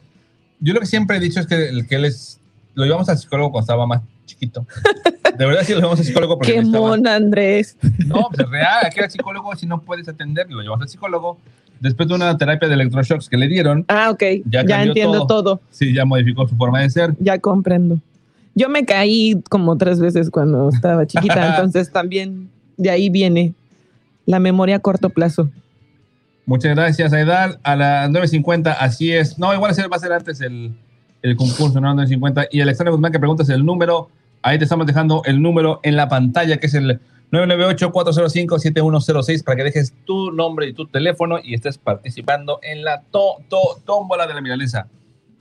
yo 0.59 0.73
lo 0.73 0.79
que 0.79 0.85
siempre 0.85 1.17
he 1.17 1.19
dicho 1.19 1.39
es 1.39 1.47
que, 1.47 1.69
el 1.69 1.87
que 1.87 1.95
él 1.95 2.05
es. 2.05 2.39
Lo 2.73 2.83
llevamos 2.83 3.07
al 3.07 3.17
psicólogo 3.17 3.51
cuando 3.51 3.63
estaba 3.63 3.87
más 3.87 4.01
chiquito. 4.25 4.65
De 5.37 5.45
verdad 5.45 5.61
sí 5.63 5.71
lo 5.73 5.79
llevamos 5.79 5.99
al 5.99 6.05
psicólogo 6.05 6.37
porque 6.37 6.53
Qué 6.55 6.61
mona, 6.61 7.15
Andrés. 7.15 7.77
No, 8.05 8.27
pues 8.29 8.39
es 8.41 8.49
real. 8.49 8.85
Aquí 8.85 8.99
al 8.99 9.09
psicólogo, 9.11 9.55
si 9.55 9.65
no 9.65 9.79
puedes 9.81 10.07
atender, 10.09 10.49
lo 10.51 10.61
llevas 10.61 10.81
al 10.81 10.89
psicólogo. 10.89 11.37
Después 11.79 12.09
de 12.09 12.15
una 12.15 12.37
terapia 12.37 12.67
de 12.67 12.73
electroshocks 12.73 13.29
que 13.29 13.37
le 13.37 13.47
dieron, 13.47 13.85
Ah, 13.87 14.09
ok. 14.09 14.23
Ya 14.49 14.65
Ya, 14.65 14.83
entiendo 14.83 15.25
todo. 15.27 15.61
sí, 15.69 15.93
ya 15.93 16.03
modificó 16.05 16.47
su 16.47 16.55
forma 16.55 16.81
de 16.81 16.89
ser. 16.89 17.13
Ya 17.19 17.37
comprendo. 17.39 17.99
Yo 18.55 18.69
me 18.69 18.85
caí 18.85 19.41
como 19.49 19.77
tres 19.77 19.99
veces 19.99 20.29
cuando 20.29 20.69
estaba 20.69 21.05
chiquita, 21.05 21.49
entonces 21.55 21.91
también 21.91 22.49
de 22.77 22.89
ahí 22.89 23.09
viene 23.09 23.53
la 24.25 24.39
memoria 24.39 24.77
a 24.77 24.79
corto 24.79 25.09
plazo. 25.09 25.49
Muchas 26.45 26.75
gracias, 26.75 27.11
Aidar. 27.13 27.59
A 27.63 27.75
las 27.75 28.09
9.50, 28.09 28.75
así 28.79 29.11
es. 29.11 29.37
No, 29.39 29.53
igual 29.53 29.73
va 29.91 29.95
a 29.95 29.99
ser 29.99 30.13
antes 30.13 30.41
el, 30.41 30.75
el 31.23 31.35
concurso, 31.35 31.81
¿no? 31.81 31.93
9.50. 31.95 32.49
Y 32.51 32.61
Alexandra 32.61 32.91
Guzmán 32.91 33.11
que 33.11 33.19
preguntas 33.19 33.49
el 33.49 33.65
número. 33.65 34.09
Ahí 34.43 34.59
te 34.59 34.65
estamos 34.65 34.85
dejando 34.85 35.23
el 35.25 35.41
número 35.41 35.79
en 35.81 35.95
la 35.95 36.07
pantalla, 36.07 36.57
que 36.57 36.67
es 36.67 36.75
el 36.75 36.99
998-405-7106 37.31 39.43
para 39.43 39.57
que 39.57 39.63
dejes 39.63 39.93
tu 40.05 40.31
nombre 40.31 40.67
y 40.67 40.73
tu 40.73 40.85
teléfono 40.87 41.39
y 41.43 41.53
estés 41.53 41.77
participando 41.77 42.59
en 42.61 42.83
la 42.83 43.01
to- 43.11 43.37
tómbola 43.85 44.27
de 44.27 44.33
la 44.33 44.41
milanesa. 44.41 44.87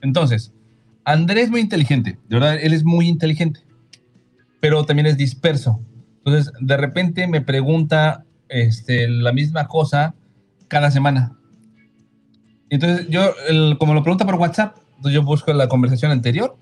Entonces, 0.01 0.51
Andrés 1.03 1.45
es 1.45 1.51
muy 1.51 1.61
inteligente, 1.61 2.17
de 2.27 2.35
verdad, 2.35 2.57
él 2.61 2.73
es 2.73 2.83
muy 2.83 3.07
inteligente, 3.07 3.61
pero 4.59 4.83
también 4.85 5.05
es 5.05 5.17
disperso. 5.17 5.79
Entonces, 6.25 6.51
de 6.59 6.77
repente 6.77 7.27
me 7.27 7.41
pregunta 7.41 8.23
este, 8.49 9.07
la 9.07 9.31
misma 9.31 9.67
cosa 9.67 10.13
cada 10.67 10.91
semana. 10.91 11.33
Entonces, 12.69 13.07
yo, 13.09 13.33
el- 13.47 13.77
como 13.77 13.93
lo 13.93 14.01
pregunta 14.03 14.25
por 14.25 14.35
WhatsApp, 14.35 14.75
entonces 14.97 15.13
yo 15.13 15.23
busco 15.23 15.53
la 15.53 15.67
conversación 15.67 16.11
anterior 16.11 16.55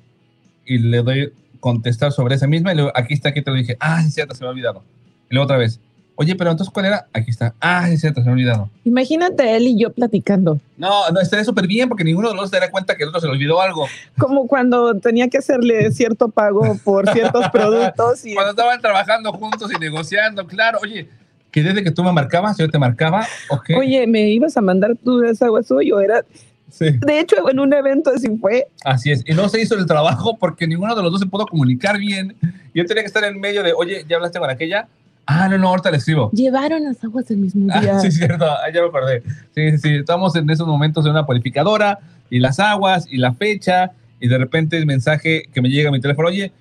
y 0.66 0.78
le 0.80 1.02
doy 1.02 1.34
contestar 1.60 2.12
sobre 2.12 2.36
esa 2.36 2.48
misma 2.48 2.74
y 2.74 2.76
luego 2.76 2.92
aquí 2.94 3.14
está, 3.14 3.30
aquí 3.30 3.42
te 3.42 3.50
lo 3.52 3.58
dije, 3.58 3.78
ah, 3.80 4.02
sí, 4.04 4.12
cierto, 4.12 4.36
se 4.36 4.44
me 4.44 4.48
ha 4.48 4.52
olvidado. 4.52 4.84
Y 5.30 5.36
luego 5.36 5.46
otra 5.46 5.58
vez, 5.58 5.80
oye, 6.16 6.36
pero 6.36 6.52
entonces, 6.52 6.74
¿cuál 6.74 6.88
era? 6.88 7.08
Aquí 7.14 7.32
está, 7.32 7.56
ah, 7.62 7.88
sí, 7.90 7.98
cierto, 7.98 8.20
se 8.20 8.26
me 8.26 8.32
ha 8.32 8.34
olvidado. 8.34 8.70
Imagínate 8.84 9.56
él 9.56 9.64
y 9.68 9.80
yo 9.80 9.94
platicando, 9.94 10.60
No, 10.78 11.10
no, 11.12 11.22
estaría 11.22 11.46
súper 11.46 11.66
bien 11.68 11.88
porque 11.88 12.04
ninguno 12.04 12.28
de 12.30 12.36
los 12.36 12.44
dos 12.44 12.50
se 12.50 12.58
dará 12.58 12.70
cuenta 12.70 12.96
que 12.98 13.04
el 13.04 13.10
otro 13.10 13.22
se 13.22 13.28
le 13.28 13.34
olvidó 13.34 13.62
algo. 13.62 13.88
como 14.18 14.46
cuando 14.48 14.96
tenía 15.00 15.30
que 15.30 15.38
hacerle 15.38 15.90
cierto 15.92 16.28
pago 16.28 16.78
por 16.84 17.10
ciertos 17.14 17.48
productos 17.52 18.26
y 18.26 18.34
Cuando 18.34 18.52
estaban 18.52 18.82
trabajando 18.82 19.32
juntos 19.32 19.72
y 19.74 19.80
negociando, 19.80 20.46
claro, 20.46 20.80
oye, 20.84 21.08
que 21.54 21.62
desde 21.62 21.84
que 21.84 21.92
tú 21.92 22.04
me 22.04 22.12
marcabas, 22.12 22.58
yo 22.58 22.68
te 22.68 22.80
marcaba, 22.80 23.26
ok. 23.50 23.70
Oye, 23.78 24.08
me 24.08 24.28
ibas 24.32 24.58
a 24.58 24.62
mandar 24.62 24.96
tu 25.02 25.20
desagüe 25.20 25.64
suyo. 25.64 26.02
Era, 26.02 26.26
Sí. 26.70 26.86
de 26.90 27.20
hecho, 27.20 27.36
en 27.48 27.60
un 27.60 27.72
evento 27.72 28.10
así 28.14 28.28
fue. 28.42 28.68
Así 28.84 29.12
es, 29.12 29.24
y 29.28 29.34
no 29.36 29.48
se 29.48 29.62
hizo 29.62 29.76
el 29.76 29.86
trabajo 29.86 30.36
porque 30.40 30.66
ninguno 30.66 30.96
de 30.96 31.04
los 31.04 31.12
dos 31.12 31.22
se 31.22 31.28
pudo 31.28 31.46
comunicar 31.46 32.00
bien. 32.00 32.36
Yo 32.74 32.84
tenía 32.86 33.04
que 33.04 33.08
estar 33.08 33.24
en 33.24 33.40
medio 33.40 33.62
de, 33.62 33.72
oye, 33.74 34.04
¿ya 34.10 34.16
hablaste 34.16 34.40
con 34.40 34.50
aquella? 34.50 34.88
Ah, 35.28 35.48
no, 35.48 35.60
no, 35.60 35.68
ahorita 35.70 35.92
le 35.92 35.98
escribo. 35.98 36.32
Llevaron 36.32 36.84
las 36.84 37.02
aguas 37.04 37.30
el 37.30 37.38
mismo 37.38 37.66
día. 37.80 37.98
Ah, 37.98 38.00
sí, 38.02 38.12
cierto, 38.12 38.46
ah, 38.46 38.68
ya 38.74 38.82
me 38.82 38.88
acordé. 38.88 39.22
Sí, 39.54 39.72
sí, 39.72 39.78
sí, 39.78 39.90
estamos 39.98 40.36
en 40.36 40.50
esos 40.50 40.68
momentos 40.68 41.06
en 41.06 41.12
una 41.12 41.26
purificadora 41.28 42.00
y 42.32 42.40
las 42.40 42.60
aguas 42.60 43.06
y 43.08 43.18
la 43.18 43.34
fecha 43.34 43.92
y 44.20 44.28
de 44.28 44.38
repente 44.40 44.76
el 44.76 44.88
mensaje 44.88 45.44
que 45.54 45.62
me 45.62 45.70
llega 45.70 45.90
a 45.90 45.92
mi 45.92 46.02
teléfono, 46.02 46.30
oye, 46.30 46.52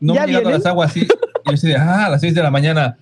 no 0.00 0.14
me 0.14 0.16
¿Ya 0.16 0.22
han 0.24 0.28
llegado 0.30 0.50
las 0.50 0.66
aguas, 0.66 0.92
sí. 0.92 1.02
Y 1.46 1.48
yo 1.50 1.54
así 1.54 1.68
de, 1.68 1.76
ah, 1.76 2.06
a 2.06 2.10
las 2.10 2.20
6 2.20 2.34
de 2.34 2.42
la 2.42 2.50
mañana. 2.50 2.96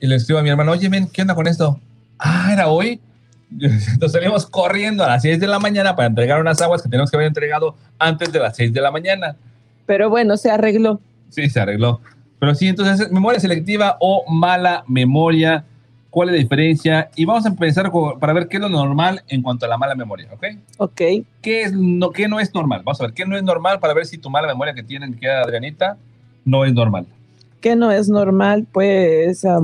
Y 0.00 0.06
le 0.06 0.16
escribo 0.16 0.38
a 0.40 0.42
mi 0.42 0.48
hermano, 0.50 0.72
oye, 0.72 0.88
men, 0.88 1.08
¿qué 1.08 1.22
onda 1.22 1.34
con 1.34 1.46
esto? 1.46 1.78
Ah, 2.18 2.50
¿era 2.52 2.68
hoy? 2.68 3.00
Entonces 3.50 4.12
salimos 4.12 4.46
corriendo 4.46 5.04
a 5.04 5.08
las 5.08 5.22
6 5.22 5.40
de 5.40 5.46
la 5.46 5.58
mañana 5.58 5.94
para 5.96 6.08
entregar 6.08 6.40
unas 6.40 6.60
aguas 6.62 6.82
que 6.82 6.88
tenemos 6.88 7.10
que 7.10 7.16
haber 7.16 7.26
entregado 7.28 7.74
antes 7.98 8.32
de 8.32 8.38
las 8.38 8.56
6 8.56 8.72
de 8.72 8.80
la 8.80 8.90
mañana. 8.90 9.36
Pero 9.86 10.08
bueno, 10.08 10.36
se 10.36 10.50
arregló. 10.50 11.00
Sí, 11.30 11.48
se 11.50 11.60
arregló. 11.60 12.00
Pero 12.38 12.54
sí, 12.54 12.68
entonces, 12.68 13.10
memoria 13.10 13.40
selectiva 13.40 13.96
o 14.00 14.24
mala 14.32 14.84
memoria, 14.86 15.64
¿cuál 16.08 16.28
es 16.30 16.36
la 16.36 16.40
diferencia? 16.40 17.10
Y 17.16 17.24
vamos 17.24 17.44
a 17.44 17.48
empezar 17.48 17.90
con- 17.90 18.18
para 18.18 18.32
ver 18.32 18.48
qué 18.48 18.56
es 18.56 18.62
lo 18.62 18.68
normal 18.68 19.22
en 19.28 19.42
cuanto 19.42 19.66
a 19.66 19.68
la 19.68 19.76
mala 19.76 19.94
memoria, 19.94 20.28
¿ok? 20.32 20.44
Ok. 20.78 21.00
¿Qué, 21.42 21.62
es, 21.62 21.72
no, 21.72 22.10
¿Qué 22.10 22.28
no 22.28 22.40
es 22.40 22.54
normal? 22.54 22.82
Vamos 22.84 23.00
a 23.00 23.04
ver, 23.04 23.12
¿qué 23.14 23.26
no 23.26 23.36
es 23.36 23.42
normal 23.42 23.78
para 23.80 23.92
ver 23.94 24.06
si 24.06 24.16
tu 24.16 24.30
mala 24.30 24.46
memoria 24.48 24.72
que 24.72 24.82
tienen, 24.82 25.14
que 25.14 25.28
Adrianita, 25.28 25.96
no 26.44 26.64
es 26.64 26.72
normal? 26.72 27.06
Que 27.60 27.76
no 27.76 27.92
es 27.92 28.08
normal, 28.08 28.66
pues 28.72 29.44
ah, 29.44 29.60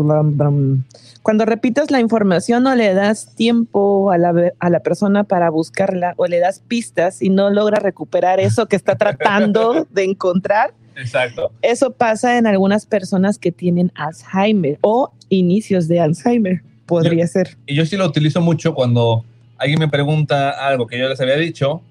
cuando 1.23 1.45
repites 1.45 1.91
la 1.91 2.01
información 2.01 2.63
no 2.63 2.75
le 2.75 2.95
das 2.95 3.35
tiempo 3.35 4.13
a 4.13 4.19
la, 4.19 4.53
a 4.59 4.71
la 4.71 4.81
persona 4.81 5.25
para 5.25 5.51
buscarla 5.51 6.15
o 6.17 6.27
le 6.27 6.39
das 6.39 6.61
pistas 6.61 7.21
y 7.21 7.31
no 7.31 7.51
logra 7.51 7.81
recuperar 7.81 8.39
eso 8.39 8.67
que 8.67 8.77
está 8.77 8.97
tratando 8.97 9.87
de 9.91 10.05
encontrar. 10.05 10.73
Exacto. 10.95 11.51
Eso 11.63 11.91
pasa 11.91 12.39
en 12.39 12.47
algunas 12.47 12.87
personas 12.87 13.39
que 13.39 13.53
tienen 13.53 13.93
Alzheimer 13.97 14.79
o 14.83 15.11
inicios 15.29 15.89
de 15.89 16.01
Alzheimer, 16.01 16.63
podría 16.87 17.27
ser. 17.27 17.57
Y 17.67 17.75
yo 17.75 17.85
sí 17.85 17.97
lo 17.97 18.07
utilizo 18.07 18.41
mucho 18.41 18.75
cuando 18.75 19.25
alguien 19.59 19.79
me 19.79 19.89
pregunta 19.89 20.51
algo 20.51 20.87
que 20.87 20.99
yo 20.99 21.09
les 21.09 21.21
había 21.21 21.37
dicho, 21.37 21.83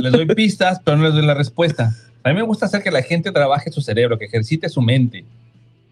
les 0.00 0.12
doy 0.12 0.26
pistas, 0.26 0.80
pero 0.84 0.96
no 0.96 1.04
les 1.04 1.14
doy 1.14 1.24
la 1.24 1.34
respuesta. 1.34 1.94
A 2.26 2.30
mí 2.30 2.34
me 2.34 2.42
gusta 2.42 2.66
hacer 2.66 2.82
que 2.82 2.90
la 2.90 3.02
gente 3.02 3.30
trabaje 3.30 3.70
su 3.70 3.80
cerebro, 3.80 4.18
que 4.18 4.24
ejercite 4.24 4.68
su 4.68 4.82
mente, 4.82 5.24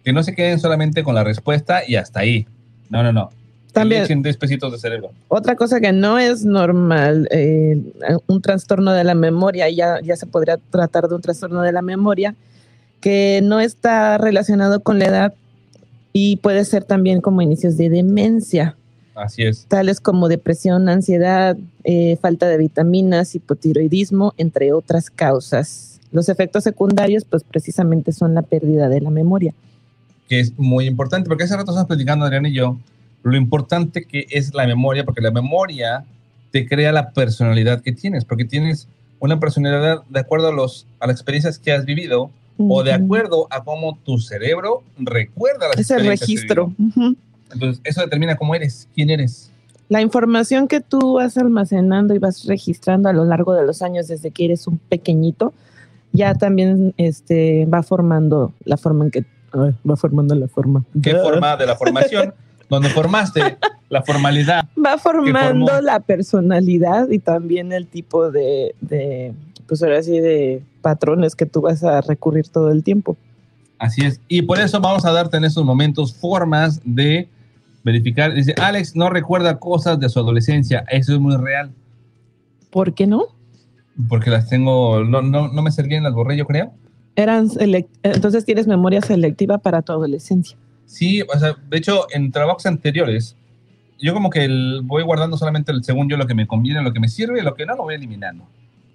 que 0.02 0.12
no 0.12 0.20
se 0.24 0.34
queden 0.34 0.58
solamente 0.58 1.04
con 1.04 1.14
la 1.14 1.22
respuesta 1.22 1.82
y 1.86 1.94
hasta 1.94 2.18
ahí. 2.18 2.44
No, 2.90 3.04
no, 3.04 3.12
no. 3.12 3.30
También- 3.72 4.00
le 4.00 4.06
echen 4.06 4.20
10 4.20 4.36
pesitos 4.36 4.72
de 4.72 4.78
cerebro. 4.78 5.12
Otra 5.28 5.54
cosa 5.54 5.78
que 5.78 5.92
no 5.92 6.18
es 6.18 6.44
normal, 6.44 7.28
eh, 7.30 7.80
un 8.26 8.42
trastorno 8.42 8.90
de 8.90 9.04
la 9.04 9.14
memoria, 9.14 9.70
ya, 9.70 10.00
ya 10.00 10.16
se 10.16 10.26
podría 10.26 10.56
tratar 10.70 11.06
de 11.06 11.14
un 11.14 11.22
trastorno 11.22 11.62
de 11.62 11.70
la 11.70 11.82
memoria, 11.82 12.34
que 13.00 13.38
no 13.44 13.60
está 13.60 14.18
relacionado 14.18 14.80
con 14.80 14.98
la 14.98 15.04
edad 15.04 15.34
y 16.12 16.38
puede 16.38 16.64
ser 16.64 16.82
también 16.82 17.20
como 17.20 17.42
inicios 17.42 17.76
de 17.76 17.90
demencia, 17.90 18.76
Así 19.14 19.44
es. 19.44 19.66
tales 19.66 20.00
como 20.00 20.26
depresión, 20.26 20.88
ansiedad, 20.88 21.56
eh, 21.84 22.16
falta 22.20 22.48
de 22.48 22.58
vitaminas, 22.58 23.36
hipotiroidismo, 23.36 24.34
entre 24.36 24.72
otras 24.72 25.10
causas. 25.10 25.93
Los 26.14 26.28
efectos 26.28 26.62
secundarios, 26.62 27.24
pues 27.24 27.42
precisamente 27.42 28.12
son 28.12 28.34
la 28.34 28.42
pérdida 28.42 28.88
de 28.88 29.00
la 29.00 29.10
memoria. 29.10 29.52
que 30.28 30.40
es 30.40 30.58
muy 30.58 30.86
importante, 30.86 31.28
porque 31.28 31.44
hace 31.44 31.54
rato 31.54 31.72
estamos 31.72 31.86
platicando, 31.88 32.24
Adrián 32.24 32.46
y 32.46 32.52
yo, 32.54 32.78
lo 33.24 33.36
importante 33.36 34.04
que 34.04 34.26
es 34.30 34.54
la 34.54 34.66
memoria, 34.66 35.04
porque 35.04 35.20
la 35.20 35.30
memoria 35.30 36.04
te 36.50 36.66
crea 36.66 36.92
la 36.92 37.10
personalidad 37.10 37.82
que 37.82 37.92
tienes, 37.92 38.24
porque 38.24 38.44
tienes 38.46 38.88
una 39.18 39.40
personalidad 39.40 40.02
de 40.08 40.20
acuerdo 40.20 40.48
a, 40.48 40.52
los, 40.52 40.86
a 41.00 41.08
las 41.08 41.16
experiencias 41.16 41.58
que 41.58 41.72
has 41.72 41.84
vivido 41.84 42.30
o 42.56 42.84
de 42.84 42.92
acuerdo 42.92 43.48
a 43.50 43.64
cómo 43.64 43.98
tu 44.04 44.18
cerebro 44.18 44.84
recuerda 44.96 45.68
las 45.68 45.78
Es 45.78 45.90
el 45.90 46.06
experiencias 46.06 46.20
que 46.20 46.26
registro. 46.26 46.72
Entonces, 47.52 47.80
eso 47.84 48.00
determina 48.02 48.36
cómo 48.36 48.54
eres, 48.54 48.88
quién 48.94 49.10
eres. 49.10 49.50
La 49.88 50.00
información 50.00 50.68
que 50.68 50.80
tú 50.80 51.14
vas 51.14 51.36
almacenando 51.36 52.14
y 52.14 52.18
vas 52.18 52.46
registrando 52.46 53.08
a 53.08 53.12
lo 53.12 53.24
largo 53.24 53.52
de 53.52 53.66
los 53.66 53.82
años 53.82 54.08
desde 54.08 54.30
que 54.30 54.46
eres 54.46 54.66
un 54.66 54.78
pequeñito, 54.78 55.52
ya 56.14 56.34
también 56.34 56.94
este, 56.96 57.66
va 57.66 57.82
formando 57.82 58.54
la 58.64 58.78
forma 58.78 59.04
en 59.04 59.10
que 59.10 59.26
ay, 59.52 59.74
va 59.88 59.96
formando 59.96 60.34
la 60.34 60.48
forma. 60.48 60.84
¿Qué 61.02 61.14
forma 61.22 61.56
de 61.56 61.66
la 61.66 61.76
formación? 61.76 62.32
donde 62.70 62.88
formaste 62.88 63.58
la 63.88 64.02
formalidad. 64.02 64.66
Va 64.82 64.98
formando 64.98 65.80
la 65.80 66.00
personalidad 66.00 67.10
y 67.10 67.18
también 67.18 67.72
el 67.72 67.86
tipo 67.86 68.30
de, 68.30 68.74
de, 68.80 69.34
pues 69.66 69.82
ahora 69.82 70.02
sí, 70.02 70.18
de 70.18 70.62
patrones 70.80 71.36
que 71.36 71.46
tú 71.46 71.60
vas 71.60 71.84
a 71.84 72.00
recurrir 72.00 72.48
todo 72.48 72.70
el 72.70 72.82
tiempo. 72.82 73.16
Así 73.78 74.04
es. 74.04 74.20
Y 74.28 74.42
por 74.42 74.58
eso 74.60 74.80
vamos 74.80 75.04
a 75.04 75.12
darte 75.12 75.36
en 75.36 75.44
estos 75.44 75.64
momentos 75.64 76.14
formas 76.14 76.80
de 76.84 77.28
verificar. 77.82 78.32
Dice, 78.32 78.54
Alex 78.60 78.96
no 78.96 79.10
recuerda 79.10 79.58
cosas 79.58 80.00
de 80.00 80.08
su 80.08 80.18
adolescencia. 80.18 80.84
Eso 80.88 81.12
es 81.12 81.20
muy 81.20 81.36
real. 81.36 81.70
¿Por 82.70 82.94
qué 82.94 83.06
no? 83.06 83.26
Porque 84.08 84.30
las 84.30 84.48
tengo, 84.48 85.04
no, 85.04 85.22
no, 85.22 85.48
no 85.48 85.62
me 85.62 85.70
servían, 85.70 86.02
las 86.02 86.12
borré, 86.12 86.36
yo 86.36 86.46
creo. 86.46 86.72
Eran 87.16 87.48
entonces 88.02 88.44
tienes 88.44 88.66
memoria 88.66 89.00
selectiva 89.00 89.58
para 89.58 89.82
tu 89.82 89.92
adolescencia. 89.92 90.56
Sí, 90.86 91.22
o 91.22 91.38
sea, 91.38 91.54
de 91.70 91.78
hecho, 91.78 92.06
en 92.12 92.32
trabajos 92.32 92.66
anteriores, 92.66 93.36
yo 94.00 94.12
como 94.12 94.30
que 94.30 94.44
el- 94.44 94.80
voy 94.82 95.02
guardando 95.04 95.36
solamente, 95.36 95.70
el, 95.72 95.84
según 95.84 96.08
yo, 96.08 96.16
lo 96.16 96.26
que 96.26 96.34
me 96.34 96.46
conviene, 96.46 96.82
lo 96.82 96.92
que 96.92 97.00
me 97.00 97.08
sirve 97.08 97.42
lo 97.42 97.54
que 97.54 97.66
no, 97.66 97.76
lo 97.76 97.84
voy 97.84 97.94
eliminando. 97.94 98.44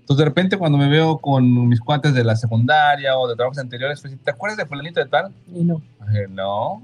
Entonces, 0.01 0.17
de 0.17 0.25
repente, 0.25 0.57
cuando 0.57 0.77
me 0.77 0.89
veo 0.89 1.17
con 1.19 1.67
mis 1.69 1.79
cuates 1.79 2.13
de 2.13 2.23
la 2.23 2.35
secundaria 2.35 3.17
o 3.17 3.27
de 3.27 3.35
trabajos 3.35 3.59
anteriores, 3.59 4.01
pues, 4.01 4.17
¿te 4.21 4.31
acuerdas 4.31 4.57
de 4.57 4.65
fulanito 4.65 4.99
de 4.99 5.05
tal? 5.05 5.31
Y 5.55 5.63
no. 5.63 5.81
Eh, 6.13 6.27
no. 6.29 6.81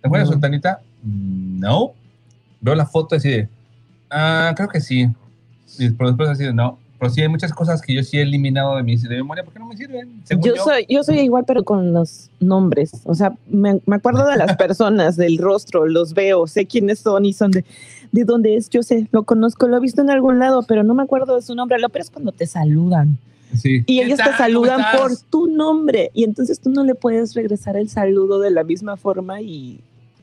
¿Te 0.00 0.06
acuerdas 0.06 0.28
de. 0.28 0.34
Sultanita? 0.34 0.80
No. 1.02 1.92
Veo 2.60 2.74
la 2.76 2.86
foto 2.86 3.16
y 3.16 3.18
así 3.18 3.28
de, 3.30 3.48
ah, 4.10 4.52
creo 4.56 4.68
que 4.68 4.80
sí. 4.80 5.08
Y 5.78 5.90
pero 5.90 6.10
después 6.10 6.28
así 6.30 6.44
de, 6.44 6.54
no. 6.54 6.78
Pero 7.02 7.12
sí 7.12 7.20
hay 7.20 7.26
muchas 7.26 7.52
cosas 7.52 7.82
que 7.82 7.92
yo 7.94 8.04
sí 8.04 8.18
he 8.18 8.22
eliminado 8.22 8.76
de 8.76 8.84
mi 8.84 8.96
de 8.96 9.16
memoria 9.16 9.42
porque 9.42 9.58
no 9.58 9.66
me 9.66 9.76
sirven. 9.76 10.22
según 10.22 10.44
Yo 10.44 10.54
soy, 10.54 10.86
yo 10.88 11.02
soy 11.02 11.18
igual, 11.18 11.42
pero 11.44 11.64
con 11.64 11.92
los 11.92 12.30
nombres. 12.38 12.92
O 13.06 13.16
sea, 13.16 13.32
me, 13.48 13.80
me 13.86 13.96
acuerdo 13.96 14.24
de 14.24 14.36
las 14.36 14.54
personas, 14.56 15.16
del 15.16 15.38
rostro, 15.38 15.88
los 15.88 16.14
veo, 16.14 16.46
sé 16.46 16.64
quiénes 16.66 17.00
son 17.00 17.24
y 17.24 17.32
son 17.32 17.50
de, 17.50 17.64
de 18.12 18.24
dónde 18.24 18.54
es. 18.54 18.70
Yo 18.70 18.84
sé, 18.84 19.08
lo 19.10 19.24
conozco, 19.24 19.66
lo 19.66 19.78
he 19.78 19.80
visto 19.80 20.00
en 20.00 20.10
algún 20.10 20.38
lado, 20.38 20.62
pero 20.62 20.84
no 20.84 20.94
me 20.94 21.02
acuerdo 21.02 21.34
de 21.34 21.42
su 21.42 21.56
nombre. 21.56 21.76
Lo 21.80 21.88
peor 21.88 22.02
es 22.02 22.10
cuando 22.10 22.30
te 22.30 22.46
saludan. 22.46 23.18
Sí. 23.60 23.82
Y 23.84 23.98
¿Qué 23.98 24.04
ellos 24.04 24.18
tal? 24.18 24.30
te 24.30 24.36
saludan 24.36 24.84
¿Cómo 24.92 25.02
por 25.02 25.16
tu 25.28 25.48
nombre. 25.48 26.12
Y 26.14 26.22
entonces 26.22 26.60
tú 26.60 26.70
no 26.70 26.84
le 26.84 26.94
puedes 26.94 27.34
regresar 27.34 27.76
el 27.76 27.88
saludo 27.88 28.38
de 28.38 28.52
la 28.52 28.62
misma 28.62 28.96
forma 28.96 29.40
y 29.40 29.80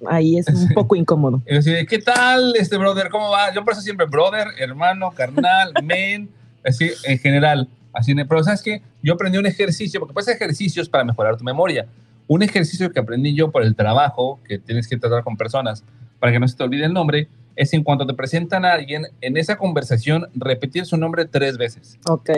ahí 0.08 0.38
es 0.38 0.48
un 0.48 0.70
poco 0.70 0.96
incómodo. 0.96 1.42
¿qué 1.46 2.00
tal, 2.00 2.56
este 2.56 2.78
brother? 2.78 3.10
¿Cómo 3.10 3.32
va? 3.32 3.54
Yo 3.54 3.66
por 3.66 3.74
eso 3.74 3.82
siempre 3.82 4.06
brother, 4.06 4.48
hermano, 4.58 5.12
carnal, 5.12 5.74
men, 5.84 6.30
así 6.66 6.92
en 7.06 7.20
general. 7.20 7.68
Así, 7.94 8.14
pero 8.16 8.44
¿sabes 8.44 8.62
qué? 8.62 8.82
Yo 9.02 9.14
aprendí 9.14 9.38
un 9.38 9.46
ejercicio, 9.46 10.00
porque 10.00 10.14
puedes 10.14 10.28
hacer 10.28 10.42
ejercicios 10.42 10.88
para 10.90 11.04
mejorar 11.04 11.38
tu 11.38 11.44
memoria. 11.44 11.88
Un 12.28 12.44
ejercicio 12.44 12.92
que 12.92 13.00
aprendí 13.00 13.34
yo 13.34 13.52
por 13.52 13.64
el 13.64 13.76
trabajo, 13.76 14.40
que 14.48 14.60
tienes 14.60 14.88
que 14.88 14.98
tratar 14.98 15.24
con 15.24 15.36
personas 15.38 15.84
para 16.20 16.32
que 16.32 16.40
no 16.40 16.48
se 16.48 16.56
te 16.56 16.64
olvide 16.64 16.86
el 16.86 16.94
nombre, 16.94 17.28
es 17.56 17.74
en 17.74 17.84
cuanto 17.84 18.06
te 18.06 18.14
presentan 18.14 18.64
a 18.66 18.74
alguien, 18.74 19.08
en 19.22 19.38
esa 19.38 19.58
conversación, 19.58 20.28
repetir 20.36 20.86
su 20.86 20.98
nombre 20.98 21.26
tres 21.26 21.58
veces. 21.58 21.98
Ok. 22.08 22.30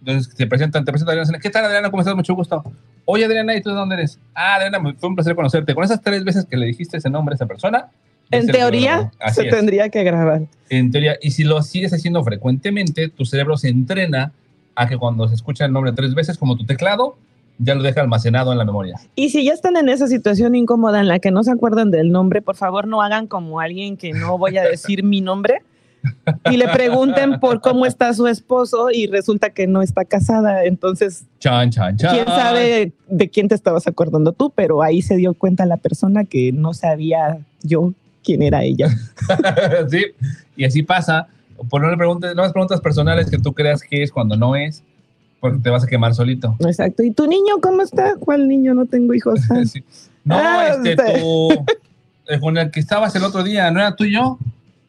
Entonces 0.00 0.34
te 0.34 0.46
presentan, 0.46 0.84
te 0.84 0.92
presentan 0.92 1.16
a 1.16 1.22
Adriana, 1.22 1.38
¿qué 1.38 1.50
tal 1.50 1.64
Adriana? 1.64 1.90
¿Cómo 1.90 2.00
estás? 2.00 2.16
Mucho 2.16 2.34
gusto. 2.34 2.62
Oye, 3.04 3.24
Adriana, 3.24 3.54
¿y 3.54 3.62
tú 3.62 3.70
de 3.70 3.76
dónde 3.76 3.96
eres? 3.96 4.18
Ah, 4.34 4.56
Adriana, 4.56 4.80
fue 4.98 5.08
un 5.08 5.14
placer 5.14 5.34
conocerte. 5.34 5.74
Con 5.74 5.84
esas 5.84 6.00
tres 6.00 6.24
veces 6.24 6.46
que 6.46 6.56
le 6.56 6.66
dijiste 6.66 6.96
ese 6.96 7.10
nombre 7.10 7.34
a 7.34 7.36
esa 7.36 7.46
persona. 7.46 7.88
En 8.30 8.46
teoría, 8.46 9.12
se 9.32 9.46
es. 9.46 9.54
tendría 9.54 9.88
que 9.88 10.02
grabar. 10.02 10.42
En 10.70 10.90
teoría, 10.90 11.16
y 11.20 11.30
si 11.30 11.44
lo 11.44 11.62
sigues 11.62 11.92
haciendo 11.92 12.22
frecuentemente, 12.24 13.08
tu 13.08 13.24
cerebro 13.24 13.56
se 13.56 13.68
entrena 13.68 14.32
a 14.74 14.88
que 14.88 14.96
cuando 14.96 15.28
se 15.28 15.34
escucha 15.34 15.64
el 15.64 15.72
nombre 15.72 15.92
tres 15.92 16.14
veces, 16.14 16.38
como 16.38 16.56
tu 16.56 16.66
teclado, 16.66 17.16
ya 17.58 17.74
lo 17.74 17.82
deja 17.82 18.00
almacenado 18.00 18.52
en 18.52 18.58
la 18.58 18.64
memoria. 18.64 18.98
Y 19.14 19.30
si 19.30 19.44
ya 19.44 19.52
están 19.52 19.76
en 19.76 19.88
esa 19.88 20.08
situación 20.08 20.54
incómoda 20.54 21.00
en 21.00 21.08
la 21.08 21.18
que 21.18 21.30
no 21.30 21.44
se 21.44 21.52
acuerdan 21.52 21.90
del 21.90 22.10
nombre, 22.10 22.42
por 22.42 22.56
favor 22.56 22.88
no 22.88 23.02
hagan 23.02 23.26
como 23.26 23.60
alguien 23.60 23.96
que 23.96 24.12
no 24.12 24.38
voy 24.38 24.56
a 24.56 24.64
decir 24.64 25.04
mi 25.04 25.20
nombre 25.20 25.62
y 26.50 26.56
le 26.56 26.68
pregunten 26.68 27.38
por 27.40 27.60
cómo 27.60 27.86
está 27.86 28.12
su 28.12 28.26
esposo 28.26 28.90
y 28.90 29.06
resulta 29.06 29.50
que 29.50 29.66
no 29.66 29.82
está 29.82 30.04
casada. 30.04 30.64
Entonces, 30.64 31.24
Chan, 31.38 31.70
chan, 31.70 31.96
chan. 31.96 32.14
quién 32.14 32.26
sabe 32.26 32.92
de 33.08 33.30
quién 33.30 33.48
te 33.48 33.54
estabas 33.54 33.86
acordando 33.86 34.32
tú, 34.32 34.50
pero 34.54 34.82
ahí 34.82 35.00
se 35.02 35.16
dio 35.16 35.34
cuenta 35.34 35.64
la 35.66 35.76
persona 35.76 36.24
que 36.24 36.52
no 36.52 36.74
sabía 36.74 37.38
yo 37.62 37.92
quién 38.24 38.42
era 38.42 38.62
ella. 38.62 38.88
sí, 39.90 40.06
y 40.56 40.64
así 40.64 40.82
pasa. 40.82 41.28
Por 41.70 41.80
no 41.82 41.90
le 41.90 41.96
preguntes, 41.96 42.34
no 42.34 42.42
las 42.42 42.52
preguntas 42.52 42.80
personales 42.80 43.30
que 43.30 43.38
tú 43.38 43.52
creas 43.52 43.82
que 43.82 44.02
es 44.02 44.10
cuando 44.10 44.36
no 44.36 44.56
es, 44.56 44.82
porque 45.40 45.58
te 45.58 45.70
vas 45.70 45.84
a 45.84 45.86
quemar 45.86 46.14
solito. 46.14 46.56
Exacto. 46.60 47.02
¿Y 47.02 47.12
tu 47.12 47.26
niño 47.26 47.60
cómo 47.62 47.82
está? 47.82 48.16
¿Cuál 48.16 48.48
niño? 48.48 48.74
No 48.74 48.86
tengo 48.86 49.14
hijos. 49.14 49.40
Sí. 49.66 49.84
No, 50.24 50.36
Ah, 50.38 50.68
este, 50.82 50.96
tú, 50.96 51.50
eh, 52.28 52.40
con 52.40 52.56
el 52.56 52.70
que 52.70 52.80
estabas 52.80 53.14
el 53.14 53.24
otro 53.24 53.42
día, 53.42 53.70
¿no 53.70 53.78
era 53.78 53.94
tuyo? 53.94 54.38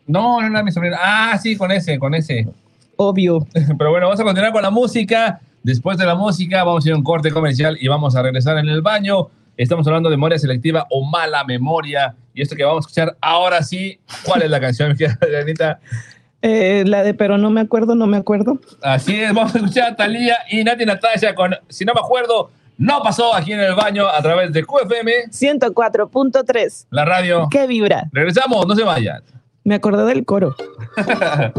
No, 0.08 0.40
no 0.40 0.48
era 0.48 0.64
mi 0.64 0.72
sobrino. 0.72 0.96
Ah, 1.00 1.38
sí, 1.42 1.58
con 1.58 1.72
ese, 1.72 2.00
con 2.00 2.16
ese. 2.16 2.48
Obvio. 2.96 3.46
Pero 3.54 3.90
bueno, 3.92 4.08
vamos 4.08 4.20
a 4.20 4.24
continuar 4.24 4.54
con 4.54 4.62
la 4.62 4.72
música. 4.72 5.42
Después 5.62 5.98
de 5.98 6.06
la 6.06 6.16
música, 6.16 6.64
vamos 6.64 6.86
a 6.86 6.90
ir 6.90 6.94
a 6.94 6.98
un 6.98 7.04
corte 7.04 7.32
comercial 7.32 7.78
y 7.82 7.88
vamos 7.88 8.16
a 8.16 8.22
regresar 8.22 8.58
en 8.58 8.70
el 8.70 8.82
baño. 8.82 9.28
Estamos 9.58 9.88
hablando 9.88 10.10
de 10.10 10.18
memoria 10.18 10.38
selectiva 10.38 10.86
o 10.90 11.06
mala 11.06 11.44
memoria. 11.46 12.16
Y 12.34 12.42
esto 12.42 12.56
que 12.56 12.64
vamos 12.64 12.86
a 12.86 12.88
escuchar 12.88 13.18
ahora 13.22 13.64
sí, 13.64 14.00
¿cuál 14.26 14.42
es 14.42 14.50
la 14.50 14.60
canción, 14.60 14.90
mi 14.90 14.98
querida 14.98 15.18
Adrianita? 15.22 15.80
Eh, 16.42 16.84
la 16.86 17.04
de 17.04 17.14
pero 17.14 17.38
no 17.38 17.50
me 17.50 17.62
acuerdo, 17.62 17.96
no 17.96 18.06
me 18.06 18.18
acuerdo. 18.18 18.60
Así 18.82 19.20
es, 19.22 19.34
vamos 19.34 19.56
a 19.56 19.60
escuchar 19.60 19.94
a 19.94 19.96
Talía 19.96 20.38
y 20.50 20.64
Nati 20.64 20.86
Natasha 20.86 21.34
con, 21.34 21.56
si 21.70 21.86
no 21.86 21.94
me 21.94 22.02
acuerdo, 22.02 22.52
no 22.78 23.02
pasó 23.02 23.34
aquí 23.34 23.54
en 23.54 23.62
el 23.62 23.74
baño 23.76 24.08
a 24.08 24.22
través 24.22 24.52
de 24.52 24.64
QFM, 24.66 25.30
104.3. 25.30 26.88
la 26.90 27.06
radio. 27.06 27.48
¿Qué 27.50 27.66
vibra? 27.66 28.10
Regresamos, 28.12 28.68
no 28.68 28.76
se 28.76 28.84
vayan. 28.84 29.24
Me 29.64 29.76
acordé 29.76 30.06
del 30.06 30.26
coro. 30.26 30.56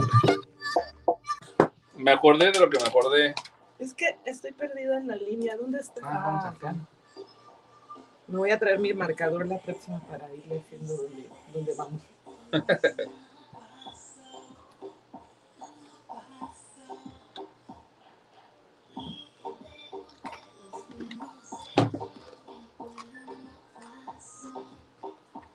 Me 1.97 2.13
acordé 2.13 2.53
de 2.53 2.61
lo 2.61 2.69
que 2.71 2.79
me 2.79 2.87
acordé. 2.87 3.35
Es 3.79 3.95
que 3.95 4.05
estoy 4.27 4.53
perdida 4.53 4.99
en 4.99 5.09
la 5.09 5.17
línea. 5.17 5.57
¿Dónde 5.57 5.81
está? 5.81 6.03
Ah, 6.05 6.23
vamos 6.25 6.45
acá. 6.45 6.75
Me 8.29 8.39
voy 8.39 8.51
a 8.51 8.59
traer 8.59 8.81
mi 8.81 8.93
marcador 8.93 9.47
la 9.47 9.59
próxima 9.59 10.01
para 10.01 10.33
ir 10.35 10.43
diciendo 10.49 10.95
dónde, 10.97 11.31
dónde 11.53 11.75
vamos. 11.75 12.03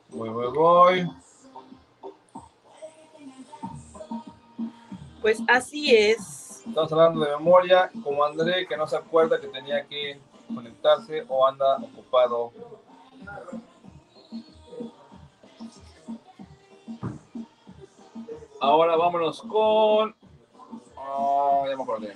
Voy, 0.09 0.29
voy, 0.29 0.51
voy. 0.53 1.11
Pues 5.21 5.39
así 5.47 5.95
es. 5.95 6.63
Estamos 6.65 6.91
hablando 6.93 7.25
de 7.25 7.35
memoria, 7.35 7.91
como 8.03 8.23
André, 8.23 8.65
que 8.65 8.77
no 8.77 8.87
se 8.87 8.95
acuerda 8.95 9.41
que 9.41 9.47
tenía 9.47 9.85
que 9.87 10.19
conectarse 10.53 11.25
o 11.27 11.45
anda 11.45 11.77
ocupado. 11.77 12.51
Ahora 18.59 18.95
vámonos 18.95 19.41
con. 19.41 20.15
Ah, 20.97 21.63
ya 21.67 21.75
me 21.75 21.83
acordé. 21.83 22.13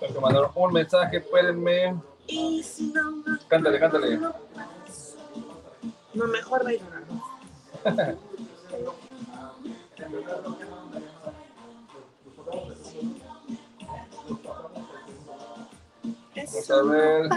Tengo 0.00 0.14
que 0.14 0.20
mandar 0.20 0.50
un 0.54 0.72
mensaje, 0.72 1.18
espérenme. 1.18 1.94
Cántale, 3.48 3.78
cántale. 3.78 4.18
No, 6.14 6.26
mejor 6.28 6.64
bailar. 6.64 7.02
Vamos 16.46 16.70
a 16.70 16.82
ver. 16.82 17.28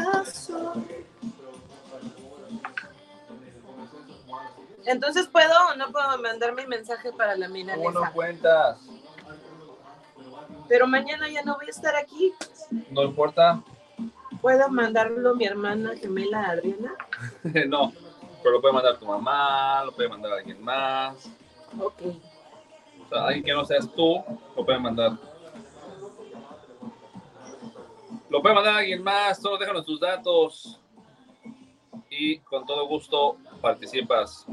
Entonces, 4.85 5.27
¿puedo 5.27 5.53
o 5.71 5.75
no 5.75 5.91
puedo 5.91 6.17
mandar 6.21 6.53
mi 6.53 6.65
mensaje 6.67 7.11
para 7.11 7.35
la 7.35 7.47
¿Cómo 7.47 7.57
no 7.57 7.75
milanesa? 7.75 8.11
cuentas? 8.13 8.77
Pero 10.67 10.87
mañana 10.87 11.29
ya 11.29 11.43
no 11.43 11.55
voy 11.55 11.67
a 11.67 11.69
estar 11.69 11.95
aquí. 11.95 12.33
No 12.91 13.03
importa. 13.03 13.61
¿Puedo 14.41 14.69
mandarlo 14.69 15.35
mi 15.35 15.45
hermana 15.45 15.95
gemela 15.95 16.49
Adriana? 16.49 16.93
no. 17.67 17.93
Pero 18.43 18.55
lo 18.55 18.61
puede 18.61 18.73
mandar 18.75 18.97
tu 18.97 19.05
mamá, 19.05 19.83
lo 19.85 19.91
puede 19.91 20.07
mandar 20.07 20.33
alguien 20.33 20.63
más. 20.63 21.15
Ok. 21.79 22.01
O 23.05 23.09
sea, 23.09 23.25
alguien 23.25 23.43
que 23.43 23.53
no 23.53 23.65
seas 23.65 23.89
tú, 23.91 24.23
lo 24.55 24.65
puede 24.65 24.77
mandar. 24.79 25.13
Lo 28.29 28.41
puede 28.41 28.55
mandar 28.55 28.77
alguien 28.77 29.03
más, 29.03 29.41
solo 29.41 29.57
déjanos 29.57 29.85
tus 29.85 29.99
datos. 29.99 30.79
Y 32.09 32.39
con 32.39 32.65
todo 32.65 32.87
gusto 32.87 33.37
participas. 33.61 34.45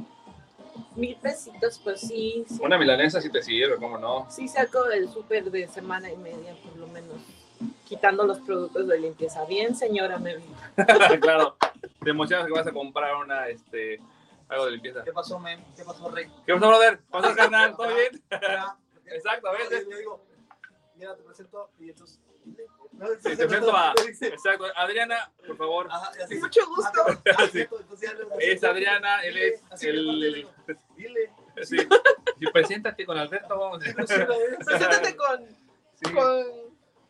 Mil 0.95 1.17
pesitos, 1.17 1.81
pues 1.83 2.01
sí. 2.01 2.45
sí. 2.47 2.59
Una 2.61 2.77
milanesa 2.77 3.21
si 3.21 3.31
te 3.31 3.43
sirve, 3.43 3.77
¿cómo 3.77 3.99
no? 3.99 4.31
Sí 4.31 4.49
saco 4.49 4.87
el 4.91 5.09
súper 5.09 5.51
de 5.51 5.69
semana 5.69 6.11
y 6.11 6.17
media, 6.17 6.55
por 6.63 6.77
lo 6.77 6.87
menos. 6.89 7.17
Quitando 7.87 8.25
los 8.25 8.41
productos 8.41 8.87
de 8.89 8.99
limpieza. 8.99 9.45
Bien, 9.45 9.75
señora 9.75 10.19
Mary. 10.19 10.43
claro. 11.21 11.57
Te 12.03 12.11
emocionas 12.11 12.47
que 12.47 12.53
vas 12.53 12.67
a 12.67 12.73
comprar 12.73 13.15
una, 13.17 13.49
este, 13.49 14.01
algo 14.49 14.67
de 14.67 14.73
limpieza. 14.73 15.05
¿Qué 15.05 15.13
pasó, 15.13 15.39
men? 15.39 15.65
¿Qué 15.77 15.85
pasó, 15.85 16.11
Rey? 16.11 16.27
¿Qué 16.45 16.55
pasó, 16.55 16.69
brother? 16.69 16.99
¿Qué 16.99 17.05
pasó, 17.11 17.35
carnal? 17.37 17.77
¿Todo 17.77 17.95
bien? 17.95 18.23
Exactamente. 19.07 19.87
Yo 19.91 19.97
digo, 19.97 20.25
mira, 20.97 21.17
te 21.17 21.23
presento 21.23 21.71
y 21.79 21.91
entonces... 21.91 22.21
Sí, 23.21 23.37
te 23.37 23.47
presento 23.47 23.77
a... 23.77 23.95
Exacto. 24.21 24.65
Adriana, 24.77 25.31
por 25.47 25.57
favor. 25.57 25.89
Mucho 26.41 26.67
gusto. 26.67 27.23
Sí. 27.53 27.67
Es 28.39 28.65
Adriana, 28.65 29.23
él 29.25 29.37
es 29.39 29.83
el... 29.83 30.47
Dile. 30.97 31.31
Sí. 31.63 31.77
Sí, 31.77 32.47
preséntate 32.51 33.05
con 33.05 33.19
Alberto, 33.19 33.59
vamos. 33.59 33.85
Preséntate 33.95 35.15
con, 35.17 35.47
Sí. 36.03 36.13
con 36.15 36.45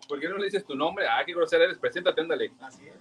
¿Por 0.08 0.18
qué 0.18 0.28
no 0.28 0.36
le 0.36 0.46
dices 0.46 0.64
tu 0.64 0.74
nombre? 0.74 1.06
Ah, 1.08 1.22
qué 1.24 1.32
grosera 1.32 1.64
eres. 1.64 1.78
Preséntate, 1.78 2.20
ándale. 2.20 2.52
Así 2.60 2.88
es. 2.88 2.94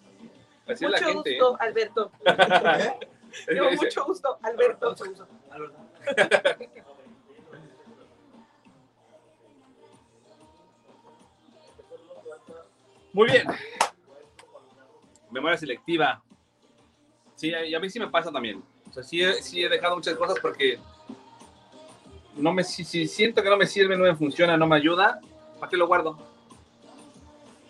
Así 0.68 0.86
es 0.86 0.92
la 0.92 0.98
mucho 1.00 1.14
gente. 1.14 1.32
gusto, 1.40 1.58
Alberto. 1.60 2.12
¿eh? 2.26 3.00
Yo, 3.56 3.72
mucho 3.72 4.06
gusto, 4.06 4.40
Alberto. 4.44 4.90
Mucho 4.92 5.06
gusto. 5.06 5.28
Alberto. 5.50 5.78
Muy 13.14 13.30
bien. 13.30 13.48
Memoria 15.30 15.58
selectiva. 15.58 16.22
Sí, 17.36 17.50
y 17.50 17.74
a 17.74 17.80
mí 17.80 17.90
sí 17.90 18.00
me 18.00 18.08
pasa 18.08 18.32
también. 18.32 18.64
O 18.90 18.94
sea, 18.94 19.04
sí 19.04 19.22
he, 19.22 19.34
sí 19.42 19.64
he 19.64 19.70
dejado 19.70 19.96
muchas 19.96 20.16
cosas 20.16 20.38
porque 20.42 20.80
no 22.36 22.54
me, 22.54 22.64
si, 22.64 22.84
si 22.84 23.08
siento 23.08 23.42
que 23.42 23.50
no 23.50 23.58
me 23.58 23.68
sirve, 23.68 23.98
no 23.98 24.04
me 24.04 24.16
funciona, 24.16 24.58
no 24.58 24.68
me 24.68 24.76
ayuda, 24.76 25.20
¿para 25.60 25.70
qué 25.70 25.78
lo 25.78 25.88
guardo? 25.88 26.18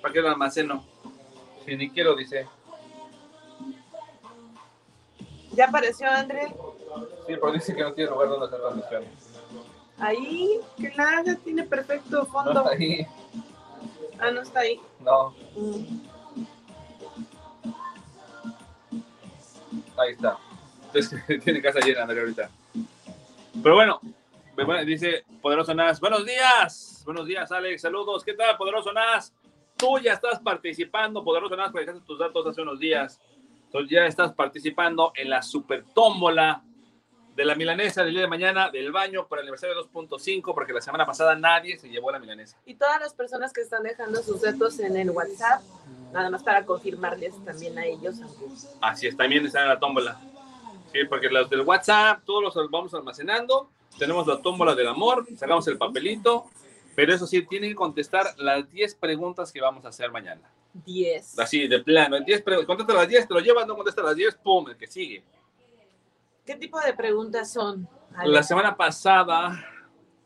¿Para 0.01 0.13
qué 0.13 0.21
lo 0.21 0.29
almaceno? 0.29 0.83
Si 1.65 1.75
ni 1.75 1.89
quiero, 1.89 2.15
dice. 2.15 2.47
Ya 5.53 5.65
apareció 5.65 6.09
André. 6.09 6.47
Sí, 7.27 7.35
pero 7.39 7.51
dice 7.51 7.75
que 7.75 7.81
no 7.81 7.93
tiene 7.93 8.09
lugar 8.09 8.29
donde 8.29 8.45
hacer 8.47 8.59
transmisión. 8.59 9.03
Ahí, 9.99 10.59
que 10.77 10.87
haga, 10.99 11.35
tiene 11.43 11.63
perfecto 11.63 12.25
fondo. 12.25 12.67
ahí. 12.71 13.05
Ah, 14.21 14.29
no 14.29 14.41
está 14.41 14.59
ahí. 14.59 14.79
No, 14.99 15.33
ahí 19.97 20.11
está. 20.11 20.37
Entonces, 20.85 21.19
tiene 21.43 21.61
casa 21.61 21.79
llena, 21.79 22.03
Andrea, 22.03 22.21
ahorita. 22.21 22.49
Pero 23.63 23.75
bueno, 23.75 23.99
dice 24.85 25.23
Poderoso 25.41 25.73
Nas. 25.73 25.99
Buenos 25.99 26.23
días. 26.25 27.01
Buenos 27.03 27.25
días, 27.25 27.51
Alex. 27.51 27.81
Saludos. 27.81 28.23
¿Qué 28.23 28.33
tal, 28.33 28.57
Poderoso 28.57 28.93
Nas? 28.93 29.33
Tú 29.75 29.97
ya 29.97 30.13
estás 30.13 30.39
participando, 30.39 31.23
Poderoso 31.23 31.55
Nas, 31.55 31.73
dejaste 31.73 32.05
tus 32.05 32.19
datos 32.19 32.45
hace 32.45 32.61
unos 32.61 32.79
días. 32.79 33.19
Entonces 33.65 33.89
ya 33.89 34.05
estás 34.05 34.33
participando 34.33 35.13
en 35.15 35.31
la 35.31 35.41
super 35.41 35.83
tómbola 35.95 36.63
de 37.35 37.45
la 37.45 37.55
milanesa 37.55 38.03
del 38.03 38.13
día 38.13 38.21
de 38.21 38.27
mañana, 38.27 38.69
del 38.69 38.91
baño 38.91 39.27
por 39.27 39.39
el 39.39 39.43
aniversario 39.43 39.75
2.5, 39.75 40.53
porque 40.53 40.73
la 40.73 40.81
semana 40.81 41.05
pasada 41.05 41.35
nadie 41.35 41.77
se 41.77 41.89
llevó 41.89 42.11
la 42.11 42.19
milanesa. 42.19 42.57
Y 42.65 42.75
todas 42.75 42.99
las 42.99 43.13
personas 43.13 43.53
que 43.53 43.61
están 43.61 43.83
dejando 43.83 44.21
sus 44.21 44.41
datos 44.41 44.79
en 44.79 44.97
el 44.97 45.09
WhatsApp, 45.11 45.61
nada 46.11 46.29
más 46.29 46.43
para 46.43 46.65
confirmarles 46.65 47.33
también 47.45 47.77
a 47.77 47.85
ellos. 47.85 48.15
Así 48.81 49.07
es, 49.07 49.15
también 49.15 49.45
están 49.45 49.63
en 49.63 49.69
la 49.69 49.79
tómbola. 49.79 50.19
Sí, 50.91 50.99
porque 51.09 51.29
los 51.29 51.49
del 51.49 51.61
WhatsApp, 51.61 52.23
todos 52.25 52.55
los 52.55 52.69
vamos 52.69 52.93
almacenando. 52.93 53.69
Tenemos 53.97 54.27
la 54.27 54.41
tómbola 54.41 54.75
del 54.75 54.87
amor, 54.87 55.25
sacamos 55.37 55.67
el 55.67 55.77
papelito. 55.77 56.45
Pero 56.95 57.13
eso 57.13 57.25
sí, 57.25 57.41
tienen 57.43 57.69
que 57.69 57.75
contestar 57.75 58.33
las 58.37 58.69
10 58.69 58.95
preguntas 58.95 59.51
que 59.51 59.61
vamos 59.61 59.85
a 59.85 59.89
hacer 59.89 60.11
mañana. 60.11 60.41
10. 60.73 61.39
Así, 61.39 61.67
de 61.67 61.79
plano. 61.79 62.19
10 62.19 62.41
preguntas. 62.41 62.67
Contesta 62.67 62.93
las 62.93 63.07
10, 63.07 63.27
te 63.27 63.33
lo 63.33 63.39
llevas, 63.39 63.65
no 63.65 63.75
contesta 63.75 64.01
las 64.01 64.15
10, 64.15 64.35
pum, 64.35 64.69
el 64.69 64.75
que 64.75 64.87
sigue. 64.87 65.23
¿Qué 66.51 66.57
tipo 66.57 66.81
de 66.81 66.93
preguntas 66.93 67.53
son? 67.53 67.87
La 68.25 68.43
semana 68.43 68.75
pasada, 68.75 69.57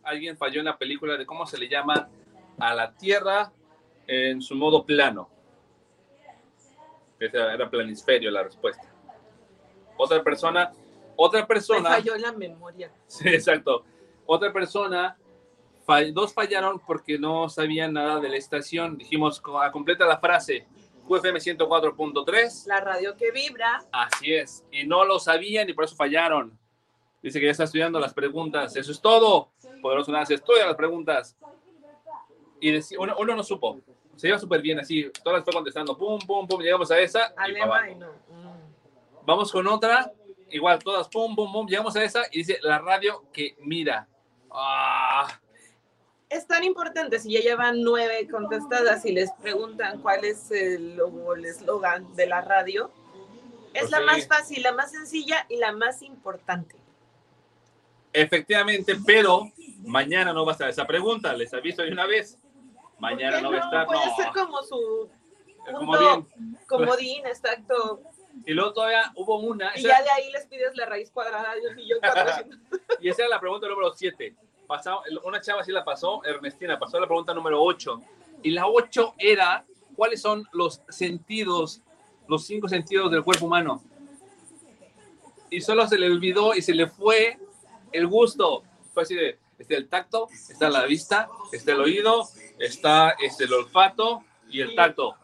alguien 0.03 0.35
falló 0.35 0.57
en 0.59 0.65
la 0.65 0.75
película 0.75 1.17
de 1.17 1.23
cómo 1.23 1.45
se 1.45 1.55
le 1.55 1.69
llama 1.69 2.09
a 2.57 2.73
la 2.73 2.91
Tierra 2.95 3.51
en 4.07 4.41
su 4.41 4.55
modo 4.55 4.83
plano. 4.83 5.29
Esa 7.19 7.53
era 7.53 7.69
planisferio 7.69 8.31
la 8.31 8.41
respuesta. 8.41 8.91
Otra 9.97 10.23
persona, 10.23 10.71
otra 11.15 11.41
Me 11.41 11.45
persona. 11.45 11.89
falló 11.91 12.17
la 12.17 12.31
memoria. 12.31 12.91
Sí, 13.05 13.29
exacto. 13.29 13.85
Otra 14.25 14.51
persona, 14.51 15.15
dos 16.11 16.33
fallaron 16.33 16.79
porque 16.79 17.19
no 17.19 17.49
sabían 17.49 17.93
nada 17.93 18.19
de 18.19 18.29
la 18.29 18.37
estación. 18.37 18.97
Dijimos, 18.97 19.39
completa 19.71 20.07
la 20.07 20.17
frase, 20.17 20.65
QFM 21.07 21.39
104.3. 21.39 22.67
La 22.67 22.81
radio 22.81 23.15
que 23.15 23.31
vibra. 23.31 23.83
Así 23.91 24.33
es. 24.33 24.65
Y 24.71 24.85
no 24.85 25.05
lo 25.05 25.19
sabían 25.19 25.69
y 25.69 25.73
por 25.73 25.85
eso 25.85 25.95
fallaron. 25.95 26.57
Dice 27.21 27.39
que 27.39 27.45
ya 27.45 27.51
está 27.51 27.63
estudiando 27.63 27.99
las 27.99 28.13
preguntas. 28.13 28.75
Eso 28.75 28.91
es 28.91 29.01
todo. 29.01 29.49
Poderoso 29.81 30.11
Nada 30.11 30.25
se 30.25 30.35
estudia 30.35 30.65
las 30.65 30.75
preguntas. 30.75 31.35
Y 32.59 32.71
uno, 32.97 33.15
uno 33.19 33.35
no 33.35 33.43
supo. 33.43 33.79
Se 34.15 34.27
iba 34.27 34.39
súper 34.39 34.61
bien 34.61 34.79
así. 34.79 35.11
Todas 35.23 35.39
las 35.39 35.43
fue 35.43 35.53
contestando. 35.53 35.97
Pum, 35.97 36.19
pum, 36.19 36.47
pum. 36.47 36.61
Llegamos 36.61 36.89
a 36.91 36.99
esa. 36.99 37.33
y 37.47 37.51
y 37.51 37.95
no. 37.95 38.07
Mm. 38.07 39.25
Vamos 39.25 39.51
con 39.51 39.67
otra. 39.67 40.11
Igual, 40.49 40.79
todas. 40.79 41.07
Pum, 41.09 41.35
pum, 41.35 41.51
pum. 41.51 41.67
Llegamos 41.67 41.95
a 41.95 42.03
esa 42.03 42.23
y 42.31 42.39
dice 42.39 42.59
la 42.61 42.79
radio 42.79 43.25
que 43.33 43.55
mira. 43.59 44.07
Ah, 44.51 45.27
Es 46.29 46.47
tan 46.47 46.63
importante 46.63 47.19
si 47.19 47.31
ya 47.33 47.39
llevan 47.41 47.81
nueve 47.83 48.27
contestadas 48.29 49.05
y 49.05 49.11
les 49.13 49.31
preguntan 49.33 50.01
cuál 50.01 50.25
es 50.25 50.49
el 50.51 50.99
eslogan 51.45 52.15
de 52.15 52.25
la 52.27 52.41
radio. 52.41 52.91
Es 53.73 53.81
Pues 53.83 53.91
la 53.91 53.97
sí. 53.99 54.03
más 54.05 54.27
fácil, 54.27 54.63
la 54.63 54.71
más 54.71 54.91
sencilla 54.91 55.45
y 55.49 55.57
la 55.57 55.71
más 55.71 56.01
importante. 56.01 56.75
efectivamente, 58.13 58.95
pero 59.05 59.51
mañana 59.83 60.31
no 60.33 60.45
va 60.45 60.51
a 60.51 60.53
estar 60.53 60.69
esa 60.69 60.87
pregunta. 60.87 61.33
Les 61.33 61.53
aviso 61.53 61.81
de 61.81 61.91
una 61.91 62.05
vez. 62.05 62.37
Mañana 62.97 63.37
¿Qué 63.37 63.43
no 63.43 63.51
va 63.51 63.57
a 63.57 63.59
estar. 63.59 63.85
Puede 63.85 64.05
no. 64.05 64.15
ser 64.15 64.27
como 64.33 64.63
su 64.63 65.09
punto 65.65 65.79
comodín. 65.79 66.57
comodín, 66.67 67.25
exacto. 67.27 68.01
Y 68.45 68.53
luego 68.53 68.71
todavía 68.73 69.11
hubo 69.15 69.39
una. 69.39 69.71
Y 69.75 69.79
esa- 69.79 69.89
ya 69.89 70.03
de 70.03 70.09
ahí 70.11 70.31
les 70.31 70.45
pides 70.47 70.75
la 70.77 70.85
raíz 70.85 71.11
cuadrada 71.11 71.53
un 71.69 71.75
millón 71.75 71.99
cuatrocientos. 71.99 72.59
Y 73.01 73.09
esa 73.09 73.23
era 73.23 73.29
la 73.31 73.39
pregunta 73.41 73.67
número 73.67 73.93
7. 73.93 74.33
Una 75.23 75.41
chava 75.41 75.63
sí 75.63 75.71
la 75.71 75.83
pasó, 75.83 76.23
Ernestina, 76.23 76.77
pasó 76.79 76.99
la 76.99 77.07
pregunta 77.07 77.33
número 77.33 77.61
8. 77.61 78.01
Y 78.43 78.51
la 78.51 78.67
8 78.67 79.15
era, 79.17 79.65
¿cuáles 79.95 80.21
son 80.21 80.47
los 80.51 80.81
sentidos, 80.89 81.81
los 82.27 82.45
cinco 82.45 82.67
sentidos 82.67 83.11
del 83.11 83.23
cuerpo 83.23 83.45
humano? 83.45 83.81
Y 85.49 85.61
solo 85.61 85.87
se 85.87 85.97
le 85.97 86.07
olvidó 86.07 86.53
y 86.55 86.61
se 86.61 86.73
le 86.73 86.87
fue 86.87 87.37
el 87.91 88.07
gusto. 88.07 88.63
Fue 88.93 89.03
así 89.03 89.15
de, 89.15 89.39
está 89.57 89.75
el 89.75 89.87
tacto, 89.87 90.27
está 90.31 90.69
la 90.69 90.85
vista, 90.85 91.29
está 91.51 91.71
el 91.73 91.81
oído, 91.81 92.27
está 92.59 93.11
este, 93.21 93.45
el 93.45 93.53
olfato 93.53 94.23
y 94.49 94.61
el 94.61 94.75
tacto. 94.75 95.15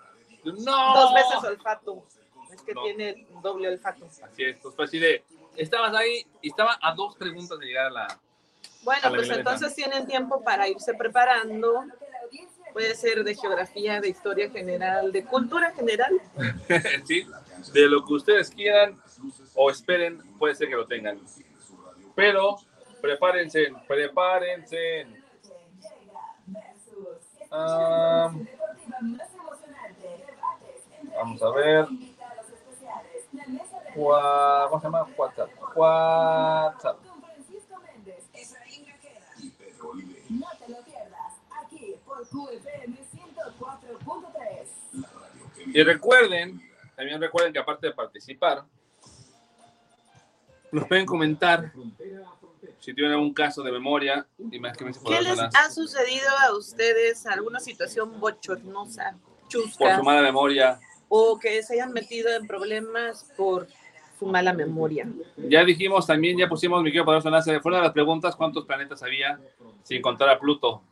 ¡No! 0.44 0.94
Dos 0.96 1.14
veces 1.14 1.44
olfato. 1.44 2.06
Es 2.52 2.62
que 2.62 2.74
No. 2.74 2.84
tiene 2.84 3.28
doble 3.42 3.70
olfato. 3.70 4.06
Así 4.06 4.44
es, 4.44 4.58
pues 4.62 4.76
fue 4.76 4.86
así 4.86 5.00
de, 5.00 5.24
estabas 5.56 5.94
ahí 5.96 6.26
y 6.42 6.50
estaba 6.50 6.78
a 6.82 6.94
dos 6.94 7.16
preguntas 7.16 7.58
de 7.60 7.66
llegar 7.66 7.88
a 7.88 7.92
la... 7.92 8.20
Bueno, 8.84 9.10
pues 9.10 9.30
entonces 9.30 9.76
tienen 9.76 10.08
tiempo 10.08 10.44
para 10.44 10.68
irse 10.68 10.94
preparando. 10.94 11.84
Puede 12.74 12.96
ser 12.96 13.24
de 13.24 13.36
geografía, 13.36 14.00
de 14.00 14.10
historia 14.10 14.50
general, 14.50 15.12
de 15.12 15.26
cultura 15.26 15.72
general. 15.72 16.22
sí, 17.06 17.28
de 17.74 17.88
lo 17.88 18.06
que 18.06 18.14
ustedes 18.14 18.50
quieran 18.50 19.00
o 19.56 19.70
esperen, 19.70 20.20
puede 20.40 20.56
ser 20.56 20.70
que 20.70 20.76
lo 20.76 20.88
tengan. 20.88 21.20
Pero 22.16 22.58
prepárense, 23.02 23.74
prepárense. 23.88 25.08
Ah, 27.52 28.34
vamos 31.18 31.44
a 31.44 31.52
ver. 31.52 31.86
¿Cómo 33.94 34.80
se 34.80 34.86
llama? 34.86 35.08
WhatsApp. 35.18 35.50
WhatsApp. 35.76 37.11
Y 45.74 45.84
recuerden, 45.84 46.62
también 46.96 47.22
recuerden 47.22 47.54
que 47.54 47.60
aparte 47.60 47.88
de 47.88 47.94
participar, 47.94 48.64
nos 50.72 50.88
pueden 50.88 51.06
comentar 51.06 51.72
si 52.80 52.94
tienen 52.94 53.14
algún 53.14 53.34
caso 53.34 53.62
de 53.62 53.72
memoria. 53.72 54.26
Imagínense 54.52 55.00
por 55.00 55.14
¿Qué 55.14 55.22
les 55.22 55.40
ha 55.40 55.70
sucedido 55.72 56.30
a 56.48 56.56
ustedes? 56.56 57.26
¿Alguna 57.26 57.60
situación 57.60 58.20
bochornosa, 58.20 59.16
por 59.22 59.48
chusca? 59.48 59.98
su 59.98 60.04
mala 60.04 60.22
memoria. 60.22 60.80
O 61.10 61.38
que 61.38 61.62
se 61.62 61.74
hayan 61.74 61.92
metido 61.92 62.34
en 62.34 62.48
problemas 62.48 63.26
por 63.36 63.68
su 64.18 64.26
mala 64.26 64.54
memoria. 64.54 65.08
Ya 65.36 65.64
dijimos 65.66 66.08
también, 66.08 66.38
ya 66.38 66.48
pusimos, 66.48 66.82
mi 66.84 66.90
querido 66.90 67.06
Poderoso 67.06 67.30
Nace, 67.30 67.60
fue 67.60 67.72
una 67.72 67.80
de 67.80 67.84
las 67.86 67.94
preguntas 67.94 68.36
cuántos 68.36 68.66
planetas 68.66 69.04
había 69.04 69.40
sin 69.84 70.02
contar 70.02 70.30
a 70.30 70.40
Pluto. 70.40 70.84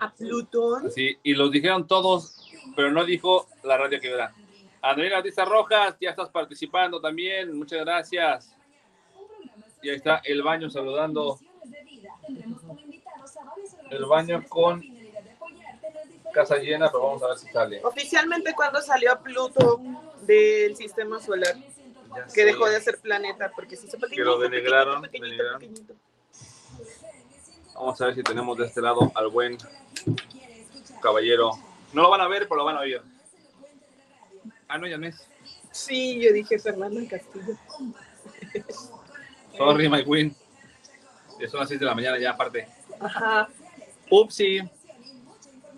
A 0.00 0.12
Plutón. 0.12 0.90
Sí, 0.90 1.16
y 1.22 1.34
los 1.34 1.50
dijeron 1.50 1.86
todos, 1.86 2.48
pero 2.74 2.90
no 2.90 3.04
dijo 3.04 3.48
la 3.64 3.76
radio 3.78 4.00
que 4.00 4.10
verá. 4.10 4.34
Andrea 4.82 5.18
Batista 5.18 5.44
Rojas, 5.44 5.96
ya 6.00 6.10
estás 6.10 6.28
participando 6.28 7.00
también, 7.00 7.56
muchas 7.56 7.80
gracias. 7.80 8.54
Y 9.82 9.90
ahí 9.90 9.96
está 9.96 10.20
el 10.24 10.42
baño 10.42 10.70
saludando. 10.70 11.38
El 13.90 14.04
baño 14.04 14.44
con 14.48 14.82
casa 16.32 16.56
llena, 16.58 16.88
pero 16.90 17.04
vamos 17.04 17.22
a 17.22 17.28
ver 17.28 17.38
si 17.38 17.48
sale. 17.48 17.80
Oficialmente, 17.84 18.52
cuando 18.54 18.80
salió 18.82 19.18
Pluto 19.22 19.80
del 20.22 20.76
sistema 20.76 21.18
solar? 21.20 21.54
Ya 22.14 22.24
Que 22.24 22.30
sé. 22.30 22.44
dejó 22.44 22.66
de 22.68 22.80
ser 22.80 22.98
planeta, 23.00 23.50
porque 23.54 23.76
se 23.76 23.86
hizo 23.86 23.96
Que 23.98 24.16
lo 24.22 24.38
pequeñito, 24.38 25.00
pequeñito, 25.02 25.44
pequeñito. 25.58 25.94
Vamos 27.76 28.00
a 28.00 28.06
ver 28.06 28.14
si 28.14 28.22
tenemos 28.22 28.56
de 28.56 28.66
este 28.66 28.80
lado 28.80 29.12
al 29.14 29.28
buen 29.28 29.58
caballero. 31.02 31.50
No 31.92 32.02
lo 32.02 32.10
van 32.10 32.22
a 32.22 32.28
ver, 32.28 32.48
pero 32.48 32.56
lo 32.56 32.64
van 32.64 32.76
a 32.76 32.80
oír. 32.80 33.02
Ah, 34.66 34.78
no, 34.78 34.86
ya 34.86 34.96
no 34.96 35.06
es. 35.06 35.28
Sí, 35.70 36.18
yo 36.20 36.32
dije 36.32 36.58
Fernanda 36.58 37.00
Castillo. 37.08 37.54
Sorry, 39.56 39.88
my 39.88 40.04
queen. 40.04 40.34
Ya 41.38 41.48
son 41.48 41.60
las 41.60 41.68
6 41.68 41.78
de 41.80 41.86
la 41.86 41.94
mañana 41.94 42.18
ya, 42.18 42.30
aparte. 42.30 42.66
Ajá. 42.98 43.48
Upsi. 44.10 44.60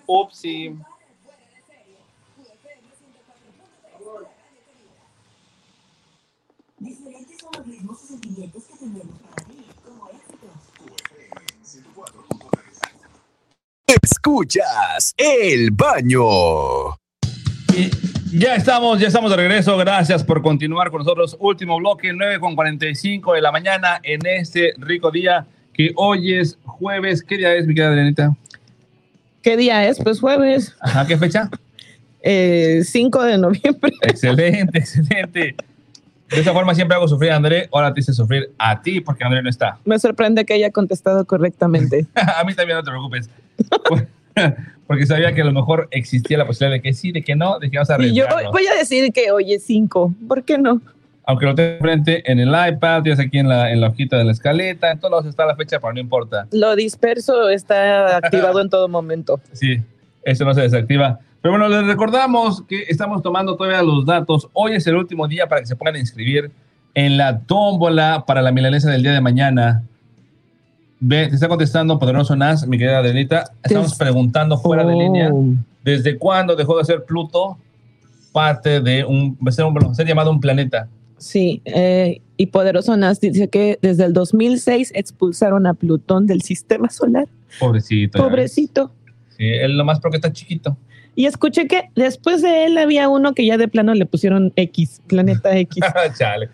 Upsi. 0.06 0.76
Diferentes 6.78 7.38
son 7.40 7.50
los 7.56 7.66
ritmos 7.66 8.04
y 8.04 8.06
sentimientos 8.06 8.64
que 8.64 8.76
tenemos 8.78 9.18
para 9.20 9.46
ti, 9.46 9.66
como 9.84 10.08
éxitos. 10.10 10.78
Escuchas 14.02 15.14
el 15.16 15.70
baño. 15.70 16.98
Ya 18.32 18.54
estamos, 18.54 19.00
ya 19.00 19.08
estamos 19.08 19.30
de 19.30 19.36
regreso. 19.36 19.76
Gracias 19.76 20.22
por 20.22 20.42
continuar 20.42 20.90
con 20.90 20.98
nosotros. 20.98 21.36
Último 21.40 21.78
bloque, 21.78 22.12
9 22.12 22.40
con 22.40 22.54
45 22.54 23.34
de 23.34 23.40
la 23.40 23.52
mañana 23.52 24.00
en 24.02 24.20
este 24.26 24.74
rico 24.78 25.10
día 25.10 25.46
que 25.72 25.92
hoy 25.96 26.34
es 26.34 26.58
jueves. 26.64 27.22
¿Qué 27.22 27.38
día 27.38 27.54
es, 27.54 27.66
mi 27.66 27.74
querida 27.74 27.90
Adrianita? 27.90 28.36
¿Qué 29.42 29.56
día 29.56 29.88
es? 29.88 29.98
Pues 30.02 30.20
jueves. 30.20 30.76
Ajá, 30.80 31.06
¿qué 31.06 31.16
fecha? 31.16 31.48
Eh, 32.20 32.82
5 32.84 33.22
de 33.22 33.38
noviembre. 33.38 33.92
Excelente, 34.02 34.78
excelente. 34.78 35.56
De 36.28 36.40
esa 36.40 36.52
forma 36.52 36.74
siempre 36.74 36.94
hago 36.94 37.08
sufrir 37.08 37.32
a 37.32 37.36
André, 37.36 37.68
ahora 37.72 37.92
te 37.94 38.00
hice 38.00 38.12
sufrir 38.12 38.52
a 38.58 38.82
ti 38.82 39.00
porque 39.00 39.24
André 39.24 39.42
no 39.42 39.48
está. 39.48 39.78
Me 39.84 39.98
sorprende 39.98 40.44
que 40.44 40.54
haya 40.54 40.70
contestado 40.70 41.24
correctamente. 41.24 42.06
a 42.14 42.44
mí 42.44 42.54
también 42.54 42.78
no 42.78 42.84
te 42.84 42.90
preocupes. 42.90 43.30
porque 44.86 45.06
sabía 45.06 45.34
que 45.34 45.40
a 45.40 45.44
lo 45.44 45.52
mejor 45.52 45.88
existía 45.90 46.38
la 46.38 46.46
posibilidad 46.46 46.76
de 46.76 46.82
que 46.82 46.92
sí, 46.92 47.12
de 47.12 47.22
que 47.22 47.34
no, 47.34 47.58
de 47.58 47.70
que 47.70 47.78
vamos 47.78 47.90
a 47.90 48.02
Y 48.02 48.14
yo 48.14 48.26
voy 48.52 48.66
a 48.66 48.74
decir 48.74 49.12
que 49.12 49.26
es 49.46 49.64
5. 49.64 50.14
¿Por 50.28 50.44
qué 50.44 50.58
no? 50.58 50.80
Aunque 51.24 51.44
lo 51.44 51.54
tengas 51.54 51.80
frente 51.80 52.30
en 52.30 52.38
el 52.38 52.48
iPad, 52.48 53.02
tienes 53.02 53.20
aquí 53.20 53.38
en 53.38 53.48
la, 53.48 53.70
en 53.70 53.80
la 53.80 53.88
hojita 53.88 54.16
de 54.16 54.24
la 54.24 54.32
escaleta, 54.32 54.90
en 54.90 54.98
todos 54.98 55.10
lados 55.10 55.26
está 55.26 55.44
la 55.44 55.56
fecha, 55.56 55.78
pero 55.78 55.92
no 55.92 56.00
importa. 56.00 56.46
Lo 56.52 56.74
disperso 56.74 57.50
está 57.50 58.16
activado 58.16 58.60
en 58.62 58.70
todo 58.70 58.88
momento. 58.88 59.40
Sí, 59.52 59.78
eso 60.24 60.44
no 60.44 60.54
se 60.54 60.62
desactiva. 60.62 61.20
Pero 61.40 61.52
bueno, 61.52 61.68
les 61.68 61.86
recordamos 61.86 62.62
que 62.62 62.82
estamos 62.88 63.22
tomando 63.22 63.56
todavía 63.56 63.82
los 63.82 64.04
datos. 64.04 64.48
Hoy 64.52 64.72
es 64.72 64.86
el 64.86 64.96
último 64.96 65.28
día 65.28 65.46
para 65.46 65.60
que 65.60 65.66
se 65.66 65.76
a 65.96 65.98
inscribir 66.00 66.50
en 66.94 67.16
la 67.16 67.38
tómbola 67.40 68.24
para 68.26 68.42
la 68.42 68.50
milanesa 68.50 68.90
del 68.90 69.02
día 69.02 69.12
de 69.12 69.20
mañana. 69.20 69.84
Ve, 71.00 71.28
te 71.28 71.34
está 71.36 71.46
contestando 71.46 71.96
Poderoso 71.98 72.34
Nas, 72.34 72.66
mi 72.66 72.76
querida 72.76 72.98
Adelita. 72.98 73.44
Estamos 73.62 73.94
preguntando 73.94 74.58
fuera 74.58 74.84
de 74.84 74.94
Oh. 74.94 74.98
línea. 75.00 75.30
¿Desde 75.84 76.18
cuándo 76.18 76.56
dejó 76.56 76.76
de 76.76 76.84
ser 76.84 77.04
Pluto 77.04 77.56
parte 78.32 78.80
de 78.80 79.04
un, 79.04 79.36
de 79.40 79.52
ser, 79.52 79.64
un- 79.64 79.94
ser 79.94 80.06
llamado 80.08 80.30
un 80.32 80.40
planeta? 80.40 80.88
Sí, 81.18 81.62
eh, 81.64 82.20
y 82.36 82.46
Poderoso 82.46 82.96
Nas 82.96 83.20
dice 83.20 83.48
que 83.48 83.78
desde 83.80 84.04
el 84.04 84.12
2006 84.12 84.90
expulsaron 84.94 85.66
a 85.68 85.74
Plutón 85.74 86.26
del 86.26 86.42
sistema 86.42 86.90
solar. 86.90 87.28
Pobrecito. 87.60 88.18
Pobrecito. 88.18 88.90
Sí, 89.36 89.44
él 89.44 89.76
nomás 89.76 90.00
porque 90.00 90.16
está 90.16 90.32
chiquito. 90.32 90.76
Y 91.18 91.26
escuché 91.26 91.66
que 91.66 91.90
después 91.96 92.42
de 92.42 92.66
él 92.66 92.78
había 92.78 93.08
uno 93.08 93.34
que 93.34 93.44
ya 93.44 93.56
de 93.56 93.66
plano 93.66 93.92
le 93.92 94.06
pusieron 94.06 94.52
X, 94.54 95.02
planeta 95.08 95.56
X. 95.56 95.82
Chale. 96.16 96.48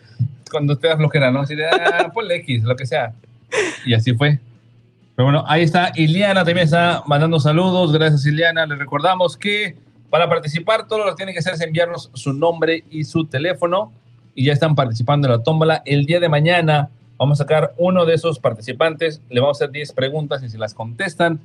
Cuando 0.50 0.78
te 0.78 0.88
das 0.88 0.96
flojera, 0.96 1.30
¿no? 1.30 1.40
Así 1.40 1.54
de, 1.54 1.66
ah, 1.66 2.10
ponle 2.14 2.36
X, 2.36 2.64
lo 2.64 2.74
que 2.74 2.86
sea. 2.86 3.12
Y 3.84 3.92
así 3.92 4.14
fue. 4.14 4.40
Pero 5.14 5.26
bueno, 5.26 5.44
ahí 5.46 5.64
está 5.64 5.92
Iliana, 5.94 6.46
también 6.46 6.64
está 6.64 7.02
mandando 7.06 7.38
saludos. 7.40 7.92
Gracias, 7.92 8.24
Iliana. 8.24 8.64
Les 8.64 8.78
recordamos 8.78 9.36
que 9.36 9.76
para 10.08 10.30
participar, 10.30 10.88
todo 10.88 11.00
lo 11.00 11.10
que 11.10 11.16
tienen 11.16 11.34
que 11.34 11.40
hacer 11.40 11.52
es 11.52 11.60
enviarnos 11.60 12.10
su 12.14 12.32
nombre 12.32 12.84
y 12.88 13.04
su 13.04 13.26
teléfono. 13.26 13.92
Y 14.34 14.46
ya 14.46 14.54
están 14.54 14.74
participando 14.74 15.28
en 15.28 15.32
la 15.32 15.42
tómbola. 15.42 15.82
El 15.84 16.06
día 16.06 16.20
de 16.20 16.30
mañana 16.30 16.88
vamos 17.18 17.38
a 17.38 17.44
sacar 17.44 17.74
uno 17.76 18.06
de 18.06 18.14
esos 18.14 18.38
participantes. 18.38 19.20
Le 19.28 19.40
vamos 19.42 19.60
a 19.60 19.64
hacer 19.66 19.72
10 19.72 19.92
preguntas 19.92 20.42
y 20.42 20.48
si 20.48 20.56
las 20.56 20.72
contestan, 20.72 21.38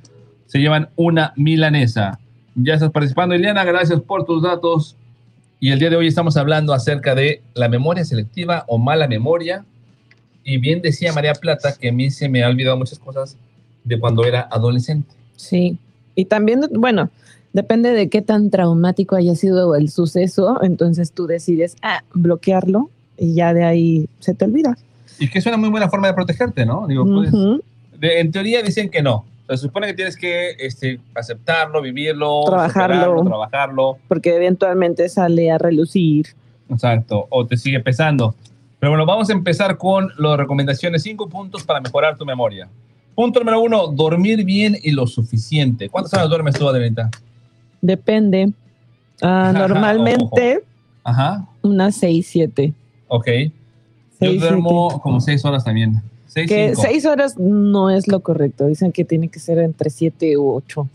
se 0.46 0.58
llevan 0.58 0.88
una 0.96 1.34
milanesa. 1.36 2.18
Ya 2.54 2.74
estás 2.74 2.90
participando, 2.90 3.34
Iliana. 3.34 3.64
Gracias 3.64 4.00
por 4.00 4.24
tus 4.24 4.42
datos. 4.42 4.96
Y 5.60 5.70
el 5.72 5.78
día 5.78 5.90
de 5.90 5.96
hoy 5.96 6.06
estamos 6.06 6.36
hablando 6.36 6.72
acerca 6.72 7.14
de 7.14 7.42
la 7.54 7.68
memoria 7.68 8.04
selectiva 8.04 8.64
o 8.66 8.78
mala 8.78 9.06
memoria. 9.06 9.64
Y 10.42 10.56
bien 10.58 10.80
decía 10.80 11.12
María 11.12 11.34
Plata 11.34 11.74
que 11.78 11.90
a 11.90 11.92
mí 11.92 12.10
se 12.10 12.28
me 12.28 12.42
ha 12.42 12.48
olvidado 12.48 12.76
muchas 12.76 12.98
cosas 12.98 13.36
de 13.84 13.98
cuando 14.00 14.24
era 14.24 14.48
adolescente. 14.50 15.08
Sí. 15.36 15.78
Y 16.14 16.24
también, 16.24 16.62
bueno, 16.74 17.10
depende 17.52 17.90
de 17.90 18.08
qué 18.08 18.22
tan 18.22 18.50
traumático 18.50 19.16
haya 19.16 19.34
sido 19.34 19.74
el 19.74 19.90
suceso, 19.90 20.62
entonces 20.62 21.12
tú 21.12 21.26
decides, 21.26 21.76
ah, 21.82 22.02
bloquearlo 22.14 22.90
y 23.18 23.34
ya 23.34 23.52
de 23.54 23.64
ahí 23.64 24.08
se 24.18 24.34
te 24.34 24.44
olvida. 24.46 24.76
Y 25.18 25.28
que 25.28 25.38
es 25.38 25.46
una 25.46 25.56
muy 25.58 25.68
buena 25.68 25.88
forma 25.90 26.08
de 26.08 26.14
protegerte, 26.14 26.64
¿no? 26.64 26.86
Digo, 26.86 27.04
de- 27.98 28.20
en 28.20 28.32
teoría 28.32 28.62
dicen 28.62 28.88
que 28.88 29.02
no. 29.02 29.26
Se 29.56 29.66
supone 29.66 29.88
que 29.88 29.94
tienes 29.94 30.16
que 30.16 30.50
este, 30.58 31.00
aceptarlo, 31.14 31.82
vivirlo, 31.82 32.44
Trabajarlo. 32.46 33.24
trabajarlo. 33.24 33.98
Porque 34.08 34.36
eventualmente 34.36 35.08
sale 35.08 35.50
a 35.50 35.58
relucir. 35.58 36.26
Exacto, 36.68 37.26
o 37.30 37.44
te 37.46 37.56
sigue 37.56 37.80
pesando. 37.80 38.34
Pero 38.78 38.92
bueno, 38.92 39.04
vamos 39.04 39.28
a 39.28 39.32
empezar 39.32 39.76
con 39.76 40.10
las 40.18 40.36
recomendaciones. 40.38 41.02
Cinco 41.02 41.28
puntos 41.28 41.64
para 41.64 41.80
mejorar 41.80 42.16
tu 42.16 42.24
memoria. 42.24 42.68
Punto 43.14 43.40
número 43.40 43.60
uno, 43.60 43.88
dormir 43.88 44.44
bien 44.44 44.76
y 44.82 44.92
lo 44.92 45.06
suficiente. 45.06 45.88
¿Cuántas 45.88 46.14
horas 46.14 46.28
duermes 46.28 46.54
tú, 46.54 46.68
Adelita? 46.68 47.10
Depende. 47.80 48.52
Ah, 49.20 49.52
normalmente 49.56 50.62
Ajá, 51.02 51.44
unas 51.62 51.96
6, 51.96 52.26
7. 52.26 52.72
ok. 53.08 53.26
Yo 53.26 54.28
Seis, 54.28 54.40
duermo 54.42 55.00
como 55.00 55.18
seis 55.20 55.42
horas 55.46 55.64
también. 55.64 56.02
Seis, 56.30 56.48
Que 56.48 56.68
cinco. 56.68 56.82
6 56.82 57.06
horas 57.06 57.38
no 57.38 57.90
es 57.90 58.06
lo 58.06 58.20
correcto. 58.20 58.66
Dicen 58.66 58.92
que 58.92 59.04
tiene 59.04 59.28
que 59.28 59.40
ser 59.40 59.58
entre 59.58 59.90
7 59.90 60.38
u 60.38 60.54
8. 60.54 60.88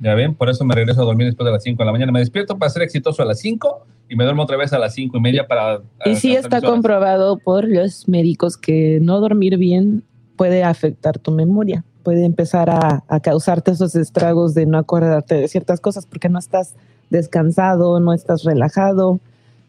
Ya 0.00 0.14
ven, 0.14 0.34
por 0.34 0.50
eso 0.50 0.64
me 0.66 0.74
regreso 0.74 1.00
a 1.00 1.04
dormir 1.04 1.28
después 1.28 1.46
de 1.46 1.52
las 1.52 1.62
5 1.62 1.82
de 1.82 1.86
la 1.86 1.92
mañana. 1.92 2.12
Me 2.12 2.18
despierto 2.18 2.58
para 2.58 2.70
ser 2.70 2.82
exitoso 2.82 3.22
a 3.22 3.24
las 3.24 3.38
5 3.38 3.86
y 4.10 4.16
me 4.16 4.24
duermo 4.24 4.42
otra 4.42 4.58
vez 4.58 4.72
a 4.74 4.78
las 4.78 4.94
5 4.94 5.16
y 5.16 5.20
media 5.20 5.46
para... 5.46 5.80
Y 6.04 6.16
sí 6.16 6.36
está 6.36 6.60
comprobado 6.60 7.38
por 7.38 7.66
los 7.66 8.06
médicos 8.06 8.58
que 8.58 8.98
no 9.00 9.20
dormir 9.20 9.56
bien 9.56 10.02
puede 10.36 10.62
afectar 10.62 11.18
tu 11.18 11.30
memoria. 11.30 11.84
Puede 12.02 12.26
empezar 12.26 12.68
a, 12.68 13.02
a 13.08 13.20
causarte 13.20 13.70
esos 13.70 13.94
estragos 13.94 14.52
de 14.52 14.66
no 14.66 14.76
acordarte 14.76 15.36
de 15.36 15.48
ciertas 15.48 15.80
cosas 15.80 16.04
porque 16.04 16.28
no 16.28 16.38
estás 16.38 16.74
descansado, 17.08 17.98
no 17.98 18.12
estás 18.12 18.42
relajado. 18.42 19.20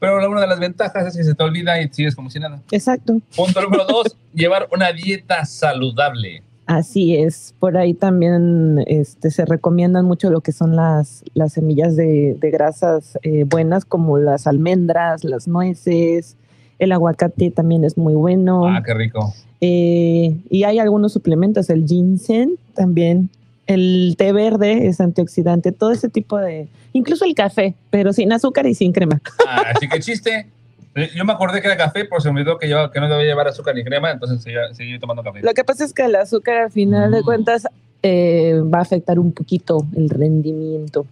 Pero 0.04 0.30
una 0.30 0.42
de 0.42 0.48
las 0.48 0.60
ventajas 0.60 1.08
es 1.08 1.16
que 1.16 1.24
se 1.24 1.34
te 1.34 1.42
olvida 1.46 1.82
y 1.82 1.88
sigues 1.88 2.14
como 2.14 2.30
si 2.30 2.38
nada. 2.38 2.62
Exacto. 2.72 3.22
Punto 3.38 3.62
número 3.62 3.86
dos, 3.86 4.18
llevar 4.34 4.68
una 4.74 4.92
dieta 4.92 5.46
saludable. 5.46 6.44
Así 6.66 7.16
es. 7.16 7.56
Por 7.58 7.78
ahí 7.78 7.94
también 7.94 8.84
este, 8.86 9.32
se 9.32 9.46
recomiendan 9.46 10.04
mucho 10.04 10.30
lo 10.30 10.42
que 10.42 10.52
son 10.52 10.76
las, 10.76 11.24
las 11.36 11.54
semillas 11.54 11.96
de, 11.96 12.36
de 12.38 12.52
grasas 12.52 13.18
eh, 13.22 13.46
buenas, 13.46 13.86
como 13.86 14.18
las 14.18 14.46
almendras, 14.46 15.24
las 15.24 15.48
nueces. 15.48 16.36
El 16.80 16.92
aguacate 16.92 17.52
también 17.52 17.86
es 17.86 17.98
muy 17.98 18.14
bueno. 18.14 18.68
Ah, 18.68 18.84
qué 18.86 18.94
rico. 18.94 19.34
Eh, 19.62 20.36
y 20.50 20.66
hay 20.66 20.80
algunos 20.80 21.14
suplementos, 21.14 21.70
el 21.70 21.88
ginseng 21.88 22.58
también, 22.74 23.30
el 23.68 24.16
té 24.18 24.32
verde 24.34 24.88
es 24.88 25.00
antioxidante, 25.00 25.72
todo 25.72 25.92
ese 25.92 26.10
tipo 26.10 26.38
de, 26.38 26.68
incluso 26.94 27.26
el 27.26 27.34
café, 27.36 27.76
pero 27.90 28.12
sin 28.14 28.32
azúcar 28.34 28.66
y 28.68 28.76
sin 28.76 28.92
crema. 28.92 29.22
Ah, 29.48 29.64
así 29.76 29.88
que 29.88 30.00
chiste. 30.00 30.48
Eh, 30.96 31.10
Yo 31.16 31.26
me 31.26 31.34
acordé 31.34 31.60
que 31.60 31.68
era 31.68 31.76
café, 31.78 32.06
pero 32.06 32.22
se 32.22 32.32
me 32.32 32.40
olvidó 32.42 32.60
que, 32.60 32.68
llevaba- 32.68 32.92
que 32.92 33.00
no 33.00 33.10
debía 33.10 33.26
llevar 33.26 33.48
azúcar 33.48 33.74
ni 33.74 33.84
crema, 33.84 34.12
entonces 34.12 34.44
seguí, 34.44 34.56
seguí 34.74 35.00
tomando 35.00 35.24
café. 35.24 35.42
Lo 35.42 35.54
que 35.54 35.64
pasa 35.64 35.86
es 35.86 35.94
que 35.94 36.04
el 36.06 36.16
azúcar 36.16 36.58
al 36.58 36.72
final 36.72 37.12
de 37.12 37.22
Mm. 37.22 37.26
cuentas 37.26 37.68
eh, 38.04 38.60
va 38.72 38.80
a 38.80 38.82
afectar 38.82 39.18
un 39.18 39.32
poquito 39.32 39.88
el 39.96 40.10
rendimiento. 40.10 41.06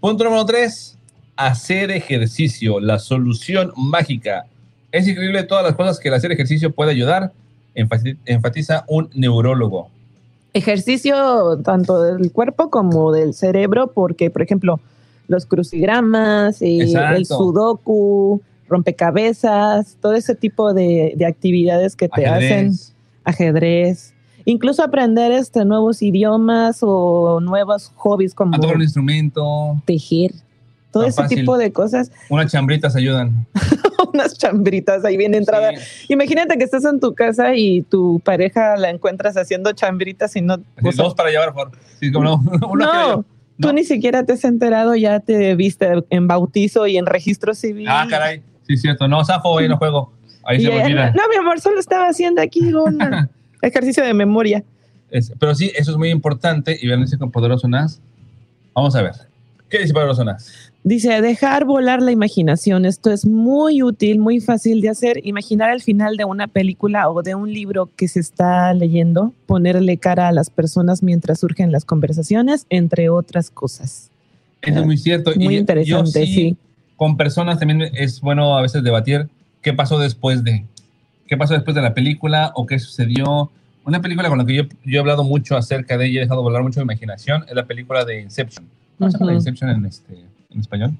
Punto 0.00 0.24
número 0.24 0.44
tres, 0.46 0.96
hacer 1.36 1.90
ejercicio, 1.90 2.78
la 2.80 2.98
solución 3.00 3.72
mágica. 3.76 4.46
Es 4.92 5.08
increíble 5.08 5.42
todas 5.42 5.64
las 5.64 5.74
cosas 5.74 5.98
que 5.98 6.08
el 6.08 6.14
hacer 6.14 6.30
ejercicio 6.30 6.70
puede 6.70 6.92
ayudar, 6.92 7.32
enfati- 7.74 8.16
enfatiza 8.26 8.84
un 8.86 9.10
neurólogo. 9.14 9.90
Ejercicio 10.54 11.58
tanto 11.64 12.02
del 12.02 12.32
cuerpo 12.32 12.70
como 12.70 13.12
del 13.12 13.34
cerebro, 13.34 13.88
porque 13.92 14.30
por 14.30 14.40
ejemplo 14.42 14.80
los 15.28 15.46
crucigramas, 15.46 16.62
Exacto. 16.62 17.16
el 17.16 17.26
sudoku, 17.26 18.40
rompecabezas, 18.68 19.96
todo 20.00 20.14
ese 20.14 20.34
tipo 20.34 20.72
de, 20.72 21.14
de 21.16 21.26
actividades 21.26 21.96
que 21.96 22.08
te 22.08 22.26
Ajedrez. 22.26 22.52
hacen 22.52 22.94
ajedrez, 23.24 24.14
incluso 24.44 24.82
aprender 24.82 25.32
este 25.32 25.64
nuevos 25.64 26.02
idiomas 26.02 26.78
o 26.82 27.40
nuevos 27.40 27.90
hobbies 27.96 28.34
como 28.34 28.54
A 28.54 28.60
tocar 28.60 28.76
un 28.76 28.82
instrumento, 28.82 29.80
tejer, 29.86 30.32
todo 30.92 31.02
Tan 31.04 31.08
ese 31.10 31.22
fácil. 31.22 31.38
tipo 31.38 31.56
de 31.58 31.72
cosas, 31.72 32.10
unas 32.28 32.52
chambritas 32.52 32.94
ayudan. 32.96 33.46
unas 34.12 34.36
chambritas 34.38 35.04
ahí 35.04 35.16
bien 35.16 35.34
entrada. 35.34 35.72
Sí. 35.76 36.06
Imagínate 36.12 36.56
que 36.58 36.64
estás 36.64 36.84
en 36.84 37.00
tu 37.00 37.14
casa 37.14 37.54
y 37.54 37.82
tu 37.82 38.20
pareja 38.20 38.76
la 38.76 38.90
encuentras 38.90 39.36
haciendo 39.36 39.72
chambritas 39.72 40.34
y 40.36 40.40
no, 40.42 40.54
o 40.54 40.92
sea, 40.92 41.04
Dos 41.04 41.14
para 41.14 41.30
llevar, 41.30 41.52
por. 41.54 41.70
Sí, 42.00 42.10
como 42.12 42.24
no. 42.24 42.42
No, 42.76 43.16
yo. 43.16 43.24
tú 43.60 43.68
No. 43.68 43.72
ni 43.72 43.84
siquiera 43.84 44.24
te 44.24 44.32
has 44.34 44.44
enterado, 44.44 44.94
ya 44.94 45.20
te 45.20 45.54
viste 45.54 45.88
en 46.10 46.26
bautizo 46.28 46.86
y 46.86 46.96
en 46.96 47.06
registro 47.06 47.54
civil. 47.54 47.86
Ah, 47.88 48.06
caray. 48.08 48.42
Sí, 48.66 48.76
cierto. 48.76 49.06
No, 49.08 49.24
zafo, 49.24 49.50
hoy 49.50 49.68
no 49.68 49.76
juego. 49.76 50.12
Ahí 50.46 50.60
se 50.60 50.66
ella, 50.68 51.10
no, 51.12 51.22
mi 51.30 51.36
amor, 51.36 51.60
solo 51.60 51.80
estaba 51.80 52.08
haciendo 52.08 52.42
aquí 52.42 52.60
un 52.74 52.98
ejercicio 53.62 54.04
de 54.04 54.12
memoria. 54.14 54.62
Es- 55.10 55.32
pero 55.38 55.54
sí, 55.54 55.70
eso 55.76 55.90
es 55.92 55.96
muy 55.96 56.10
importante. 56.10 56.76
Y 56.80 56.86
vean, 56.88 57.04
con 57.18 57.30
Poderoso 57.30 57.68
Nas. 57.68 58.00
Vamos 58.74 58.94
a 58.96 59.02
ver. 59.02 59.12
¿Qué 59.74 59.80
dice 59.80 59.92
Poderoso 59.92 60.24
Nas? 60.24 60.70
Dice, 60.84 61.20
dejar 61.20 61.64
volar 61.64 62.00
la 62.00 62.12
imaginación. 62.12 62.84
Esto 62.84 63.10
es 63.10 63.26
muy 63.26 63.82
útil, 63.82 64.20
muy 64.20 64.38
fácil 64.40 64.80
de 64.80 64.88
hacer. 64.88 65.20
Imaginar 65.26 65.72
el 65.72 65.82
final 65.82 66.16
de 66.16 66.24
una 66.24 66.46
película 66.46 67.10
o 67.10 67.24
de 67.24 67.34
un 67.34 67.52
libro 67.52 67.90
que 67.96 68.06
se 68.06 68.20
está 68.20 68.72
leyendo, 68.72 69.32
ponerle 69.46 69.96
cara 69.96 70.28
a 70.28 70.32
las 70.32 70.48
personas 70.48 71.02
mientras 71.02 71.40
surgen 71.40 71.72
las 71.72 71.84
conversaciones, 71.84 72.66
entre 72.70 73.08
otras 73.10 73.50
cosas. 73.50 74.12
Eso 74.62 74.78
es 74.78 74.86
muy 74.86 74.96
cierto. 74.96 75.32
Muy 75.34 75.44
Y 75.44 75.48
yo 75.48 75.58
interesante, 75.58 76.24
sí. 76.24 76.56
Con 76.94 77.16
personas 77.16 77.58
también 77.58 77.82
es 77.94 78.20
bueno 78.20 78.56
a 78.56 78.62
veces 78.62 78.84
debatir 78.84 79.26
qué 79.60 79.72
pasó 79.72 79.98
después 79.98 80.44
de. 80.44 80.64
¿Qué 81.26 81.36
pasó 81.36 81.54
después 81.54 81.74
de 81.74 81.82
la 81.82 81.94
película 81.94 82.52
o 82.54 82.64
qué 82.64 82.78
sucedió? 82.78 83.50
Una 83.84 84.00
película 84.00 84.28
con 84.28 84.38
la 84.38 84.46
que 84.46 84.54
yo, 84.54 84.62
yo 84.84 84.98
he 84.98 85.00
hablado 85.00 85.24
mucho 85.24 85.56
acerca 85.56 85.98
de 85.98 86.06
ella, 86.06 86.20
he 86.20 86.22
dejado 86.22 86.44
volar 86.44 86.62
mucho 86.62 86.78
mi 86.78 86.84
imaginación, 86.84 87.44
es 87.48 87.56
la 87.56 87.66
película 87.66 88.04
de 88.04 88.20
Inception. 88.20 88.68
¿Cómo 88.98 89.10
se 89.10 89.18
llama 89.18 89.32
Ujú. 89.32 89.38
Inception 89.38 89.70
en, 89.70 89.84
este, 89.86 90.24
en 90.50 90.60
español? 90.60 90.92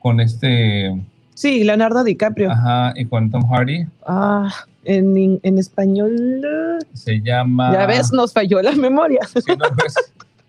Con 0.00 0.20
este. 0.20 1.02
Sí, 1.34 1.64
Leonardo 1.64 2.04
DiCaprio. 2.04 2.50
Ajá, 2.52 2.92
y 2.96 3.04
con 3.06 3.30
Tom 3.30 3.42
Hardy. 3.50 3.86
Ah, 4.06 4.52
en, 4.84 5.40
en 5.42 5.58
español. 5.58 6.14
eh, 6.44 6.84
Se 6.92 7.20
llama. 7.20 7.72
Ya 7.72 7.86
ves, 7.86 8.12
nos 8.12 8.32
falló 8.32 8.60
la 8.62 8.72
memoria. 8.72 9.20
Sí, 9.26 9.40
no, 9.58 9.64
pues, 9.76 9.94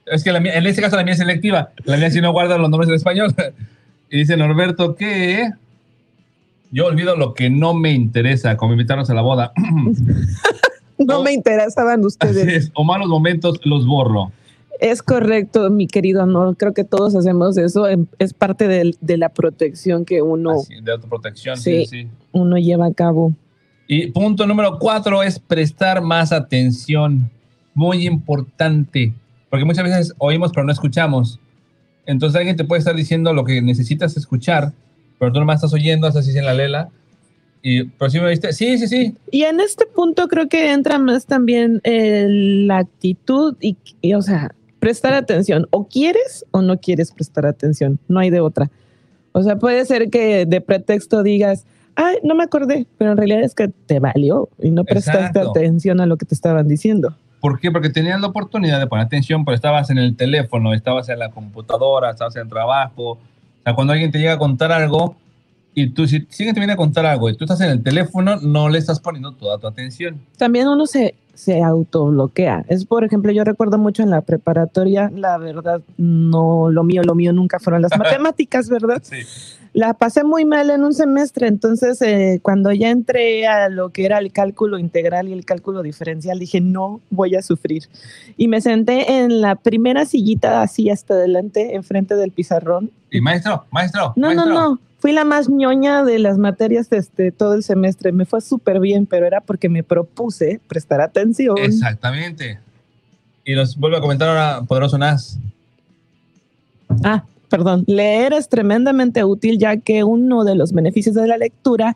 es 0.06 0.24
que 0.24 0.32
la 0.32 0.40
mía- 0.40 0.56
en 0.58 0.66
este 0.68 0.82
caso 0.82 0.96
la 0.98 1.04
mía 1.04 1.14
es 1.14 1.20
selectiva. 1.20 1.70
La 1.86 1.98
mía 1.98 2.12
sí 2.12 2.22
no 2.22 2.32
guarda 2.32 2.58
los 2.58 2.70
nombres 2.70 2.90
en 2.90 2.96
español. 2.96 3.34
Y 4.08 4.20
dice 4.20 4.38
Norberto 4.38 4.96
que. 4.96 5.50
Yo 6.72 6.86
olvido 6.88 7.16
lo 7.16 7.34
que 7.34 7.50
no 7.50 7.74
me 7.74 7.92
interesa, 7.92 8.56
como 8.58 8.74
invitarnos 8.74 9.10
a 9.10 9.14
la 9.14 9.22
boda. 9.22 9.52
No 10.98 11.22
me 11.24 11.34
interesaban 11.34 12.00
Así 12.00 12.08
ustedes. 12.08 12.48
es, 12.66 12.72
o 12.74 12.84
malos 12.84 13.08
momentos 13.10 13.60
los 13.66 13.86
borro. 13.86 14.32
Es 14.80 15.02
correcto, 15.02 15.70
mi 15.70 15.88
querido 15.88 16.24
Honor. 16.24 16.56
Creo 16.58 16.74
que 16.74 16.84
todos 16.84 17.16
hacemos 17.16 17.58
eso. 17.58 17.88
em- 17.88 18.08
Es 18.20 18.34
parte 18.34 18.68
del- 18.68 18.98
de, 19.02 19.18
la 19.18 19.30
protección 19.30 20.06
que 20.06 20.22
uno, 20.22 20.52
Así, 20.52 20.76
de 20.82 20.92
autoprotección. 20.92 21.58
Sí. 21.58 21.86
Sí. 21.86 22.04
sí. 22.04 22.08
uno 22.32 22.58
lleva 22.58 22.88
a 22.88 22.94
cabo. 22.94 23.32
Y 23.88 24.08
punto 24.08 24.46
número 24.46 24.78
cuatro 24.80 25.24
es 25.24 25.40
prestar 25.40 26.02
más 26.02 26.32
atención. 26.34 27.30
Muy 27.74 28.06
importante. 28.06 29.14
Porque 29.50 29.64
muchas 29.66 29.84
veces 29.86 30.14
oímos 30.18 30.52
pero 30.54 30.66
no 30.66 30.72
escuchamos. 30.72 31.40
Entonces 32.06 32.36
alguien 32.38 32.56
te 32.58 32.66
puede 32.66 32.80
estar 32.80 32.96
diciendo 32.96 33.34
lo 33.34 33.46
que 33.46 33.62
necesitas 33.62 34.16
escuchar, 34.18 34.74
pero 35.18 35.32
tú 35.32 35.40
nomás 35.40 35.56
estás 35.58 35.74
oyendo, 35.74 36.08
estás 36.08 36.28
así 36.28 36.38
en 36.38 36.46
la 36.46 36.54
lela. 36.54 36.90
Y, 37.64 37.86
pero 37.86 38.12
sí 38.12 38.20
me 38.20 38.30
viste, 38.30 38.54
sí, 38.54 38.78
sí, 38.78 38.88
sí. 38.88 39.16
Y 39.32 39.44
en 39.44 39.60
este 39.60 39.86
punto 39.88 40.28
creo 40.28 40.48
que 40.48 40.72
entra 40.72 41.00
más 41.00 41.26
también 41.26 41.82
eh, 41.84 42.28
la 42.30 42.78
actitud 42.80 43.56
y, 43.60 43.76
y, 44.02 44.14
o 44.14 44.22
sea, 44.22 44.54
prestar 44.86 45.16
atención. 45.16 45.68
O 45.72 45.88
quieres 45.88 46.46
o 46.52 46.62
no 46.62 46.78
quieres 46.78 47.12
prestar 47.12 47.48
atención. 47.48 47.98
No 48.08 48.20
hay 48.20 48.30
de 48.30 48.40
otra. 48.40 48.70
O 49.32 49.42
sea, 49.42 49.58
puede 49.58 49.84
ser 49.84 50.12
que 50.12 50.46
de 50.46 50.62
pretexto 50.62 51.24
digas, 51.24 51.66
ay, 51.96 52.18
no 52.22 52.36
me 52.36 52.44
acordé, 52.44 52.86
pero 53.00 53.14
en 53.14 53.18
realidad 53.18 53.42
es 53.42 53.56
que 53.56 53.70
te 53.88 54.00
valió 54.00 54.48
y 54.62 54.70
no 54.70 54.84
prestaste 54.84 55.40
Exacto. 55.40 55.50
atención 55.50 56.02
a 56.02 56.06
lo 56.06 56.18
que 56.18 56.28
te 56.28 56.36
estaban 56.36 56.68
diciendo. 56.68 57.16
¿Por 57.42 57.60
qué? 57.60 57.72
Porque 57.72 57.90
tenías 57.90 58.22
la 58.22 58.28
oportunidad 58.28 58.80
de 58.80 58.86
poner 58.86 59.08
atención, 59.08 59.44
pero 59.44 59.56
estabas 59.56 59.90
en 59.90 59.98
el 59.98 60.16
teléfono, 60.16 60.72
estabas 60.76 61.10
en 61.10 61.18
la 61.18 61.32
computadora, 61.32 62.12
estabas 62.12 62.36
en 62.36 62.44
el 62.44 62.50
trabajo. 62.50 63.14
O 63.14 63.20
sea, 63.64 63.74
cuando 63.74 63.94
alguien 63.94 64.12
te 64.12 64.20
llega 64.20 64.34
a 64.34 64.38
contar 64.38 64.72
algo 64.72 65.16
y 65.76 65.90
tú, 65.90 66.08
si, 66.08 66.26
si 66.30 66.44
alguien 66.44 66.56
te 66.56 66.60
viene 66.62 66.74
a 66.74 66.78
contar 66.78 67.06
algo 67.06 67.30
y 67.30 67.36
tú 67.36 67.44
estás 67.44 67.62
en 67.62 67.70
el 67.70 67.84
teléfono, 67.84 68.38
no 68.38 68.70
le 68.70 68.80
estás 68.80 69.00
poniendo 69.00 69.34
toda 69.34 69.58
tu 69.60 69.68
atención. 69.68 70.20
También 70.38 70.68
uno 70.70 70.86
se, 70.88 71.16
se 71.34 71.62
autobloquea. 71.62 72.66
Es, 72.70 72.86
por 72.86 73.04
ejemplo, 73.04 73.32
yo 73.32 73.44
recuerdo 73.44 73.78
mucho 73.78 74.02
en 74.02 74.10
la 74.10 74.22
preparatoria, 74.22 75.12
la 75.14 75.38
verdad, 75.38 75.82
no, 75.98 76.72
lo 76.72 76.84
mío, 76.84 77.04
lo 77.04 77.14
mío 77.14 77.34
nunca 77.34 77.60
fueron 77.60 77.82
las 77.82 77.92
matemáticas, 77.98 78.70
¿verdad? 78.70 79.02
Sí. 79.04 79.18
La 79.74 79.94
pasé 79.94 80.24
muy 80.24 80.46
mal 80.46 80.70
en 80.70 80.86
un 80.86 80.94
semestre, 80.94 81.48
entonces 81.48 82.02
eh, 82.02 82.40
cuando 82.42 82.72
ya 82.72 82.90
entré 82.92 83.46
a 83.46 83.68
lo 83.68 83.90
que 83.90 84.06
era 84.06 84.20
el 84.20 84.32
cálculo 84.32 84.80
integral 84.80 85.28
y 85.28 85.34
el 85.34 85.44
cálculo 85.44 85.82
diferencial, 85.84 86.40
dije, 86.40 86.62
no 86.62 87.02
voy 87.10 87.36
a 87.36 87.42
sufrir. 87.42 87.84
Y 88.38 88.48
me 88.48 88.62
senté 88.62 89.18
en 89.20 89.42
la 89.42 89.56
primera 89.56 90.06
sillita 90.06 90.62
así 90.62 90.90
hasta 90.90 91.16
adelante, 91.16 91.76
enfrente 91.76 92.16
del 92.16 92.32
pizarrón. 92.32 92.90
Y 93.12 93.20
maestro, 93.20 93.66
maestro, 93.70 94.14
No, 94.16 94.28
maestro. 94.28 94.46
no, 94.46 94.70
no. 94.70 94.80
Fui 95.06 95.14
la 95.14 95.24
más 95.24 95.48
ñoña 95.48 96.04
de 96.04 96.18
las 96.18 96.40
materias 96.40 96.92
este, 96.92 97.32
todo 97.32 97.54
el 97.54 97.62
semestre. 97.62 98.12
Me 98.12 98.26
fue 98.26 98.42
súper 98.42 98.80
bien, 98.80 99.06
pero 99.06 99.28
era 99.28 99.40
porque 99.40 99.70
me 99.70 99.84
propuse 99.84 100.60
prestar 100.68 101.00
atención. 101.00 101.60
Exactamente. 101.60 102.58
Y 103.44 103.54
nos 103.54 103.78
vuelve 103.78 103.98
a 103.98 104.02
comentar 104.02 104.30
ahora 104.30 104.64
Poderoso 104.64 104.98
Nas. 104.98 105.38
Ah, 107.04 107.24
perdón. 107.50 107.84
Leer 107.86 108.34
es 108.34 108.50
tremendamente 108.50 109.24
útil 109.24 109.60
ya 109.60 109.78
que 109.78 110.04
uno 110.04 110.44
de 110.44 110.56
los 110.56 110.74
beneficios 110.74 111.14
de 111.14 111.28
la 111.28 111.38
lectura 111.38 111.96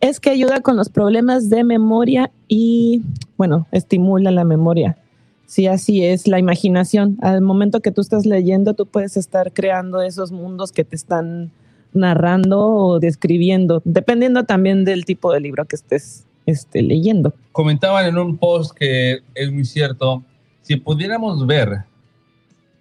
es 0.00 0.18
que 0.18 0.30
ayuda 0.30 0.60
con 0.60 0.76
los 0.76 0.88
problemas 0.88 1.50
de 1.50 1.62
memoria 1.62 2.32
y, 2.48 3.02
bueno, 3.36 3.68
estimula 3.70 4.32
la 4.32 4.42
memoria. 4.42 4.98
Sí, 5.46 5.68
así 5.68 6.04
es, 6.04 6.26
la 6.26 6.40
imaginación. 6.40 7.18
Al 7.22 7.40
momento 7.40 7.78
que 7.78 7.92
tú 7.92 8.00
estás 8.00 8.26
leyendo, 8.26 8.74
tú 8.74 8.84
puedes 8.84 9.16
estar 9.16 9.52
creando 9.52 10.02
esos 10.02 10.32
mundos 10.32 10.72
que 10.72 10.82
te 10.82 10.96
están 10.96 11.52
narrando 11.92 12.60
o 12.66 12.98
describiendo, 13.00 13.82
dependiendo 13.84 14.44
también 14.44 14.84
del 14.84 15.04
tipo 15.04 15.32
de 15.32 15.40
libro 15.40 15.64
que 15.66 15.76
estés 15.76 16.26
este, 16.46 16.82
leyendo. 16.82 17.34
Comentaban 17.52 18.06
en 18.06 18.18
un 18.18 18.36
post 18.36 18.72
que 18.76 19.20
es 19.34 19.52
muy 19.52 19.64
cierto, 19.64 20.22
si 20.62 20.76
pudiéramos 20.76 21.46
ver 21.46 21.84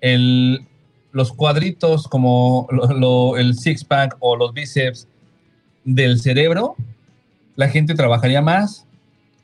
el, 0.01 0.62
los 1.12 1.32
cuadritos 1.34 2.08
como 2.08 2.68
lo- 2.72 2.88
lo- 2.99 3.38
el 3.38 3.55
six-pack 3.55 4.18
o 4.20 4.36
los 4.36 4.53
bíceps 4.53 5.08
del 5.84 6.20
cerebro, 6.20 6.76
la 7.55 7.70
gente 7.70 7.95
trabajaría 7.95 8.41
más 8.41 8.86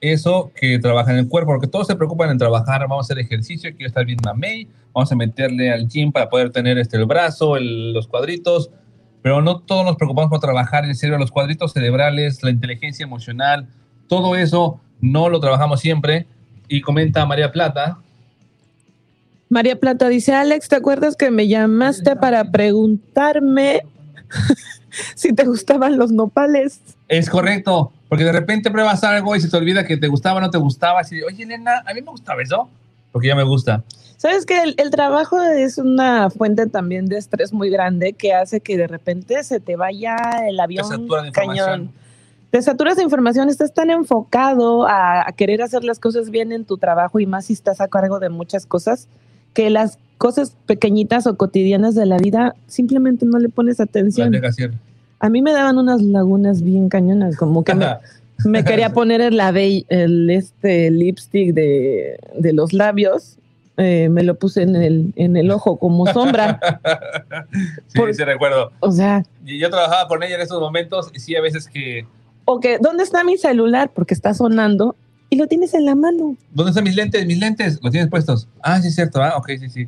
eso 0.01 0.51
que 0.55 0.77
trabaja 0.79 1.11
en 1.13 1.19
el 1.19 1.27
cuerpo, 1.29 1.51
porque 1.53 1.67
todos 1.67 1.87
se 1.87 1.95
preocupan 1.95 2.29
en 2.29 2.37
trabajar, 2.37 2.81
vamos 2.81 3.05
a 3.09 3.13
hacer 3.13 3.19
ejercicio, 3.19 3.71
quiero 3.71 3.87
estar 3.87 4.05
bien 4.05 4.19
mamey, 4.23 4.67
vamos 4.93 5.09
a 5.11 5.15
meterle 5.15 5.71
al 5.71 5.87
gym 5.87 6.11
para 6.11 6.29
poder 6.29 6.51
tener 6.51 6.77
este, 6.77 6.97
el 6.97 7.05
brazo, 7.05 7.55
el- 7.55 7.93
los 7.93 8.07
cuadritos, 8.07 8.69
pero 9.23 9.41
no 9.41 9.59
todos 9.59 9.83
nos 9.83 9.95
preocupamos 9.95 10.29
por 10.29 10.39
trabajar 10.39 10.85
el 10.85 10.95
cerebro, 10.95 11.17
los 11.17 11.31
cuadritos 11.31 11.73
cerebrales, 11.73 12.43
la 12.43 12.51
inteligencia 12.51 13.03
emocional, 13.03 13.67
todo 14.07 14.35
eso 14.35 14.79
no 15.01 15.29
lo 15.29 15.39
trabajamos 15.39 15.79
siempre. 15.79 16.27
Y 16.67 16.81
comenta 16.81 17.25
María 17.25 17.51
Plata, 17.51 17.97
María 19.49 19.79
Plata 19.79 20.09
dice, 20.09 20.33
Alex, 20.33 20.67
¿te 20.67 20.75
acuerdas 20.75 21.15
que 21.15 21.29
me 21.29 21.47
llamaste 21.47 22.15
para 22.15 22.51
preguntarme 22.51 23.83
si 25.15 25.33
te 25.33 25.45
gustaban 25.45 25.97
los 25.97 26.11
nopales? 26.11 26.81
es 27.07 27.29
correcto, 27.29 27.91
porque 28.09 28.23
de 28.23 28.31
repente 28.31 28.71
pruebas 28.71 29.03
algo 29.03 29.35
y 29.35 29.41
se 29.41 29.49
te 29.49 29.55
olvida 29.55 29.85
que 29.85 29.97
te 29.97 30.07
gustaba 30.07 30.37
o 30.37 30.41
no 30.41 30.49
te 30.49 30.57
gustaba, 30.57 31.01
así, 31.01 31.17
de, 31.17 31.25
oye, 31.25 31.45
nena, 31.45 31.83
a 31.85 31.93
mí 31.93 32.01
me 32.01 32.09
gustaba 32.09 32.41
eso, 32.41 32.67
porque 33.11 33.27
ya 33.27 33.35
me 33.35 33.43
gusta. 33.43 33.83
Sabes 34.23 34.45
que 34.45 34.63
el, 34.63 34.73
el 34.77 34.89
trabajo 34.89 35.41
es 35.41 35.77
una 35.77 36.29
fuente 36.29 36.67
también 36.67 37.07
de 37.07 37.17
estrés 37.17 37.51
muy 37.51 37.69
grande 37.69 38.13
que 38.13 38.33
hace 38.33 38.61
que 38.61 38.77
de 38.77 38.87
repente 38.87 39.43
se 39.43 39.59
te 39.59 39.75
vaya 39.75 40.15
el 40.47 40.57
avión 40.61 40.87
satura 40.87 41.23
de 41.23 41.27
información. 41.27 41.67
cañón. 41.67 41.91
Te 42.49 42.61
saturas 42.61 42.95
de 42.95 43.03
información, 43.03 43.49
estás 43.49 43.73
tan 43.73 43.89
enfocado 43.89 44.87
a, 44.87 45.27
a 45.27 45.31
querer 45.33 45.61
hacer 45.61 45.83
las 45.83 45.99
cosas 45.99 46.29
bien 46.29 46.53
en 46.53 46.63
tu 46.63 46.77
trabajo 46.77 47.19
y 47.19 47.25
más 47.25 47.47
si 47.47 47.51
estás 47.51 47.81
a 47.81 47.89
cargo 47.89 48.19
de 48.19 48.29
muchas 48.29 48.65
cosas, 48.65 49.09
que 49.53 49.69
las 49.69 49.99
cosas 50.17 50.55
pequeñitas 50.67 51.27
o 51.27 51.35
cotidianas 51.35 51.93
de 51.93 52.05
la 52.05 52.17
vida 52.17 52.55
simplemente 52.67 53.25
no 53.25 53.39
le 53.39 53.49
pones 53.49 53.81
atención. 53.81 54.33
A 55.19 55.27
mí 55.27 55.41
me 55.41 55.51
daban 55.51 55.77
unas 55.77 56.01
lagunas 56.01 56.61
bien 56.61 56.87
cañonas, 56.87 57.35
como 57.35 57.65
que 57.65 57.75
me, 57.75 57.87
me 58.45 58.63
quería 58.63 58.93
poner 58.93 59.19
el, 59.19 59.37
el 59.89 60.29
este 60.29 60.91
lipstick 60.91 61.53
de, 61.53 62.17
de 62.37 62.53
los 62.53 62.71
labios, 62.71 63.37
eh, 63.77 64.07
me 64.09 64.23
lo 64.23 64.35
puse 64.35 64.61
en 64.63 64.75
el, 64.75 65.13
en 65.15 65.35
el 65.37 65.49
ojo 65.51 65.77
como 65.77 66.05
sombra. 66.13 66.59
sí, 67.87 67.99
sí, 68.13 68.23
recuerdo. 68.23 68.71
O 68.79 68.91
sea, 68.91 69.23
Y 69.45 69.59
yo 69.59 69.69
trabajaba 69.69 70.07
con 70.07 70.23
ella 70.23 70.35
en 70.35 70.41
esos 70.41 70.59
momentos 70.59 71.09
y 71.13 71.19
sí, 71.19 71.35
a 71.35 71.41
veces 71.41 71.67
que, 71.67 72.05
o 72.45 72.59
que, 72.59 72.77
¿dónde 72.79 73.03
está 73.03 73.23
mi 73.23 73.37
celular? 73.37 73.91
Porque 73.93 74.13
está 74.13 74.33
sonando 74.33 74.95
y 75.29 75.37
lo 75.37 75.47
tienes 75.47 75.73
en 75.73 75.85
la 75.85 75.95
mano. 75.95 76.35
¿dónde 76.51 76.69
están 76.71 76.83
mis 76.83 76.95
lentes? 76.95 77.25
Mis 77.25 77.39
lentes, 77.39 77.79
los 77.81 77.91
tienes 77.91 78.09
puestos. 78.09 78.47
Ah, 78.61 78.79
sí, 78.81 78.89
es 78.89 78.95
cierto, 78.95 79.21
ah, 79.23 79.33
ok, 79.37 79.49
sí, 79.59 79.69
sí. 79.69 79.87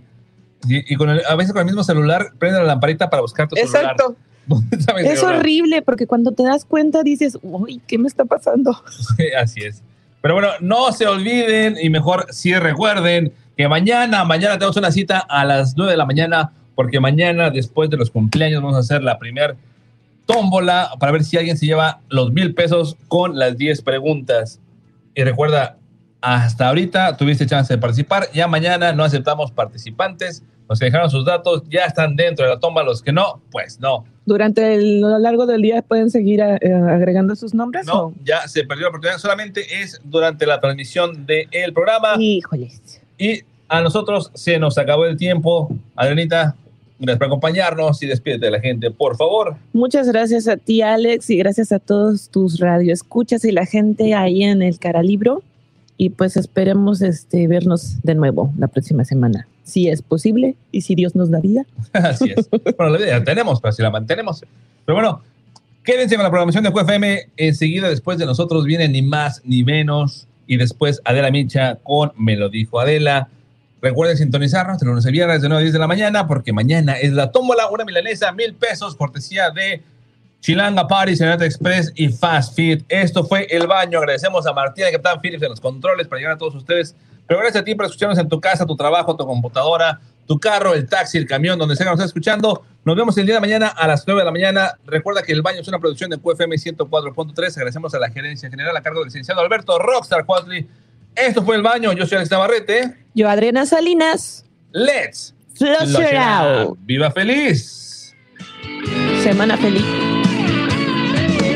Y, 0.68 0.94
y 0.94 0.96
con 0.96 1.10
el- 1.10 1.22
a 1.28 1.36
veces 1.36 1.52
con 1.54 1.60
el 1.60 1.66
mismo 1.68 1.84
celular, 1.84 2.32
prende 2.40 2.58
la 2.60 2.66
lamparita 2.66 3.10
para 3.10 3.22
buscar 3.22 3.48
tu 3.48 3.56
celular. 3.56 3.84
Exacto. 3.92 4.16
¿Dónde 4.48 4.78
está 4.78 4.94
mi 4.94 5.02
Es 5.02 5.20
celular? 5.20 5.40
horrible 5.40 5.82
porque 5.82 6.08
cuando 6.08 6.32
te 6.32 6.44
das 6.44 6.66
cuenta 6.66 7.04
dices, 7.04 7.38
uy, 7.44 7.82
¿qué 7.88 7.98
me 7.98 8.08
está 8.08 8.26
pasando? 8.26 8.76
Sí, 9.18 9.26
Así 9.40 9.62
es. 9.62 9.82
Pero 10.22 10.34
bueno, 10.36 10.50
no 10.60 10.92
se 10.92 11.06
olviden 11.06 11.76
y 11.80 11.90
mejor 11.92 12.26
sí 12.32 12.56
recuerden 12.56 13.32
que 13.58 13.68
mañana, 13.68 14.24
mañana 14.26 14.56
tenemos 14.56 14.78
una 14.78 14.92
cita 14.92 15.20
a 15.20 15.46
las 15.46 15.76
9 15.78 15.92
de 15.92 15.98
la 15.98 16.06
mañana, 16.06 16.52
porque 16.76 17.00
mañana, 17.00 17.50
después 17.50 17.90
de 17.90 17.98
los 17.98 18.10
cumpleaños, 18.10 18.62
vamos 18.62 18.76
a 18.76 18.80
hacer 18.80 19.02
la 19.02 19.18
primer 19.18 19.56
tómbola 20.26 20.92
para 21.00 21.12
ver 21.12 21.24
si 21.24 21.38
alguien 21.38 21.58
se 21.58 21.66
lleva 21.66 22.00
los 22.10 22.32
mil 22.32 22.54
pesos 22.54 22.98
con 23.08 23.38
las 23.38 23.58
10 23.58 23.82
preguntas. 23.82 24.60
Y 25.14 25.24
recuerda, 25.24 25.78
hasta 26.22 26.68
ahorita 26.68 27.16
tuviste 27.18 27.46
chance 27.46 27.74
de 27.74 27.78
participar, 27.78 28.28
ya 28.34 28.48
mañana 28.48 28.92
no 28.92 29.04
aceptamos 29.04 29.52
participantes, 29.52 30.44
los 30.68 30.80
que 30.80 30.86
dejaron 30.86 31.10
sus 31.12 31.24
datos 31.24 31.64
ya 31.70 31.86
están 31.86 32.16
dentro 32.16 32.46
de 32.46 32.52
la 32.54 32.60
tómbola, 32.60 32.86
los 32.86 33.02
que 33.02 33.12
no, 33.12 33.42
pues 33.52 33.80
no. 33.80 34.04
Durante 34.26 34.74
el, 34.74 35.04
a 35.04 35.10
lo 35.10 35.20
largo 35.20 35.46
del 35.46 35.62
día 35.62 35.84
pueden 35.84 36.10
seguir 36.10 36.40
eh, 36.42 36.74
agregando 36.74 37.36
sus 37.36 37.54
nombres. 37.54 37.86
No, 37.86 38.06
o? 38.06 38.14
ya 38.24 38.48
se 38.48 38.64
perdió 38.64 38.86
la 38.86 38.90
oportunidad, 38.90 39.20
solamente 39.20 39.82
es 39.82 40.02
durante 40.04 40.48
la 40.48 40.60
transmisión 40.60 41.28
del 41.28 41.72
programa. 41.74 42.16
Híjoles. 42.18 43.05
Y 43.18 43.42
a 43.68 43.82
nosotros 43.82 44.32
se 44.34 44.60
nos 44.60 44.78
acabó 44.78 45.06
el 45.06 45.18
tiempo. 45.18 45.70
Adrianita, 45.96 46.56
gracias 47.00 47.18
por 47.18 47.28
acompañarnos 47.28 48.02
y 48.04 48.08
despídete 48.08 48.46
de 48.46 48.52
la 48.52 48.60
gente, 48.60 48.92
por 48.92 49.18
favor. 49.18 49.56
Muchas 49.74 50.08
gracias 50.08 50.48
a 50.48 50.58
ti, 50.58 50.82
Alex, 50.82 51.30
y 51.30 51.38
gracias 51.38 51.72
a 51.72 51.80
todos 51.80 52.30
tus 52.30 52.60
radioescuchas 52.60 53.46
y 53.46 53.52
la 53.52 53.66
gente 53.66 54.14
ahí 54.14 54.44
en 54.44 54.62
el 54.62 54.80
Caralibro. 54.80 55.44
Y 55.98 56.10
pues 56.10 56.36
esperemos 56.36 57.02
este, 57.02 57.48
vernos 57.48 58.02
de 58.04 58.16
nuevo 58.16 58.52
la 58.58 58.68
próxima 58.68 59.06
semana, 59.06 59.48
si 59.64 59.88
es 59.88 60.02
posible 60.02 60.56
y 60.72 60.82
si 60.82 60.94
Dios 60.94 61.16
nos 61.16 61.32
da 61.32 61.40
vida. 61.40 61.66
Así 61.94 62.34
es. 62.36 62.50
bueno, 62.50 62.90
la 62.90 63.00
idea 63.00 63.20
ya 63.20 63.24
tenemos, 63.24 63.62
pero 63.62 63.72
si 63.72 63.82
la 63.82 63.90
mantenemos. 63.90 64.44
Pero 64.86 64.96
bueno, 64.96 65.22
quédense 65.84 66.16
con 66.16 66.24
la 66.24 66.30
programación 66.30 66.66
de 66.66 66.72
QFM. 66.74 67.30
Enseguida, 67.38 67.88
después 67.88 68.18
de 68.18 68.26
nosotros, 68.26 68.66
viene 68.66 68.90
ni 68.90 69.02
más 69.02 69.42
ni 69.46 69.64
menos. 69.64 70.28
Y 70.48 70.58
después 70.58 71.02
Adela 71.06 71.32
Micha 71.32 71.76
con 71.84 72.12
Me 72.18 72.36
lo 72.36 72.50
dijo 72.50 72.80
Adela. 72.80 73.30
Recuerden 73.82 74.18
sintonizarnos 74.18 74.80
de 74.80 74.86
lunes 74.86 75.06
a 75.06 75.12
viernes 75.12 75.42
de 75.42 75.50
9 75.50 75.60
a 75.60 75.64
10 75.64 75.74
de 75.74 75.80
la 75.80 75.88
mañana, 75.88 76.28
porque 76.28 76.54
mañana 76.54 76.94
es 76.94 77.14
la 77.14 77.32
tómbola, 77.32 77.70
una 77.70 77.86
milanesa, 77.86 78.32
mil 78.32 78.56
pesos, 78.56 78.96
cortesía 78.96 79.52
de 79.52 79.84
Chilanga 80.46 80.88
Serenata 81.16 81.46
Express 81.46 81.92
y 81.96 82.10
Fast 82.10 82.56
Fit. 82.56 82.86
Esto 82.88 83.24
fue 83.24 83.48
El 83.50 83.66
Baño. 83.66 83.98
Agradecemos 83.98 84.46
a 84.46 84.54
Martina 84.54 84.92
Capitán 84.92 85.20
Phillips 85.20 85.42
en 85.42 85.50
los 85.50 85.60
controles 85.60 86.08
para 86.08 86.20
llegar 86.20 86.36
a 86.36 86.38
todos 86.38 86.56
ustedes. 86.56 86.96
Pero 87.28 87.40
gracias 87.40 87.62
a 87.62 87.66
ti 87.66 87.74
por 87.74 87.86
escucharnos 87.86 88.20
en 88.20 88.30
tu 88.30 88.40
casa, 88.40 88.66
tu 88.66 88.76
trabajo, 88.76 89.16
tu 89.16 89.26
computadora, 89.26 90.00
tu 90.26 90.40
carro, 90.40 90.74
el 90.74 90.88
taxi, 90.88 91.18
el 91.18 91.28
camión, 91.28 91.58
donde 91.60 91.76
sea 91.76 91.86
que 91.86 91.92
nos 91.92 92.00
estés 92.00 92.10
escuchando. 92.10 92.64
Nos 92.84 92.96
vemos 92.96 93.18
el 93.18 93.26
día 93.26 93.36
de 93.36 93.42
mañana 93.42 93.68
a 93.68 93.88
las 93.88 94.06
9 94.06 94.22
de 94.22 94.26
la 94.26 94.32
mañana. 94.32 94.78
Recuerda 94.86 95.24
que 95.24 95.32
El 95.32 95.42
Baño 95.42 95.62
es 95.62 95.68
una 95.68 95.80
producción 95.80 96.10
de 96.10 96.18
QFM 96.18 96.56
104.3. 96.56 97.58
Agradecemos 97.58 97.94
a 97.94 98.00
la 98.00 98.10
gerencia 98.10 98.50
general 98.50 98.76
a 98.78 98.82
cargo 98.82 99.00
del 99.00 99.08
licenciado 99.08 99.42
Alberto 99.42 99.78
Rockstar 99.80 100.26
Cuadri. 100.26 100.68
Esto 101.16 101.44
fue 101.44 101.56
El 101.56 101.62
Baño. 101.62 101.94
Yo 101.94 102.06
soy 102.06 102.18
Alex 102.18 102.32
Navarrete. 102.32 102.96
Yo, 103.14 103.30
Adriana 103.30 103.66
Salinas. 103.66 104.46
Let's 104.72 105.34
Flush 105.56 105.96
out. 106.16 106.68
out. 106.68 106.78
¡Viva 106.82 107.10
feliz! 107.12 108.14
Semana 109.24 109.58
feliz. 109.58 110.25